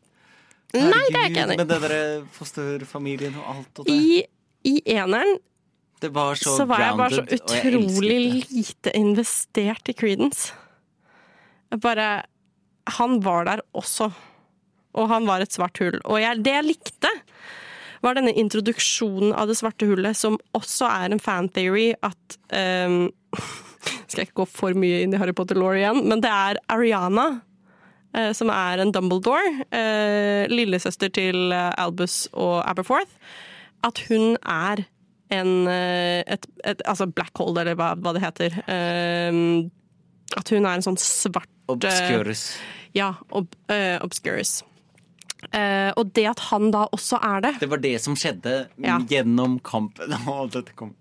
Nei, 0.75 1.03
det 1.11 1.19
er 1.19 1.29
ikke 1.31 1.43
enig. 1.47 1.57
Med 1.57 1.69
den 1.71 1.83
derre 1.83 2.01
fosterfamilien 2.35 3.37
og 3.41 3.51
alt 3.55 3.81
og 3.81 3.89
det. 3.89 3.95
I, 3.95 4.23
I 4.67 4.75
eneren 4.97 5.39
Det 6.03 6.11
var 6.15 6.35
så, 6.35 6.57
så 6.57 6.65
var 6.69 6.83
jeg 6.83 6.97
bare 6.99 7.11
så 7.15 7.25
utrolig 7.39 8.45
lite 8.51 8.93
investert 8.95 9.89
i 9.89 9.95
Credence. 9.97 10.53
Jeg 11.73 11.81
bare 11.81 12.09
Han 12.99 13.21
var 13.25 13.47
der 13.49 13.63
også. 13.77 14.11
Og 14.97 15.09
han 15.11 15.27
var 15.29 15.43
et 15.45 15.53
svart 15.53 15.79
hull. 15.83 15.99
Og 16.09 16.21
jeg, 16.23 16.41
det 16.45 16.55
jeg 16.55 16.67
likte, 16.71 17.11
var 18.05 18.17
denne 18.17 18.33
introduksjonen 18.39 19.35
av 19.37 19.49
det 19.51 19.57
svarte 19.59 19.89
hullet, 19.89 20.17
som 20.17 20.39
også 20.57 20.89
er 20.89 21.13
en 21.15 21.23
fan-theory 21.23 21.91
at 22.07 22.39
um, 22.87 23.07
Skal 24.07 24.23
jeg 24.23 24.29
ikke 24.31 24.41
gå 24.41 24.47
for 24.51 24.75
mye 24.79 25.03
inn 25.05 25.13
i 25.15 25.19
Harry 25.21 25.35
Potter-law 25.37 25.75
igjen, 25.77 26.01
men 26.11 26.23
det 26.23 26.31
er 26.31 26.59
Ariana. 26.73 27.27
eh, 28.17 28.33
Som 28.35 28.51
er 28.51 28.81
en 28.83 28.91
Dumbledore, 28.95 29.67
eh, 29.71 30.47
lillesøster 30.51 31.11
til 31.15 31.53
eh, 31.55 31.73
Albus 31.79 32.25
og 32.33 32.65
Aberforth. 32.67 33.13
At 33.87 34.01
hun 34.09 34.37
er 34.43 34.87
en 35.35 35.67
et, 35.69 36.47
et, 36.65 36.83
Altså 36.87 37.07
black 37.11 37.35
hole, 37.39 37.61
eller 37.61 37.75
hva, 37.79 37.93
hva 37.99 38.13
det 38.15 38.23
heter. 38.23 38.59
Ehm, 38.71 39.71
at 40.39 40.51
hun 40.55 40.65
er 40.67 40.79
en 40.79 40.87
sånn 40.87 40.99
svart 41.03 41.51
Obscurus. 41.69 42.59
Ja, 42.97 43.15
ob, 43.31 43.49
eh, 43.69 43.99
obscurus. 44.03 44.63
Uh, 45.53 45.93
og 46.01 46.09
det 46.17 46.25
at 46.31 46.41
han 46.49 46.71
da 46.73 46.87
også 46.97 47.19
er 47.23 47.43
det 47.45 47.51
Det 47.61 47.67
var 47.69 47.79
det 47.79 47.93
som 48.01 48.15
skjedde 48.19 48.55
Ja. 48.83 48.97
gjennom 49.07 49.59
kampen. 49.63 50.11
Kom. 50.79 50.95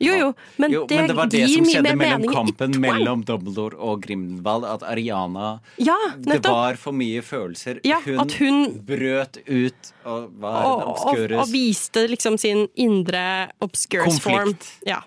Jo, 0.00 0.14
jo, 0.16 0.30
men, 0.56 0.72
Jo, 0.72 0.86
det, 0.88 0.96
men 0.96 1.10
det 1.10 1.16
var 1.18 1.28
det 1.30 1.42
som 1.52 1.68
skjedde 1.68 1.92
mellom 2.00 2.24
kampen 2.32 2.78
mellom 2.82 3.22
Dumbledore 3.28 3.76
og 3.76 4.00
Grimwald. 4.02 4.64
At 4.64 4.82
Ariana 4.88 5.60
Ja, 5.76 5.94
Det 6.18 6.40
var 6.48 6.80
for 6.80 6.96
mye 6.96 7.20
følelser. 7.22 7.82
Ja, 7.84 8.00
at 8.00 8.32
hun 8.40 8.80
brøt 8.88 9.38
ut 9.46 9.92
og 10.08 10.32
var 10.40 10.64
og, 10.64 10.82
obscurus. 10.96 11.36
og, 11.36 11.44
og 11.44 11.52
viste 11.52 12.06
liksom 12.10 12.40
sin 12.40 12.66
indre 12.74 13.52
obscurus 13.60 14.18
form. 14.24 14.54
Konflikt. 14.54 14.72
Ja. 14.88 15.02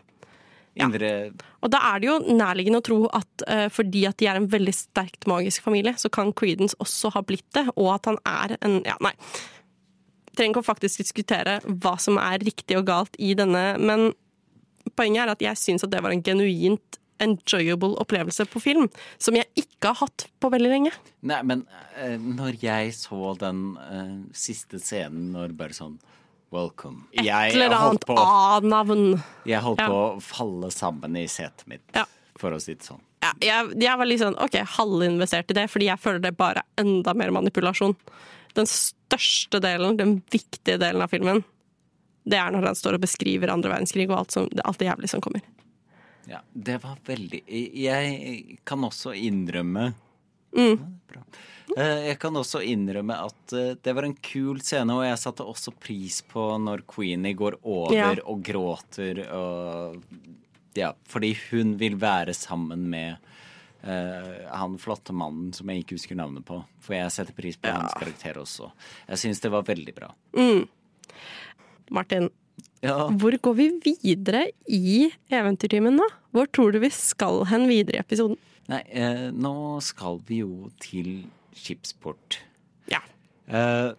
Indre 0.78 1.32
Og 1.66 1.72
da 1.74 1.82
er 1.90 2.02
det 2.02 2.10
jo 2.12 2.20
nærliggende 2.38 2.80
å 2.82 2.86
tro 2.86 3.00
at 3.18 3.46
uh, 3.50 3.66
fordi 3.74 4.06
at 4.06 4.20
de 4.22 4.30
er 4.30 4.38
en 4.38 4.50
veldig 4.52 4.74
sterkt 4.78 5.26
magisk 5.30 5.66
familie, 5.66 5.96
så 5.98 6.12
kan 6.14 6.34
Credence 6.38 6.78
også 6.84 7.16
ha 7.16 7.24
blitt 7.26 7.48
det, 7.58 7.66
og 7.74 7.96
at 7.98 8.12
han 8.12 8.22
er 8.30 8.58
en 8.62 8.82
Ja, 8.86 9.00
nei. 9.02 9.16
Trenger 10.36 10.52
ikke 10.52 10.66
å 10.66 10.68
faktisk 10.68 11.02
diskutere 11.02 11.58
hva 11.66 11.96
som 12.02 12.20
er 12.22 12.44
riktig 12.44 12.76
og 12.78 12.86
galt 12.90 13.16
i 13.24 13.32
denne, 13.40 13.64
men 13.80 14.12
poenget 15.00 15.24
er 15.24 15.32
at 15.32 15.44
jeg 15.44 15.62
syns 15.62 15.86
at 15.88 15.94
det 15.94 16.04
var 16.04 16.14
en 16.14 16.24
genuint 16.24 17.00
enjoyable 17.24 17.96
opplevelse 18.04 18.44
på 18.52 18.60
film, 18.60 18.90
som 19.18 19.38
jeg 19.38 19.48
ikke 19.56 19.94
har 19.94 20.02
hatt 20.04 20.28
på 20.44 20.52
veldig 20.52 20.72
lenge. 20.72 20.92
Nei, 21.26 21.40
men 21.48 21.64
uh, 21.96 22.18
når 22.20 22.60
jeg 22.62 22.92
så 22.98 23.32
den 23.40 23.64
uh, 23.80 24.18
siste 24.36 24.82
scenen 24.84 25.32
når 25.36 25.56
bare 25.58 25.78
sånn 25.78 25.96
Welcome. 26.56 27.04
Et 27.14 27.26
eller 27.28 27.74
annet 27.76 28.06
A-navn. 28.10 29.22
jeg 29.46 29.62
holdt 29.62 29.82
Ja. 29.84 29.88
på 29.92 29.98
å 30.16 30.22
falle 30.24 30.72
sammen 30.72 31.18
i 31.20 31.26
setet 31.28 31.66
mitt, 31.68 31.84
Ja. 31.94 32.06
for 32.38 32.52
å 32.56 32.62
si 32.62 32.74
det 32.74 32.84
sånn. 32.88 33.02
Ja, 33.22 33.32
jeg, 33.42 33.74
jeg 33.82 33.98
var 33.98 34.06
litt 34.06 34.22
sånn 34.22 34.38
OK, 34.40 34.54
halvinvestert 34.78 35.50
i 35.52 35.54
det, 35.58 35.68
fordi 35.70 35.86
jeg 35.90 36.00
føler 36.00 36.22
det 36.22 36.38
bare 36.38 36.62
er 36.64 36.84
enda 36.84 37.14
mer 37.18 37.32
manipulasjon. 37.32 37.96
Den 38.56 38.66
største 38.70 39.60
delen, 39.60 39.98
den 39.98 40.22
viktige 40.32 40.78
delen 40.80 41.02
av 41.02 41.10
filmen, 41.12 41.44
det 42.26 42.38
er 42.40 42.52
når 42.52 42.66
han 42.72 42.76
står 42.76 42.96
og 42.98 43.02
beskriver 43.02 43.52
andre 43.54 43.72
verdenskrig 43.74 44.08
og 44.10 44.18
alt, 44.20 44.32
som, 44.32 44.48
alt 44.64 44.78
det 44.80 44.88
jævlige 44.88 45.10
som 45.10 45.22
kommer. 45.22 45.42
Ja, 46.28 46.40
det 46.58 46.80
var 46.82 46.98
veldig 47.06 47.44
Jeg 47.48 48.60
kan 48.66 48.80
også 48.82 49.14
innrømme 49.14 49.94
Mm. 50.56 50.80
Ja. 51.76 51.82
Eh, 51.84 52.06
Jeg 52.10 52.20
kan 52.20 52.34
også 52.40 52.62
innrømme 52.64 53.18
at 53.26 53.54
eh, 53.54 53.74
det 53.84 53.94
var 53.96 54.04
en 54.08 54.16
kul 54.16 54.60
scene, 54.62 54.94
og 54.96 55.04
jeg 55.06 55.18
satte 55.20 55.44
også 55.44 55.74
pris 55.80 56.22
på 56.32 56.46
når 56.64 56.86
Queenie 56.88 57.36
går 57.36 57.60
over 57.64 57.94
Ja. 57.96 58.14
og 58.26 58.42
gråter 58.44 59.24
og 59.32 60.02
Ja, 60.76 60.94
fordi 61.08 61.34
hun 61.52 61.78
vil 61.78 61.96
være 62.02 62.34
sammen 62.34 62.90
med 62.90 63.18
Uh, 63.86 64.50
han 64.50 64.80
flotte 64.82 65.14
mannen 65.14 65.52
som 65.54 65.70
jeg 65.70 65.84
ikke 65.84 65.94
husker 65.94 66.16
navnet 66.18 66.42
på. 66.44 66.56
For 66.82 66.96
jeg 66.96 67.12
setter 67.14 67.36
pris 67.38 67.54
på 67.56 67.70
hans 67.70 67.94
karakter 67.94 68.34
også. 68.42 68.72
Jeg 69.12 69.18
syns 69.22 69.42
det 69.44 69.52
var 69.54 69.62
veldig 69.62 69.94
bra. 69.94 70.08
Martin, 71.94 72.32
Ja, 72.82 73.08
hvor 73.14 73.38
går 73.42 73.54
vi 73.60 73.68
videre 73.84 74.48
i 74.66 75.12
Eventyrtimen 75.30 75.96
nå? 76.00 76.08
Hvor 76.34 76.50
tror 76.50 76.74
du 76.74 76.80
vi 76.82 76.90
skal 76.90 77.44
hen 77.46 77.68
videre 77.70 78.00
i 78.00 78.02
episoden? 78.02 78.38
Nei, 78.70 78.82
eh, 78.90 79.30
nå 79.30 79.54
skal 79.86 80.18
vi 80.26 80.40
jo 80.42 80.72
til 80.82 81.28
skipsport. 81.56 82.40
Ja. 82.92 83.00
Eh, 83.48 83.94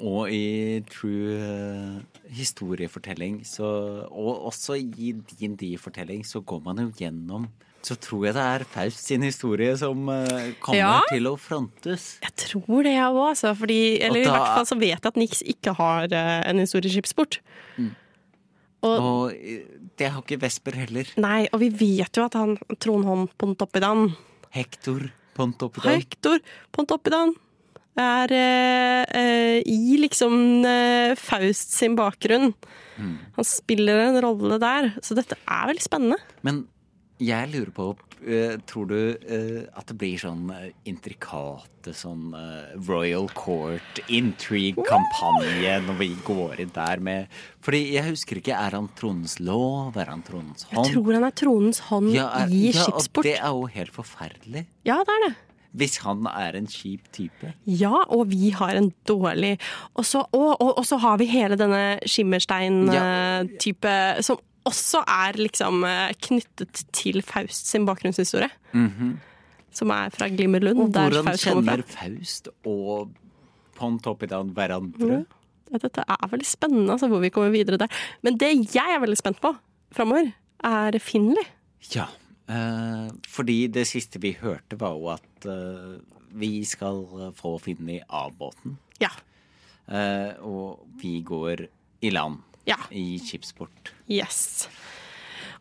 og 0.00 0.30
i 0.30 0.80
true 0.86 1.34
eh, 1.34 2.20
historiefortelling, 2.36 3.40
så, 3.46 3.66
og 4.06 4.46
også 4.52 4.76
i 4.78 5.10
D&D-fortelling, 5.18 6.22
så 6.26 6.40
går 6.46 6.62
man 6.64 6.78
jo 6.84 6.92
gjennom 7.00 7.48
Så 7.82 7.96
tror 7.96 8.26
jeg 8.28 8.34
det 8.36 8.42
er 8.44 8.62
Faust 8.68 9.06
sin 9.08 9.22
historie 9.24 9.72
som 9.80 10.08
eh, 10.12 10.50
kommer 10.60 10.76
Ja. 10.78 11.00
til 11.08 11.24
å 11.30 11.32
frontes. 11.40 12.18
Jeg 12.22 12.34
tror 12.36 12.82
det, 12.84 12.92
jeg 12.92 13.08
òg, 13.08 13.22
altså. 13.30 13.54
Fordi, 13.56 13.78
eller 14.04 14.20
da, 14.20 14.28
i 14.28 14.34
hvert 14.36 14.52
fall 14.58 14.66
så 14.68 14.76
vet 14.78 14.90
jeg 14.98 15.06
at 15.08 15.16
Nix 15.16 15.40
ikke 15.42 15.72
har 15.78 16.12
eh, 16.12 16.42
en 16.50 16.60
Mm. 17.78 17.94
Og 18.82 19.00
Og 19.00 19.32
det 19.96 20.08
har 20.12 20.20
ikke 20.22 20.40
Vesper 20.40 20.72
heller. 20.76 21.08
Nei, 21.16 21.48
og 21.52 21.60
vi 21.60 21.68
vet 21.68 22.16
jo 22.16 22.24
at 22.24 22.34
han 22.36 22.54
Trondholm 22.80 23.26
Pontoppidan 23.36 24.12
Hector 24.52 25.10
Pontoppidan. 25.36 26.00
Hector 26.00 26.40
Pontoppidan 26.74 27.34
er 28.00 28.32
eh, 28.34 29.04
eh, 29.20 29.58
i 29.66 29.98
liksom 30.00 30.64
eh, 30.66 31.14
Faust 31.18 31.74
sin 31.76 31.96
bakgrunn. 31.98 32.52
Han 33.00 33.46
spiller 33.46 34.02
en 34.04 34.20
rolle 34.20 34.58
der, 34.60 34.90
så 35.00 35.16
dette 35.16 35.38
er 35.48 35.70
veldig 35.70 35.84
spennende. 35.84 36.18
Men 36.44 36.66
jeg 37.20 37.50
lurer 37.52 37.70
på 37.74 37.86
eh, 38.24 38.56
Tror 38.68 38.86
du 38.90 38.96
eh, 38.96 39.66
at 39.76 39.86
det 39.90 39.96
blir 40.00 40.18
sånn 40.20 40.50
eh, 40.54 40.70
intrikate 40.88 41.92
sånn 41.96 42.34
Royal 42.88 43.28
Court 43.32 44.00
intrigue-kampanje 44.12 45.78
når 45.86 45.96
vi 46.00 46.10
går 46.26 46.60
inn 46.64 46.72
der 46.74 47.00
med 47.04 47.38
Fordi 47.64 47.94
jeg 47.94 48.04
husker 48.10 48.40
ikke 48.40 48.56
Er 48.56 48.76
han 48.76 48.88
tronens 48.98 49.38
lov? 49.40 49.96
Er 50.00 50.08
han 50.12 50.24
tronens 50.26 50.66
hånd? 50.68 50.76
Jeg 50.76 50.96
tror 50.96 51.12
han 51.16 51.28
er 51.28 51.36
tronens 51.42 51.80
hånd 51.90 52.10
ja, 52.16 52.26
er, 52.42 52.52
i 52.52 52.66
ja, 52.70 52.84
skipsport. 52.84 53.24
det 53.28 53.36
er 53.38 53.48
jo 53.48 53.64
helt 53.70 53.94
forferdelig. 53.94 54.62
Ja, 54.88 54.96
det 55.06 55.12
er 55.16 55.22
det. 55.28 55.34
Hvis 55.80 56.00
han 56.02 56.26
er 56.26 56.56
en 56.58 56.66
kjip 56.66 57.12
type. 57.14 57.52
Ja, 57.64 58.02
og 58.10 58.30
vi 58.32 58.50
har 58.50 58.74
en 58.74 58.90
dårlig 59.06 59.54
Og 59.94 60.04
så, 60.04 60.18
og, 60.34 60.60
og, 60.60 60.78
og 60.80 60.84
så 60.88 60.96
har 61.00 61.16
vi 61.20 61.26
hele 61.30 61.56
denne 61.60 61.98
Skimmerstein-type 62.04 63.94
som 64.26 64.36
også 64.68 65.02
er 65.08 65.38
liksom 65.40 65.84
eh, 65.88 66.12
knyttet 66.26 66.84
til 66.96 67.22
Faust 67.26 67.70
sin 67.70 67.86
bakgrunnshistorie. 67.88 68.50
Som 69.74 69.92
er 69.94 70.10
fra 70.14 70.28
Glimmerlund. 70.28 70.84
Og 70.84 70.94
der 70.94 71.08
hvordan 71.08 71.30
Faust 71.30 71.46
kjenner. 71.46 71.84
Faust 71.86 72.50
og 72.68 73.12
Pontoppidan 73.78 74.52
hverandre? 74.56 75.24
Dette 75.70 76.02
er 76.02 76.30
veldig 76.32 76.48
spennende, 76.48 76.92
altså, 76.96 77.08
hvor 77.08 77.22
vi 77.22 77.30
kommer 77.32 77.52
videre 77.54 77.78
der. 77.80 78.00
Men 78.26 78.38
det 78.40 78.74
jeg 78.74 78.96
er 78.96 79.00
veldig 79.02 79.18
spent 79.18 79.40
på 79.42 79.54
framover, 79.94 80.32
er 80.66 80.98
Finley. 81.00 81.46
Ja, 81.94 82.08
eh, 82.50 83.08
fordi 83.28 83.62
det 83.72 83.86
siste 83.88 84.20
vi 84.20 84.34
hørte 84.40 84.76
var 84.80 84.98
jo 84.98 85.08
at 85.14 85.48
eh, 85.48 86.00
vi 86.36 86.64
skal 86.68 87.32
få 87.38 87.56
Finley 87.62 88.00
av 88.06 88.34
båten. 88.38 88.76
Ja. 89.00 89.12
Eh, 89.86 90.36
og 90.46 90.84
vi 91.00 91.20
går 91.26 91.64
i 92.02 92.12
land 92.12 92.42
Ja. 92.68 92.78
i 92.90 93.18
chipsport. 93.24 93.92
Yes. 94.10 94.68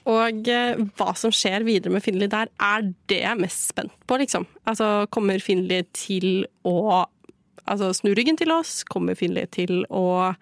Og 0.10 0.48
eh, 0.50 0.80
hva 0.98 1.14
som 1.18 1.34
skjer 1.34 1.66
videre 1.68 1.94
med 1.94 2.04
Finley 2.04 2.30
der, 2.32 2.52
er 2.62 2.88
det 3.12 3.22
jeg 3.22 3.32
er 3.32 3.40
mest 3.40 3.70
spent 3.74 3.96
på, 4.10 4.18
liksom. 4.22 4.48
Altså, 4.70 5.08
kommer 5.14 5.42
Finley 5.44 5.86
til 5.96 6.46
å 6.68 7.06
altså, 7.66 7.92
snu 7.96 8.14
ryggen 8.18 8.40
til 8.40 8.54
oss? 8.56 8.82
Kommer 8.90 9.18
Finley 9.20 9.50
til 9.54 9.84
å 9.92 10.34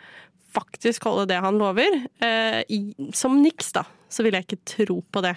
faktisk 0.55 1.07
holde 1.09 1.27
det 1.33 1.41
han 1.43 1.59
lover? 1.59 1.99
Eh, 2.23 2.61
i, 2.73 2.79
som 3.17 3.41
niks, 3.41 3.73
da, 3.75 3.83
så 4.09 4.25
vil 4.25 4.37
jeg 4.37 4.47
ikke 4.47 4.63
tro 4.77 5.01
på 5.11 5.25
det. 5.25 5.35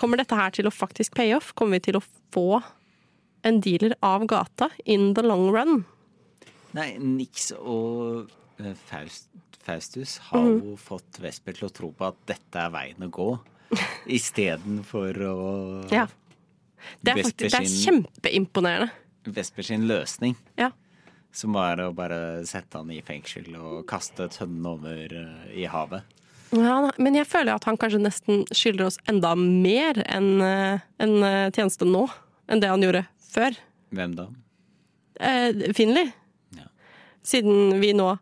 Kommer 0.00 0.20
dette 0.20 0.38
her 0.38 0.54
til 0.54 0.68
å 0.68 0.74
faktisk 0.74 1.16
pay 1.18 1.34
off? 1.36 1.52
Kommer 1.58 1.78
vi 1.80 1.88
til 1.90 2.00
å 2.00 2.06
få 2.34 2.62
en 3.46 3.60
dealer 3.62 3.94
av 4.06 4.24
gata 4.30 4.70
in 4.84 5.12
the 5.18 5.24
long 5.26 5.50
run? 5.54 5.84
Nei, 6.76 6.94
niks 7.00 7.52
og 7.58 8.30
Faust, 8.86 9.28
Faustus 9.66 10.18
har 10.30 10.40
Mhm. 10.40 10.60
jo 10.64 10.76
fått 10.76 11.18
Vesper 11.20 11.52
til 11.58 11.68
å 11.68 11.72
tro 11.72 11.90
på 11.92 12.06
at 12.08 12.16
dette 12.26 12.56
er 12.56 12.70
veien 12.70 13.02
å 13.06 13.10
gå, 13.10 13.38
istedenfor 14.06 15.14
å 15.26 15.92
Ja. 15.92 16.06
Det 17.02 17.12
er, 17.16 17.22
faktisk, 17.24 17.50
det 17.50 17.54
er 17.54 17.66
kjempeimponerende. 17.66 18.90
Vesper 19.26 19.62
sin 19.66 19.86
løsning. 19.88 20.36
Ja. 20.56 20.70
Som 21.32 21.52
var 21.56 21.76
å 21.82 21.88
bare 21.94 22.44
sette 22.46 22.78
han 22.78 22.90
i 22.94 23.00
fengsel 23.02 23.48
og 23.58 23.86
kaste 23.90 24.28
tønnen 24.30 24.64
over 24.70 25.12
eh, 25.12 25.62
i 25.62 25.66
havet. 25.66 26.02
Ja, 26.54 26.92
men 27.02 27.14
jeg 27.18 27.26
føler 27.26 27.56
at 27.56 27.64
han 27.66 27.76
kanskje 27.76 27.98
nesten 28.04 28.44
skylder 28.54 28.86
oss 28.86 28.98
enda 29.10 29.34
mer 29.36 29.98
enn 30.06 30.40
eh, 30.46 30.78
en 31.02 31.16
eh, 31.26 31.50
tjeneste 31.50 31.84
nå, 31.88 32.04
enn 32.48 32.60
det 32.62 32.70
han 32.70 32.80
gjorde 32.86 33.02
før. 33.32 33.58
Hvem 33.92 34.14
da? 34.16 34.28
Eh, 35.18 35.72
Finley. 35.74 36.12
Ja. 36.54 36.68
Siden 37.26 37.80
vi 37.82 37.90
nå 37.98 38.12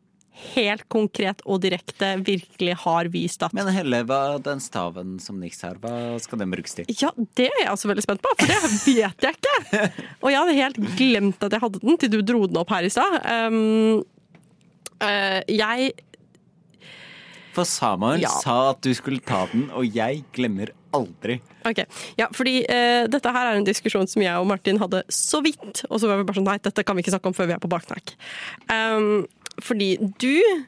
helt 0.55 0.85
konkret 0.91 1.43
og 1.47 1.61
direkte 1.63 2.11
virkelig 2.27 2.75
har 2.83 3.09
vist 3.13 3.43
at 3.47 3.55
Men 3.55 3.69
Helle, 3.75 4.01
hva 4.09 4.37
den 4.43 4.63
staven 4.63 5.17
som 5.23 5.39
Nix 5.43 5.61
har, 5.63 5.79
hva 5.83 6.17
skal 6.23 6.41
den 6.43 6.51
brukes 6.55 6.75
til? 6.75 6.89
Ja, 7.01 7.13
det 7.39 7.49
er 7.53 7.61
jeg 7.63 7.71
også 7.75 7.91
veldig 7.93 8.05
spent 8.07 8.25
på, 8.25 8.33
for 8.41 8.51
det 8.51 8.59
vet 8.65 8.89
jeg 9.23 9.37
ikke! 9.37 9.85
Og 10.25 10.33
jeg 10.33 10.41
hadde 10.41 10.57
helt 10.59 10.81
glemt 10.99 11.47
at 11.47 11.55
jeg 11.55 11.63
hadde 11.63 11.83
den, 11.85 12.01
til 12.03 12.11
du 12.17 12.19
dro 12.27 12.47
den 12.51 12.59
opp 12.61 12.73
her 12.75 12.87
i 12.87 12.91
stad. 12.93 13.21
Um, 13.23 14.03
uh, 15.03 15.41
jeg 15.51 15.93
For 17.55 17.69
Samuel 17.69 18.25
Ja. 18.25 18.33
sa 18.43 18.57
at 18.73 18.83
du 18.83 18.91
skulle 18.97 19.23
ta 19.23 19.45
den, 19.53 19.69
og 19.71 19.87
jeg 19.87 20.25
glemmer 20.35 20.73
aldri. 20.95 21.39
Ok, 21.67 21.85
ja, 22.19 22.27
fordi 22.35 22.61
uh, 22.67 23.07
dette 23.11 23.31
her 23.35 23.53
er 23.53 23.61
en 23.61 23.67
diskusjon 23.67 24.11
som 24.11 24.23
jeg 24.23 24.35
og 24.39 24.47
Martin 24.51 24.79
hadde 24.83 25.05
så 25.13 25.41
vidt, 25.43 25.85
og 25.89 25.99
så 26.03 26.11
var 26.11 26.19
vi 26.19 26.27
bare 26.27 26.39
sånn, 26.41 26.47
nei, 26.51 26.59
dette 26.63 26.85
kan 26.87 26.99
vi 26.99 27.05
ikke 27.07 27.15
snakke 27.15 27.31
om 27.31 27.37
før 27.39 27.51
vi 27.51 27.57
er 27.57 27.63
på 27.63 27.71
baknakk. 27.71 28.15
Um, 28.67 29.25
fordi 29.63 29.97
du 30.23 30.65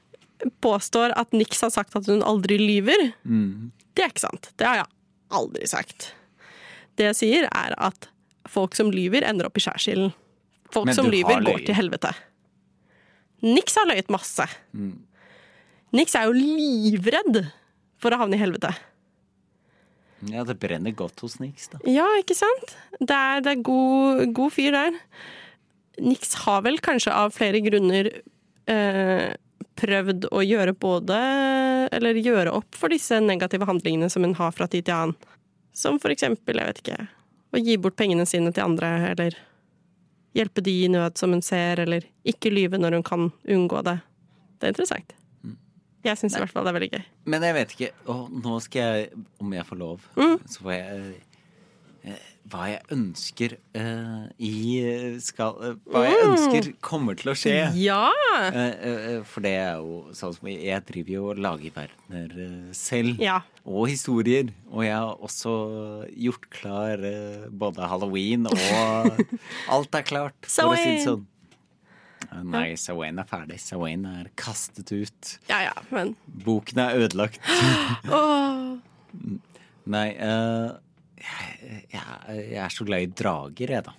påstår 0.62 1.14
at 1.16 1.32
Nix 1.32 1.62
har 1.64 1.72
sagt 1.74 1.97
at 1.97 2.07
hun 2.11 2.22
aldri 2.22 2.59
lyver. 2.61 3.09
Det 3.24 4.05
er 4.05 4.12
ikke 4.12 4.26
sant. 4.26 4.51
Det 4.61 4.66
har 4.68 4.82
jeg 4.82 4.91
aldri 5.41 5.66
sagt. 5.70 6.11
Det 6.97 7.09
jeg 7.11 7.18
sier 7.18 7.49
er 7.51 7.74
at 7.76 8.09
folk 8.49 8.76
som 8.78 8.93
lyver 8.95 9.24
ender 9.26 9.49
opp 9.49 9.57
i 9.59 9.64
skjærsilden. 9.64 10.12
Folk 10.74 10.93
som 10.95 11.09
lyver 11.11 11.43
går 11.47 11.64
til 11.66 11.76
helvete. 11.78 12.12
Nix 13.47 13.76
har 13.78 13.89
løyet 13.89 14.11
masse. 14.12 14.47
Nix 15.97 16.14
er 16.18 16.28
jo 16.28 16.37
livredd 16.37 17.43
for 18.01 18.12
å 18.12 18.20
havne 18.20 18.37
i 18.37 18.43
helvete. 18.43 18.72
Ja, 20.32 20.45
det 20.49 20.57
brenner 20.61 20.95
godt 20.97 21.20
hos 21.24 21.37
Nix, 21.43 21.68
da. 21.72 21.80
Ja, 21.89 22.07
ikke 22.20 22.37
sant? 22.37 22.72
Det 23.01 23.12
er, 23.12 23.43
det 23.45 23.53
er 23.53 23.64
god, 23.66 24.22
god 24.37 24.55
fyr 24.55 24.72
der. 24.74 24.97
Nix 26.03 26.32
har 26.45 26.64
vel 26.66 26.80
kanskje 26.84 27.12
av 27.12 27.34
flere 27.37 27.61
grunner 27.64 28.09
eh, 28.71 29.35
prøvd 29.77 30.29
å 30.33 30.41
gjøre 30.45 30.73
både 30.81 31.17
Eller 31.93 32.19
gjøre 32.19 32.53
opp 32.57 32.75
for 32.77 32.89
disse 32.93 33.19
negative 33.21 33.67
handlingene 33.69 34.09
som 34.11 34.25
hun 34.27 34.35
har 34.39 34.53
fra 34.57 34.67
tid 34.69 34.87
til 34.89 34.95
annen. 34.97 35.17
Som 35.77 35.99
for 36.03 36.11
eksempel, 36.11 36.57
jeg 36.59 36.67
vet 36.71 36.81
ikke, 36.83 37.09
å 37.53 37.61
gi 37.61 37.77
bort 37.79 37.97
pengene 37.97 38.25
sine 38.27 38.51
til 38.53 38.64
andre, 38.64 38.89
eller 39.12 39.37
hjelpe 40.37 40.62
de 40.64 40.73
i 40.85 40.89
nød 40.93 41.17
som 41.21 41.33
hun 41.33 41.43
ser, 41.45 41.79
eller 41.85 42.05
ikke 42.25 42.51
lyve 42.53 42.81
når 42.81 42.97
hun 42.99 43.05
kan 43.07 43.29
unngå 43.45 43.83
det. 43.87 43.99
Det 44.59 44.67
er 44.69 44.73
interessant. 44.75 45.12
Jeg 46.07 46.19
syns 46.21 46.37
i 46.37 46.41
hvert 46.43 46.53
fall 46.55 46.64
det 46.67 46.71
er 46.73 46.79
veldig 46.79 46.91
gøy. 46.97 47.05
Men 47.27 47.43
jeg 47.43 47.55
vet 47.57 47.73
ikke 47.75 47.89
Å, 48.12 48.17
nå 48.31 48.57
skal 48.62 48.81
jeg, 49.01 49.23
om 49.43 49.53
jeg 49.57 49.67
får 49.69 49.79
lov, 49.81 50.05
Mm. 50.17 50.37
så 50.47 50.62
får 50.64 50.73
jeg 50.73 51.14
eh, 52.05 52.27
Hva 52.47 52.68
jeg 52.70 52.82
ønsker 52.94 53.55
uh, 53.74 54.26
i 54.38 54.51
skal, 55.24 55.57
uh, 55.59 55.72
Hva 55.90 56.05
jeg 56.07 56.16
Mm. 56.20 56.30
ønsker 56.30 56.68
kommer 56.84 57.16
til 57.18 57.32
å 57.32 57.34
skje. 57.34 57.55
Ja! 57.80 58.05
Uh, 58.36 58.59
eh, 58.61 59.22
for 59.26 59.42
det 59.42 59.53
er 59.59 59.80
jo 59.82 59.97
sånn 60.14 60.34
som 60.36 60.47
Jeg 60.53 60.84
driver 60.86 61.11
jo 61.16 61.24
og 61.32 61.40
lager 61.42 61.74
verdener 61.74 62.36
eh, 62.47 62.72
selv. 62.76 63.18
Ja. 63.22 63.40
Og 63.66 63.88
historier. 63.90 64.53
Og 64.70 64.84
jeg 64.86 64.94
har 64.94 65.16
også 65.26 65.57
gjort 66.14 66.47
klar 66.55 67.03
eh, 67.03 67.49
både 67.51 67.88
halloween 67.90 68.47
og 68.47 69.24
Alt 69.74 69.99
er 69.99 70.07
klart, 70.07 70.38
for 70.47 70.70
å 70.70 70.78
si 70.78 70.86
det 71.01 71.03
sånn. 71.09 71.26
Eh, 72.30 72.42
Nei, 72.47 72.68
Sawain 72.78 73.18
er 73.18 73.26
ferdig. 73.28 73.59
Sawain 73.62 74.07
er 74.07 74.30
kastet 74.38 74.94
ut. 74.94 75.34
Ja 75.51 75.64
ja, 75.66 75.74
men 75.90 76.14
Boken 76.47 76.78
er 76.86 77.03
ødelagt. 77.07 77.42
Åh. 78.07 78.76
Nei, 79.86 80.09
eh, 80.14 80.70
jeg, 81.21 81.87
jeg, 81.93 82.43
jeg 82.53 82.61
er 82.64 82.75
så 82.75 82.85
glad 82.89 83.07
i 83.07 83.12
drager, 83.23 83.73
jeg, 83.79 83.85
da. 83.87 83.95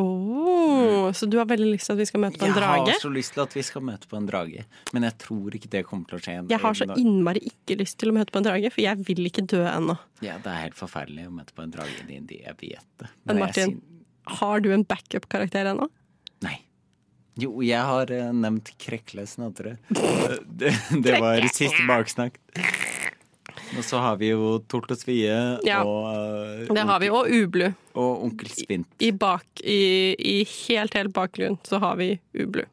Oh, 0.00 1.10
så 1.12 1.26
du 1.28 1.34
har 1.36 1.44
veldig 1.50 1.66
lyst 1.74 1.84
til 1.90 1.92
at 1.92 2.00
vi 2.00 2.06
skal 2.08 2.22
møte 2.22 2.38
på 2.40 2.46
en 2.46 2.52
Jeg 2.54 2.56
drage? 2.62 2.92
har 2.94 3.00
så 3.02 3.10
lyst 3.12 3.34
til 3.36 3.42
at 3.44 3.52
vi 3.58 3.64
skal 3.66 3.82
møte 3.84 4.08
på 4.08 4.16
en 4.16 4.28
drage, 4.30 4.62
men 4.96 5.04
jeg 5.04 5.16
tror 5.20 5.56
ikke 5.58 5.68
det 5.74 5.82
kommer 5.88 6.08
til 6.08 6.16
å 6.16 6.22
skje. 6.24 6.36
Jeg 6.48 6.60
har 6.62 6.78
så 6.78 6.86
innmari 6.96 7.42
ikke 7.50 7.76
lyst 7.82 7.98
til 8.00 8.08
å 8.08 8.16
møte 8.16 8.32
på 8.32 8.40
en 8.40 8.46
drage, 8.48 8.70
for 8.72 8.80
jeg 8.86 9.04
vil 9.04 9.28
ikke 9.28 9.44
dø 9.52 9.60
ennå. 9.68 9.98
Ja, 10.24 10.38
Det 10.40 10.48
er 10.54 10.62
helt 10.64 10.78
forferdelig 10.80 11.26
å 11.28 11.34
møte 11.36 11.52
på 11.56 11.66
en 11.66 11.74
drage 11.76 11.92
i 12.00 12.06
D&D, 12.08 12.40
jeg 12.46 12.56
vet 12.62 12.86
det. 13.04 13.10
Men 13.28 13.42
Martin, 13.44 13.74
sin- 13.76 14.38
har 14.40 14.60
du 14.64 14.70
en 14.72 14.84
backup-karakter 14.88 15.68
ennå? 15.74 15.90
Nei. 16.46 16.56
Jo, 17.40 17.60
jeg 17.64 17.80
har 17.80 18.10
eh, 18.12 18.30
nevnt 18.32 18.72
Krekle 18.80 19.26
Snadre. 19.28 19.76
Det, 20.62 20.72
det 21.04 21.20
var 21.20 21.40
siste 21.52 21.84
baksnakk. 21.88 22.36
Og 23.72 23.84
så 23.86 24.00
har 24.04 24.18
vi 24.20 24.32
jo 24.32 24.58
Torto 24.68 24.96
Svie 24.98 25.36
Ja. 25.64 25.82
og, 25.84 26.08
uh, 26.12 26.74
Det 26.74 26.84
har 26.88 27.00
vi, 27.00 27.08
og 27.10 27.28
Ublu. 27.30 27.72
og 27.94 28.24
Onkel 28.26 28.50
Spint. 28.52 28.88
I, 29.00 29.10
bak, 29.12 29.46
i, 29.64 30.14
i 30.18 30.44
helt, 30.44 30.94
helt 30.94 31.12
bakgrunn 31.12 31.58
så 31.64 31.80
har 31.82 31.96
vi 31.96 32.18
Ublu. 32.34 32.64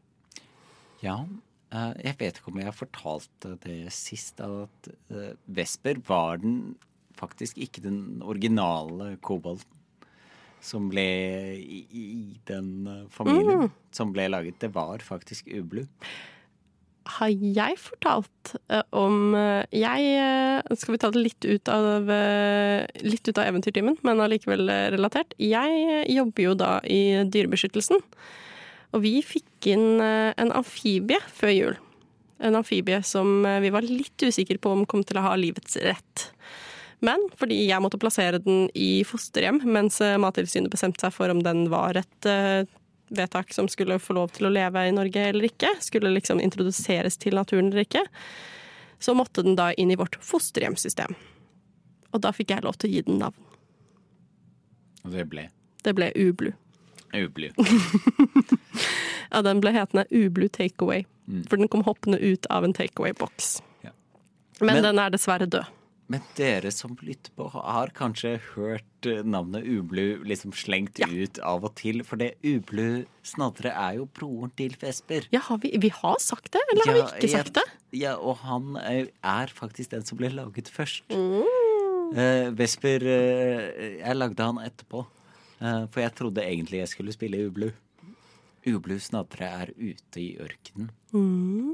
Ja, 1.04 1.24
Uh, 1.70 1.94
jeg 2.02 2.16
vet 2.18 2.38
ikke 2.40 2.50
om 2.50 2.56
jeg 2.58 2.66
har 2.66 2.74
fortalt 2.74 3.46
det 3.62 3.92
sist, 3.94 4.40
at 4.42 4.88
uh, 5.14 5.36
Vesper 5.46 6.00
var 6.08 6.40
den 6.42 6.74
faktisk 7.14 7.60
ikke 7.62 7.84
den 7.84 8.24
originale 8.26 9.12
kobolten 9.22 9.78
som 10.66 10.88
ble 10.90 11.04
i, 11.62 11.84
i 11.94 12.40
den 12.50 12.72
familien 13.14 13.46
familien 13.46 13.70
som 13.96 14.10
ble 14.16 14.26
laget. 14.34 14.58
Det 14.60 14.72
var 14.74 15.04
faktisk 15.06 15.48
Ublu. 15.60 15.84
Har 17.10 17.32
jeg 17.32 17.78
fortalt 17.82 18.54
eh, 18.70 18.84
om 18.96 19.34
eh, 19.38 19.66
Jeg 19.74 20.12
eh, 20.20 20.76
Skal 20.78 20.96
vi 20.96 21.02
ta 21.02 21.12
det 21.14 21.24
litt 21.24 21.48
ut 21.48 21.72
av, 21.72 22.10
av 22.10 23.44
eventyrtimen, 23.46 23.98
men 24.06 24.24
allikevel 24.24 24.70
relatert. 24.96 25.34
Jeg 25.42 26.06
jobber 26.12 26.46
jo 26.46 26.56
da 26.60 26.72
i 26.86 27.24
Dyrebeskyttelsen. 27.26 28.02
Og 28.96 29.04
vi 29.04 29.20
fikk 29.22 29.70
inn 29.70 30.02
en 30.02 30.52
amfibie 30.58 31.20
før 31.38 31.52
jul. 31.54 31.76
En 32.42 32.58
amfibie 32.58 33.04
som 33.06 33.44
vi 33.62 33.70
var 33.70 33.86
litt 33.86 34.26
usikre 34.26 34.58
på 34.58 34.72
om 34.74 34.88
kom 34.90 35.04
til 35.06 35.20
å 35.20 35.26
ha 35.28 35.36
livets 35.38 35.78
rett. 35.84 36.26
Men 37.06 37.22
fordi 37.38 37.62
jeg 37.68 37.84
måtte 37.86 38.00
plassere 38.02 38.42
den 38.42 38.66
i 38.74 39.06
fosterhjem, 39.08 39.62
mens 39.70 40.02
Mattilsynet 40.02 40.74
bestemte 40.74 41.06
seg 41.06 41.14
for 41.16 41.32
om 41.32 41.44
den 41.46 41.68
var 41.72 42.02
et 42.02 42.30
vedtak 43.10 43.54
som 43.54 43.68
skulle 43.72 44.00
få 44.00 44.14
lov 44.18 44.32
til 44.36 44.48
å 44.50 44.54
leve 44.54 44.84
i 44.88 44.94
Norge 44.96 45.24
eller 45.32 45.50
ikke, 45.50 45.70
skulle 45.84 46.12
liksom 46.14 46.40
introduseres 46.44 47.18
til 47.18 47.36
naturen 47.38 47.72
eller 47.72 47.86
ikke, 47.86 48.04
så 49.00 49.16
måtte 49.16 49.44
den 49.46 49.56
da 49.60 49.70
inn 49.80 49.92
i 49.92 49.98
vårt 50.00 50.18
fosterhjemssystem. 50.24 51.16
Og 52.14 52.22
da 52.26 52.32
fikk 52.36 52.52
jeg 52.56 52.66
lov 52.66 52.78
til 52.82 52.90
å 52.90 52.94
gi 52.94 53.02
den 53.08 53.20
navn. 53.22 53.46
Og 55.06 55.14
det 55.16 55.28
ble 55.32 55.48
Det 55.84 55.94
ble 55.96 56.12
Ublu. 56.16 56.52
Ublu. 57.16 57.50
Ja, 59.32 59.44
den 59.46 59.60
ble 59.62 59.70
hetende 59.76 60.06
Ublu 60.10 60.48
Takeaway, 60.50 61.04
for 61.50 61.58
den 61.62 61.68
kom 61.70 61.84
hoppende 61.86 62.18
ut 62.18 62.48
av 62.50 62.64
en 62.66 62.74
takeaway-boks. 62.74 63.60
Ja. 63.86 63.92
Men, 64.60 64.74
Men- 64.80 64.84
den 64.88 65.00
er 65.00 65.10
dessverre 65.14 65.46
død. 65.46 65.68
Men 66.10 66.24
dere 66.34 66.72
som 66.74 66.96
lytter 67.06 67.30
på, 67.38 67.46
har 67.54 67.92
kanskje 67.94 68.32
hørt 68.56 69.06
eh, 69.06 69.20
navnet 69.22 69.68
Ublu 69.70 70.24
liksom 70.26 70.56
slengt 70.58 70.98
Ja. 70.98 71.06
ut 71.06 71.38
av 71.46 71.68
og 71.68 71.76
til? 71.78 72.02
For 72.04 72.18
det 72.18 72.32
Ublu 72.42 73.06
Snadre 73.22 73.70
er 73.70 74.00
jo 74.00 74.08
broren 74.18 74.50
til 74.58 74.74
Vesper. 74.82 75.28
Ja, 75.32 75.44
har 75.46 75.60
vi, 75.62 75.70
vi 75.78 75.92
har 75.94 76.18
sagt 76.20 76.50
det, 76.56 76.64
eller 76.74 76.90
har 76.90 76.98
vi 76.98 77.04
ikke 77.28 77.30
sagt 77.36 77.54
det? 77.60 77.66
Ja, 77.94 78.16
og 78.18 78.42
han 78.42 78.74
er, 78.82 79.12
er 79.22 79.54
faktisk 79.54 79.92
den 79.94 80.04
som 80.06 80.18
ble 80.18 80.32
laget 80.34 80.72
først. 80.74 81.06
Mm. 81.14 81.46
Eh, 82.18 82.50
Vesper 82.58 83.06
eh, 83.06 84.00
Jeg 84.02 84.18
lagde 84.18 84.42
han 84.50 84.58
etterpå. 84.66 85.06
Eh, 85.62 85.86
for 85.94 86.02
jeg 86.02 86.16
trodde 86.18 86.42
egentlig 86.42 86.82
jeg 86.82 86.90
skulle 86.96 87.14
spille 87.14 87.44
Ublu. 87.52 87.70
Ublu 88.66 88.98
Snadre 89.00 89.46
er 89.62 89.70
ute 89.78 90.20
i 90.26 90.34
ørkenen. 90.42 90.90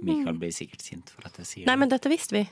Mikael 0.05 0.37
blir 0.39 0.51
sikkert 0.53 0.83
sint 0.85 1.09
for 1.15 1.23
at 1.27 1.39
jeg 1.41 1.47
sier 1.49 1.63
det. 1.63 1.71
Nei, 1.71 1.79
men 1.81 1.89
dette 1.91 2.11
visste 2.11 2.35
vi. 2.35 2.43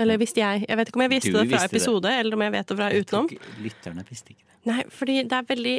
Eller 0.00 0.20
visste 0.20 0.40
jeg. 0.40 0.64
Jeg 0.68 0.78
vet 0.80 0.88
ikke 0.90 0.98
om 1.00 1.04
jeg 1.04 1.12
visste 1.12 1.30
Du 1.32 1.36
det 1.38 1.46
fra 1.50 1.58
visste 1.58 1.68
det. 1.68 1.76
episode, 1.76 2.12
eller 2.20 2.36
om 2.38 2.42
jeg 2.46 2.52
vet 2.56 2.70
det 2.72 2.76
fra 2.78 2.88
utenom. 2.96 3.28
Lytterne 3.64 4.04
visste 4.08 4.32
ikke 4.34 4.46
det. 4.46 4.56
Nei, 4.70 4.82
fordi 4.92 5.18
det 5.28 5.36
er 5.38 5.46
veldig 5.48 5.74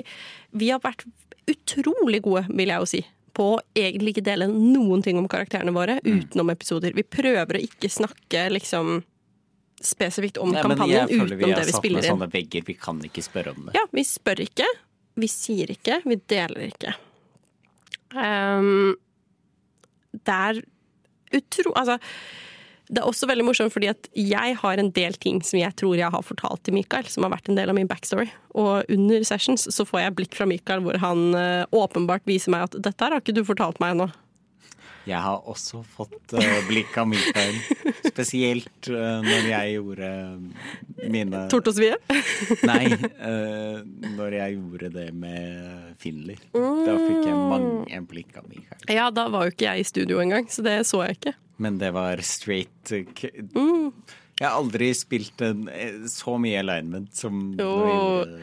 Vi 0.61 0.69
har 0.73 0.79
vært 0.83 1.05
utrolig 1.51 2.21
gode, 2.25 2.45
vil 2.49 2.69
jeg 2.71 2.83
jo 2.83 2.89
si, 2.89 3.01
på 3.33 3.45
å 3.55 3.59
egentlig 3.75 4.13
ikke 4.15 4.23
dele 4.27 4.47
noen 4.51 5.01
ting 5.03 5.17
om 5.17 5.27
karakterene 5.31 5.71
våre 5.73 5.99
Mm. 6.05 6.19
utenom 6.21 6.51
episoder. 6.53 6.93
Vi 6.93 7.03
prøver 7.03 7.57
å 7.57 7.61
ikke 7.65 7.89
snakke 7.89 8.45
liksom 8.51 9.03
spesifikt 9.81 10.37
om 10.37 10.51
Nei, 10.53 10.61
kampanjen 10.61 11.07
jeg 11.09 11.19
føler 11.19 11.35
vi 11.39 11.51
har 11.51 11.63
satt 11.65 11.87
med 11.91 12.03
sånne 12.05 12.27
vegger. 12.31 12.65
Vi 12.67 12.73
kan 12.77 12.99
ikke 13.01 13.23
spørre 13.25 13.55
om 13.55 13.65
det. 13.65 13.73
Ja, 13.79 13.85
vi 13.91 14.03
spør 14.05 14.43
ikke, 14.45 14.67
vi 15.17 15.27
sier 15.27 15.71
ikke, 15.73 16.01
vi 16.05 16.15
deler 16.29 16.67
ikke. 16.69 16.93
Um, 18.13 18.95
det 20.13 20.35
er 20.35 20.61
utro... 21.39 21.73
Altså, 21.79 21.97
det 22.91 22.99
er 22.99 23.07
også 23.07 23.27
veldig 23.29 23.45
morsomt 23.47 23.71
fordi 23.71 23.87
at 23.91 24.09
jeg 24.19 24.55
har 24.59 24.79
en 24.81 24.89
del 24.91 25.15
ting 25.23 25.39
som 25.45 25.61
jeg 25.61 25.71
tror 25.79 25.95
jeg 25.95 26.11
har 26.11 26.25
fortalt 26.27 26.63
til 26.67 26.75
Mikael, 26.75 27.07
som 27.07 27.23
har 27.23 27.31
vært 27.31 27.47
en 27.47 27.55
del 27.59 27.71
av 27.71 27.77
min 27.77 27.87
backstory. 27.87 28.27
Og 28.59 28.89
under 28.91 29.23
sessions 29.27 29.69
så 29.71 29.85
får 29.87 30.03
jeg 30.03 30.17
blikk 30.17 30.35
fra 30.35 30.47
Mikael 30.49 30.83
hvor 30.83 30.99
han 30.99 31.31
eh, 31.37 31.63
åpenbart 31.71 32.27
viser 32.27 32.51
meg 32.51 32.67
at 32.67 32.75
dette 32.83 32.99
her 32.99 33.15
har 33.15 33.23
ikke 33.23 33.37
du 33.37 33.45
fortalt 33.47 33.79
meg 33.83 33.95
ennå. 33.95 34.09
Jeg 35.09 35.17
har 35.17 35.47
også 35.49 35.81
fått 35.95 36.35
eh, 36.37 36.59
blikk 36.67 36.93
av 37.01 37.07
Mikael, 37.09 37.55
spesielt 38.05 38.89
eh, 38.91 39.23
når 39.25 39.47
jeg 39.49 39.75
gjorde 39.79 40.09
mine 41.09 41.45
Tortosvie. 41.49 41.97
Nei, 42.69 42.91
eh, 42.93 43.79
når 44.17 44.37
jeg 44.37 44.57
gjorde 44.59 44.91
det 44.93 45.07
med 45.17 45.95
Finley. 46.01 46.37
Da 46.53 46.97
fikk 46.99 47.25
jeg 47.25 47.33
mange 47.33 48.03
blikk 48.11 48.37
av 48.37 48.45
Mikael. 48.51 48.85
Ja, 48.93 49.09
da 49.13 49.25
var 49.33 49.47
jo 49.47 49.55
ikke 49.55 49.71
jeg 49.71 49.85
i 49.85 49.89
studio 49.89 50.21
engang, 50.21 50.45
så 50.53 50.65
det 50.65 50.77
så 50.89 51.01
jeg 51.07 51.17
ikke. 51.17 51.35
Men 51.61 51.81
det 51.81 51.91
var 51.97 52.21
straight 52.25 52.93
eh, 52.93 53.05
k 53.17 53.33
Jeg 53.33 54.47
har 54.47 54.55
aldri 54.57 54.91
spilt 54.97 55.41
en, 55.45 55.67
eh, 55.69 56.05
så 56.09 56.37
mye 56.41 56.61
alignment 56.61 57.13
som 57.17 57.51
gjorde 57.57 58.39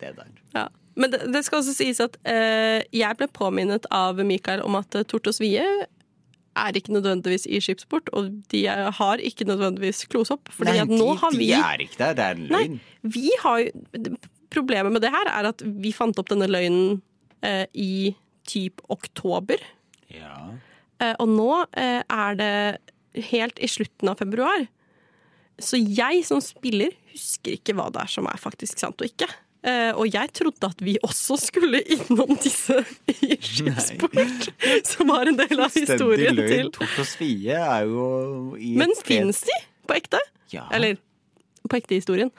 det 0.00 0.14
der. 0.20 0.30
Ja. 0.56 0.68
Men 0.94 1.12
det, 1.12 1.22
det 1.32 1.40
skal 1.46 1.62
også 1.62 1.72
sies 1.72 2.00
at 2.04 2.18
eh, 2.28 2.84
jeg 2.92 3.16
ble 3.16 3.28
påminnet 3.32 3.86
av 3.92 4.18
Mikael 4.28 4.60
om 4.64 4.76
at 4.76 4.92
eh, 4.98 5.06
Tortosvie 5.08 5.64
er 6.56 6.72
ikke 6.76 6.92
nødvendigvis 6.92 7.46
i 7.48 7.60
skipsport, 7.64 8.08
og 8.12 8.30
de 8.52 8.66
er- 8.66 8.90
har 8.92 9.16
ikke 9.18 9.44
nødvendigvis 9.48 10.04
klosopp. 10.12 10.48
Fordi 10.52 10.70
Nei, 10.70 10.78
at 10.82 10.88
nå 10.88 11.12
de, 11.12 11.18
har 11.18 11.30
vi 11.30 11.46
de 11.46 11.52
er 11.52 11.78
ikke 11.86 11.98
der, 11.98 12.14
det 12.14 12.24
er 12.24 12.34
en 12.36 12.48
Nei, 12.48 12.62
løgn. 12.66 12.80
vi 13.02 13.30
har 13.42 13.58
jo 13.58 14.16
Problemet 14.52 14.92
med 14.92 15.00
det 15.00 15.08
her 15.14 15.24
er 15.32 15.46
at 15.48 15.62
vi 15.64 15.92
fant 15.96 16.18
opp 16.20 16.28
denne 16.28 16.44
løgnen 16.46 17.00
eh, 17.42 17.64
i 17.72 18.14
typ 18.44 18.82
oktober. 18.92 19.56
Ja. 20.12 20.52
Eh, 21.00 21.14
og 21.18 21.28
nå 21.32 21.46
eh, 21.72 22.02
er 22.04 22.34
det 22.36 23.30
helt 23.30 23.56
i 23.64 23.66
slutten 23.66 24.10
av 24.12 24.18
februar. 24.20 24.66
Så 25.58 25.80
jeg 25.80 26.20
som 26.28 26.42
spiller 26.44 26.92
husker 27.14 27.56
ikke 27.56 27.72
hva 27.78 27.88
det 27.94 28.02
er 28.02 28.12
som 28.12 28.28
er 28.28 28.36
faktisk 28.36 28.76
sant 28.78 29.00
og 29.00 29.08
ikke. 29.08 29.30
Eh, 29.62 29.92
og 29.94 30.08
jeg 30.10 30.32
trodde 30.34 30.66
at 30.66 30.80
vi 30.82 30.96
også 31.06 31.36
skulle 31.38 31.78
innom 31.94 32.34
disse 32.42 32.80
i 33.14 33.36
skipsport, 33.38 34.48
som 34.90 35.12
har 35.14 35.30
en 35.30 35.38
del 35.38 35.62
av 35.62 35.70
historien 35.76 36.34
løgn. 36.34 36.50
til. 36.50 36.70
Tort 36.80 36.96
og 36.98 37.06
svie 37.06 37.58
er 37.62 37.86
jo 37.86 38.06
i 38.58 38.72
Men 38.80 38.90
fins 39.06 39.44
de 39.46 39.58
på 39.86 39.94
ekte? 40.00 40.18
Ja. 40.50 40.66
Eller 40.74 40.98
på 41.68 41.78
ekte 41.78 41.94
historien? 41.94 42.32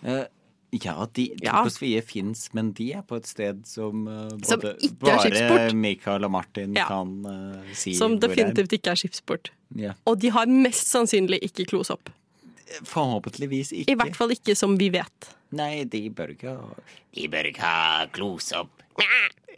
Uh, 0.00 0.24
ja, 0.72 0.94
de, 1.12 1.26
Ja. 1.42 1.58
Tort 1.58 1.68
og 1.68 1.74
svie 1.76 2.00
fins, 2.06 2.46
men 2.56 2.72
de 2.78 2.92
er 2.96 3.04
på 3.04 3.18
et 3.20 3.28
sted 3.28 3.60
som 3.68 4.06
uh, 4.08 4.30
Som 4.46 4.64
bare 5.04 5.74
Michael 5.76 6.24
og 6.24 6.32
Martin 6.32 6.78
Ja. 6.78 6.86
kan 6.88 7.12
uh, 7.28 7.74
si 7.76 7.92
Som 7.98 8.16
definitivt 8.24 8.72
ikke 8.78 8.94
er 8.94 9.02
skipsport. 9.02 9.52
Ja. 9.76 9.92
Og 10.08 10.16
de 10.24 10.32
har 10.32 10.48
mest 10.48 10.88
sannsynlig 10.88 11.42
ikke 11.44 11.68
klosopp. 11.74 12.08
Forhåpentligvis 12.86 13.72
ikke. 13.72 13.92
I 13.92 13.98
hvert 13.98 14.18
fall 14.18 14.34
ikke 14.34 14.56
som 14.58 14.76
vi 14.80 14.90
vet. 14.94 15.30
Nei, 15.56 15.84
de 15.90 16.04
bør 16.14 16.34
ikke 16.36 16.54
ha 16.54 16.84
De 17.16 17.26
bør 17.30 17.48
ikke 17.50 17.66
ha 17.66 18.06
klosopp. 18.14 18.84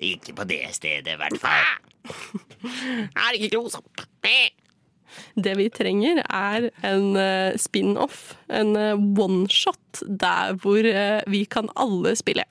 Ikke 0.03 0.35
på 0.35 0.47
det 0.49 0.65
stedet, 0.75 1.13
i 1.13 1.21
hvert 1.21 1.39
fall. 1.43 1.67
Er 3.25 3.37
ikke 3.37 3.53
klosopp. 3.57 4.07
Det 5.35 5.53
vi 5.59 5.67
trenger, 5.73 6.23
er 6.25 6.69
en 6.89 7.17
eh, 7.21 7.59
spin-off, 7.61 8.35
en 8.49 8.77
eh, 8.81 8.97
one-shot, 8.97 10.03
der 10.09 10.57
hvor 10.63 10.89
eh, 10.89 11.21
vi 11.29 11.45
kan 11.45 11.69
alle 11.77 12.15
spille. 12.17 12.47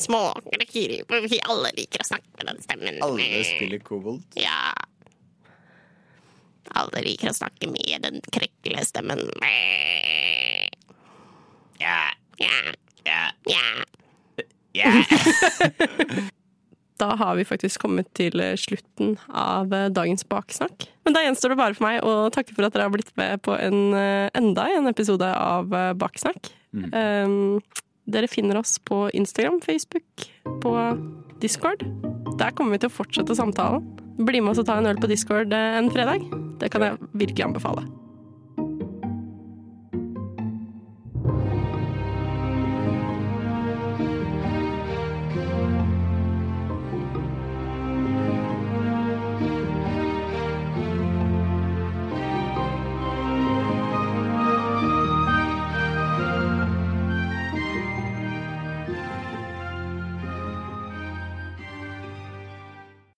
Små 0.00 0.30
krakiri, 0.48 1.02
for 1.08 1.28
vi 1.28 1.40
alle 1.44 1.72
liker 1.76 2.04
å 2.04 2.08
snakke 2.08 2.32
med 2.38 2.52
den 2.52 2.62
stemmen. 2.64 3.00
Alle 3.04 3.44
spiller 3.44 3.84
kobolt. 3.84 4.40
Ja. 4.40 4.72
Alle 6.74 7.02
liker 7.06 7.30
å 7.30 7.36
snakke 7.36 7.68
med 7.70 8.06
den 8.06 8.22
krekkelige 8.32 8.86
stemmen. 8.88 9.22
Ja, 11.80 12.08
Ja, 12.40 12.56
ja, 13.06 13.22
ja. 13.46 13.62
ja. 14.72 14.90
Da 16.96 17.10
har 17.20 17.34
vi 17.36 17.44
faktisk 17.44 17.82
kommet 17.84 18.08
til 18.16 18.40
eh, 18.40 18.54
slutten 18.56 19.18
av 19.28 19.72
eh, 19.76 19.90
dagens 19.92 20.24
baksnakk. 20.28 20.86
Men 21.04 21.16
da 21.16 21.20
gjenstår 21.26 21.52
det 21.52 21.58
bare 21.60 21.76
for 21.76 21.84
meg 21.84 21.98
å 22.00 22.30
takke 22.32 22.56
for 22.56 22.64
at 22.64 22.72
dere 22.72 22.86
har 22.88 22.94
blitt 22.94 23.12
med 23.20 23.42
på 23.44 23.52
en, 23.52 23.92
eh, 23.92 24.28
enda 24.36 24.64
en 24.72 24.88
episode 24.88 25.28
av 25.28 25.68
Baksnakk. 25.68 26.48
Baksnakk. 26.48 26.54
Um, 26.96 27.60
dere 28.08 28.28
finner 28.28 28.56
oss 28.60 28.78
på 28.78 29.06
Instagram, 29.16 29.60
Facebook, 29.64 30.26
på 30.62 30.72
Discord. 31.42 31.84
Der 32.40 32.52
kommer 32.56 32.76
vi 32.76 32.84
til 32.84 32.92
å 32.92 32.96
fortsette 32.96 33.36
samtalen. 33.36 33.84
Bli 34.16 34.40
med 34.40 34.54
oss 34.54 34.62
og 34.62 34.68
ta 34.68 34.78
en 34.80 34.88
øl 34.88 35.00
på 35.00 35.10
Discord 35.10 35.52
eh, 35.52 35.78
en 35.78 35.92
fredag. 35.92 36.24
Det 36.60 36.72
kan 36.72 36.84
jeg 36.86 36.98
virkelig 37.12 37.44
anbefale. 37.44 37.84